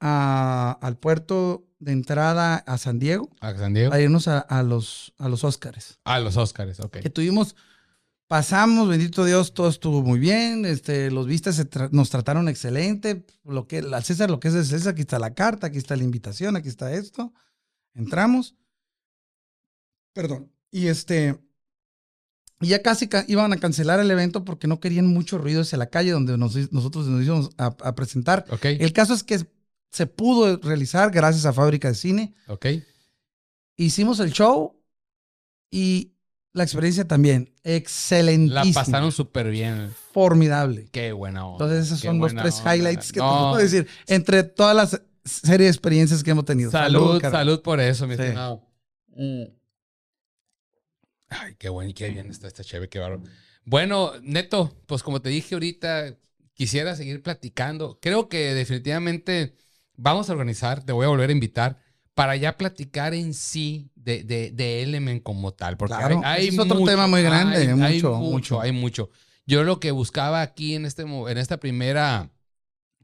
a- 0.00 0.78
al 0.80 0.96
puerto 0.96 1.64
de 1.78 1.92
entrada 1.92 2.56
a 2.56 2.78
San 2.78 2.98
Diego, 2.98 3.30
A 3.40 3.54
San 3.54 3.72
Diego. 3.74 3.92
a 3.92 4.00
irnos 4.00 4.26
a, 4.28 4.38
a 4.40 4.62
los, 4.62 5.14
a 5.18 5.28
los 5.28 5.44
Óscares 5.44 5.98
Ah, 6.04 6.18
los 6.20 6.36
Óscares. 6.36 6.80
Ok. 6.80 6.98
que 7.00 7.10
tuvimos, 7.10 7.54
pasamos, 8.26 8.88
bendito 8.88 9.24
Dios, 9.24 9.54
todo 9.54 9.68
estuvo 9.68 10.02
muy 10.02 10.18
bien, 10.18 10.64
este, 10.66 11.10
los 11.10 11.26
vistas 11.26 11.58
tra- 11.70 11.88
nos 11.92 12.10
trataron 12.10 12.48
excelente, 12.48 13.24
lo 13.44 13.66
que, 13.68 13.78
al 13.78 14.04
César 14.04 14.28
lo 14.30 14.40
que 14.40 14.48
es 14.48 14.54
de 14.54 14.64
César, 14.64 14.92
aquí 14.92 15.02
está 15.02 15.18
la 15.18 15.34
carta, 15.34 15.68
aquí 15.68 15.78
está 15.78 15.96
la 15.96 16.02
invitación, 16.04 16.56
aquí 16.56 16.68
está 16.68 16.92
esto, 16.92 17.32
entramos, 17.94 18.56
perdón, 20.12 20.50
y 20.70 20.88
este, 20.88 21.38
y 22.60 22.68
ya 22.68 22.82
casi 22.82 23.08
ca- 23.08 23.24
iban 23.28 23.52
a 23.52 23.56
cancelar 23.58 24.00
el 24.00 24.10
evento 24.10 24.44
porque 24.44 24.66
no 24.66 24.80
querían 24.80 25.06
mucho 25.06 25.38
ruido 25.38 25.62
hacia 25.62 25.78
la 25.78 25.90
calle 25.90 26.10
donde 26.10 26.36
nos- 26.36 26.72
nosotros 26.72 27.06
nos 27.06 27.24
íbamos 27.24 27.50
a, 27.56 27.66
a 27.66 27.94
presentar. 27.94 28.44
Ok. 28.50 28.64
El 28.64 28.92
caso 28.92 29.14
es 29.14 29.22
que 29.22 29.46
se 29.90 30.06
pudo 30.06 30.56
realizar 30.58 31.10
gracias 31.10 31.46
a 31.46 31.52
Fábrica 31.52 31.88
de 31.88 31.94
Cine, 31.94 32.34
Ok. 32.46 32.66
hicimos 33.76 34.20
el 34.20 34.32
show 34.32 34.80
y 35.70 36.12
la 36.52 36.62
experiencia 36.64 37.06
también. 37.06 37.52
La 37.62 37.74
Excelentísima. 37.74 38.72
pasaron 38.74 39.12
súper 39.12 39.50
bien. 39.50 39.94
Formidable. 40.12 40.88
Qué 40.90 41.12
buena 41.12 41.46
onda. 41.46 41.64
Entonces, 41.64 41.86
esos 41.86 42.00
Qué 42.00 42.08
son 42.08 42.18
los 42.18 42.34
tres 42.34 42.58
onda. 42.60 42.76
highlights 42.76 43.12
que 43.12 43.20
No. 43.20 43.26
te 43.26 43.38
puedo 43.50 43.56
decir 43.56 43.88
entre 44.06 44.42
todas 44.42 44.74
las 44.74 45.02
serie 45.24 45.64
de 45.66 45.70
experiencias 45.70 46.24
que 46.24 46.30
hemos 46.30 46.46
tenido. 46.46 46.70
Salud, 46.70 47.20
salud 47.20 47.60
por 47.60 47.80
eso, 47.80 48.06
mi 48.06 48.16
Sí. 48.16 48.22
estimado. 48.22 48.62
Mm. 49.08 49.42
Ay, 51.28 51.54
qué 51.58 51.68
bueno 51.68 51.90
y 51.90 51.94
qué 51.94 52.08
bien 52.08 52.30
está 52.30 52.46
esta 52.48 52.64
chévere, 52.64 52.88
qué 52.88 52.98
bárbaro. 52.98 53.22
Bueno, 53.64 54.12
Neto, 54.22 54.74
pues 54.86 55.02
como 55.02 55.20
te 55.20 55.28
dije 55.28 55.54
ahorita, 55.54 56.16
quisiera 56.54 56.96
seguir 56.96 57.22
platicando. 57.22 57.98
Creo 58.00 58.28
que 58.30 58.54
definitivamente 58.54 59.54
vamos 59.98 60.30
a 60.30 60.32
organizar, 60.32 60.82
te 60.82 60.92
voy 60.92 61.04
a 61.04 61.08
volver 61.08 61.28
a 61.28 61.32
invitar 61.32 61.76
para 62.14 62.34
ya 62.36 62.56
platicar 62.56 63.12
en 63.12 63.34
sí 63.34 63.90
de, 63.94 64.22
de, 64.24 64.50
de 64.52 64.82
Element 64.82 65.22
como 65.22 65.52
tal. 65.52 65.76
Porque 65.76 65.94
Claro, 65.94 66.22
hay, 66.24 66.40
hay 66.42 66.48
es 66.48 66.58
otro 66.58 66.76
mucho, 66.78 66.90
tema 66.90 67.06
muy 67.06 67.22
grande, 67.22 67.58
hay- 67.58 67.66
hay 67.68 67.74
mucho, 67.74 68.14
mucho, 68.14 68.20
mucho. 68.20 68.60
hay 68.62 68.72
mucho. 68.72 69.10
Yo 69.46 69.62
lo 69.64 69.78
que 69.80 69.90
buscaba 69.90 70.40
aquí 70.42 70.74
en, 70.74 70.84
este, 70.86 71.02
en 71.02 71.36
esta 71.38 71.58
primera 71.58 72.30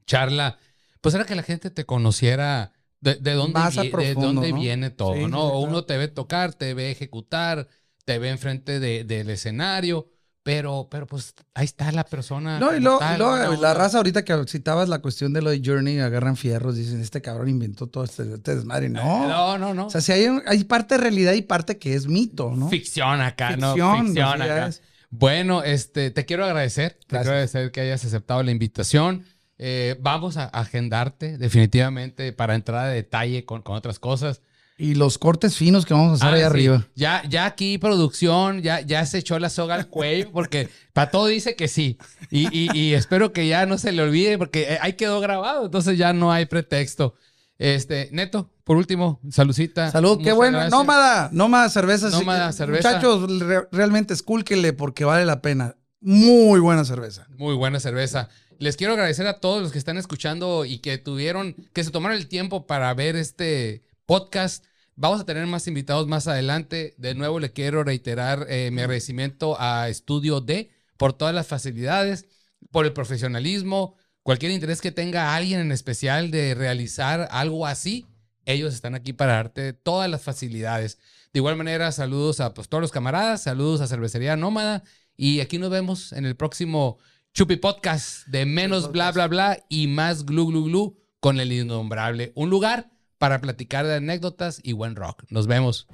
charla, 0.06 0.58
pues 1.00 1.14
era 1.14 1.24
que 1.24 1.34
la 1.34 1.42
gente 1.42 1.70
te 1.70 1.84
conociera 1.84 2.72
de, 3.00 3.16
de 3.16 3.32
dónde, 3.34 4.52
viene 4.52 4.90
todo, 4.90 5.14
Sí, 5.14 5.22
¿no? 5.22 5.28
claro. 5.28 5.58
Uno 5.58 5.84
te 5.84 5.96
ve 5.96 6.08
tocar, 6.08 6.54
te 6.54 6.74
ve 6.74 6.90
ejecutar, 6.90 7.68
te 8.04 8.18
ve 8.18 8.30
enfrente 8.30 8.80
de- 8.80 9.04
del 9.04 9.30
escenario, 9.30 10.08
Pero, 10.44 10.88
pero 10.90 11.06
pues 11.06 11.34
ahí 11.54 11.64
está 11.64 11.90
la 11.90 12.04
persona. 12.04 12.60
No, 12.60 12.76
y 12.76 12.78
luego, 12.78 13.00
la 13.00 13.72
raza 13.72 13.96
ahorita 13.96 14.26
que 14.26 14.44
citabas 14.46 14.90
la 14.90 14.98
cuestión 14.98 15.32
de 15.32 15.40
lo 15.40 15.48
de 15.48 15.62
Journey, 15.64 15.98
agarran 16.00 16.36
fierros, 16.36 16.76
dicen, 16.76 17.00
este 17.00 17.22
cabrón 17.22 17.48
inventó 17.48 17.86
todo 17.86 18.04
este, 18.04 18.34
este 18.34 18.54
desmadre. 18.54 18.90
No. 18.90 19.26
No, 19.26 19.56
no, 19.56 19.72
no. 19.72 19.86
O 19.86 19.90
sea, 19.90 20.02
si 20.02 20.12
hay, 20.12 20.26
hay 20.46 20.64
parte 20.64 20.96
de 20.96 21.00
realidad 21.00 21.32
y 21.32 21.40
parte 21.40 21.78
que 21.78 21.94
es 21.94 22.06
mito, 22.06 22.52
¿no? 22.54 22.68
Ficción 22.68 23.22
acá, 23.22 23.56
¿no? 23.56 23.72
Ficción, 23.72 24.06
Ficción 24.08 24.42
así 24.42 24.50
acá. 24.50 24.66
es. 24.66 24.82
Bueno, 25.08 25.62
este, 25.62 26.10
te 26.10 26.26
quiero 26.26 26.44
agradecer. 26.44 26.98
Te 27.06 27.16
quiero 27.16 27.30
agradecer 27.30 27.72
que 27.72 27.80
hayas 27.80 28.04
aceptado 28.04 28.42
la 28.42 28.50
invitación. 28.50 29.24
Eh, 29.56 29.96
vamos 30.00 30.36
a 30.36 30.44
agendarte 30.44 31.38
definitivamente 31.38 32.34
para 32.34 32.54
entrar 32.54 32.84
a 32.84 32.88
detalle 32.88 33.46
con, 33.46 33.62
con 33.62 33.76
otras 33.76 33.98
cosas. 33.98 34.42
Y 34.76 34.94
los 34.94 35.18
cortes 35.18 35.56
finos 35.56 35.86
que 35.86 35.94
vamos 35.94 36.10
a 36.10 36.14
hacer 36.14 36.28
Ah, 36.28 36.32
ahí 36.34 36.40
sí. 36.40 36.44
arriba. 36.46 36.86
Ya, 36.96 37.22
ya 37.28 37.46
aquí 37.46 37.78
producción, 37.78 38.60
ya, 38.60 38.80
ya 38.80 39.06
se 39.06 39.18
echó 39.18 39.38
la 39.38 39.48
soga 39.48 39.76
al 39.76 39.88
cuello 39.88 40.30
porque 40.32 40.68
para 40.92 41.10
todo 41.12 41.26
dice 41.26 41.54
que 41.54 41.68
sí. 41.68 41.96
Y, 42.30 42.48
y- 42.56 42.76
y 42.76 42.94
espero 42.94 43.32
que 43.32 43.46
ya 43.46 43.66
no 43.66 43.78
se 43.78 43.92
le 43.92 44.02
olvide 44.02 44.36
porque 44.36 44.72
eh, 44.74 44.78
ahí 44.80 44.94
quedó 44.94 45.20
grabado, 45.20 45.66
entonces 45.66 45.96
ya 45.96 46.12
no 46.12 46.32
hay 46.32 46.46
pretexto. 46.46 47.14
Este, 47.56 48.08
Neto, 48.10 48.50
por 48.64 48.76
último, 48.76 49.20
saludcita. 49.30 49.92
Salud, 49.92 50.20
qué 50.22 50.32
bueno. 50.32 50.58
gracias. 50.58 50.72
Nómada, 50.76 51.28
nómada 51.32 51.68
cerveza. 51.68 52.10
sí. 52.10 52.16
Nómada 52.18 52.50
cerveza. 52.52 52.88
Muchachos, 52.88 53.40
re- 53.40 53.68
realmente 53.70 54.12
escúlquenle 54.12 54.72
porque 54.72 55.04
vale 55.04 55.24
la 55.24 55.40
pena. 55.40 55.76
Muy 56.00 56.58
buena 56.58 56.84
cerveza. 56.84 57.28
Muy 57.38 57.54
buena 57.54 57.78
cerveza. 57.78 58.28
Les 58.58 58.76
quiero 58.76 58.94
agradecer 58.94 59.26
a 59.28 59.38
todos 59.38 59.62
los 59.62 59.70
que 59.70 59.78
están 59.78 59.98
escuchando 59.98 60.64
y 60.64 60.78
que 60.78 60.98
tuvieron, 60.98 61.54
que 61.72 61.84
se 61.84 61.90
tomaron 61.92 62.16
el 62.18 62.26
tiempo 62.26 62.66
para 62.66 62.92
ver 62.92 63.14
este 63.14 63.84
podcast. 64.06 64.64
Vamos 64.96 65.20
a 65.20 65.26
tener 65.26 65.46
más 65.46 65.66
invitados 65.66 66.06
más 66.06 66.28
adelante. 66.28 66.94
De 66.98 67.14
nuevo 67.14 67.40
le 67.40 67.52
quiero 67.52 67.82
reiterar 67.84 68.46
eh, 68.48 68.70
mi 68.72 68.80
agradecimiento 68.80 69.56
a 69.60 69.88
Estudio 69.88 70.40
D 70.40 70.70
por 70.96 71.12
todas 71.12 71.34
las 71.34 71.46
facilidades, 71.46 72.26
por 72.70 72.84
el 72.84 72.92
profesionalismo, 72.92 73.96
cualquier 74.22 74.52
interés 74.52 74.80
que 74.80 74.92
tenga 74.92 75.34
alguien 75.34 75.60
en 75.60 75.72
especial 75.72 76.30
de 76.30 76.54
realizar 76.54 77.28
algo 77.30 77.66
así. 77.66 78.06
Ellos 78.46 78.74
están 78.74 78.94
aquí 78.94 79.12
para 79.12 79.34
darte 79.34 79.72
todas 79.72 80.10
las 80.10 80.22
facilidades. 80.22 80.98
De 81.32 81.40
igual 81.40 81.56
manera, 81.56 81.90
saludos 81.92 82.40
a 82.40 82.54
pues, 82.54 82.68
todos 82.68 82.82
los 82.82 82.92
camaradas, 82.92 83.42
saludos 83.42 83.80
a 83.80 83.86
Cervecería 83.86 84.36
Nómada 84.36 84.84
y 85.16 85.40
aquí 85.40 85.58
nos 85.58 85.70
vemos 85.70 86.12
en 86.12 86.26
el 86.26 86.36
próximo 86.36 86.98
Chupi 87.32 87.56
Podcast 87.56 88.26
de 88.28 88.46
menos 88.46 88.92
bla 88.92 89.10
bla 89.10 89.26
bla 89.26 89.58
y 89.68 89.88
más 89.88 90.24
glu 90.24 90.46
glu 90.46 90.64
glu 90.64 90.96
con 91.18 91.40
el 91.40 91.50
innombrable. 91.50 92.32
Un 92.36 92.50
lugar 92.50 92.93
para 93.24 93.40
platicar 93.40 93.86
de 93.86 93.94
anécdotas 93.94 94.60
y 94.62 94.74
buen 94.74 94.96
rock. 94.96 95.24
Nos 95.30 95.46
vemos. 95.46 95.86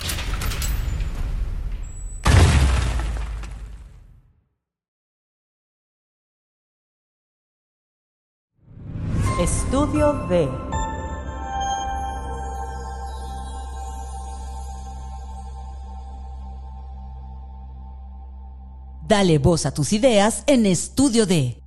Estudio 9.40 10.26
B. 10.26 10.48
Dale 19.06 19.38
voz 19.38 19.66
a 19.66 19.72
tus 19.72 19.92
ideas 19.92 20.42
en 20.48 20.66
Estudio 20.66 21.26
D. 21.26 21.59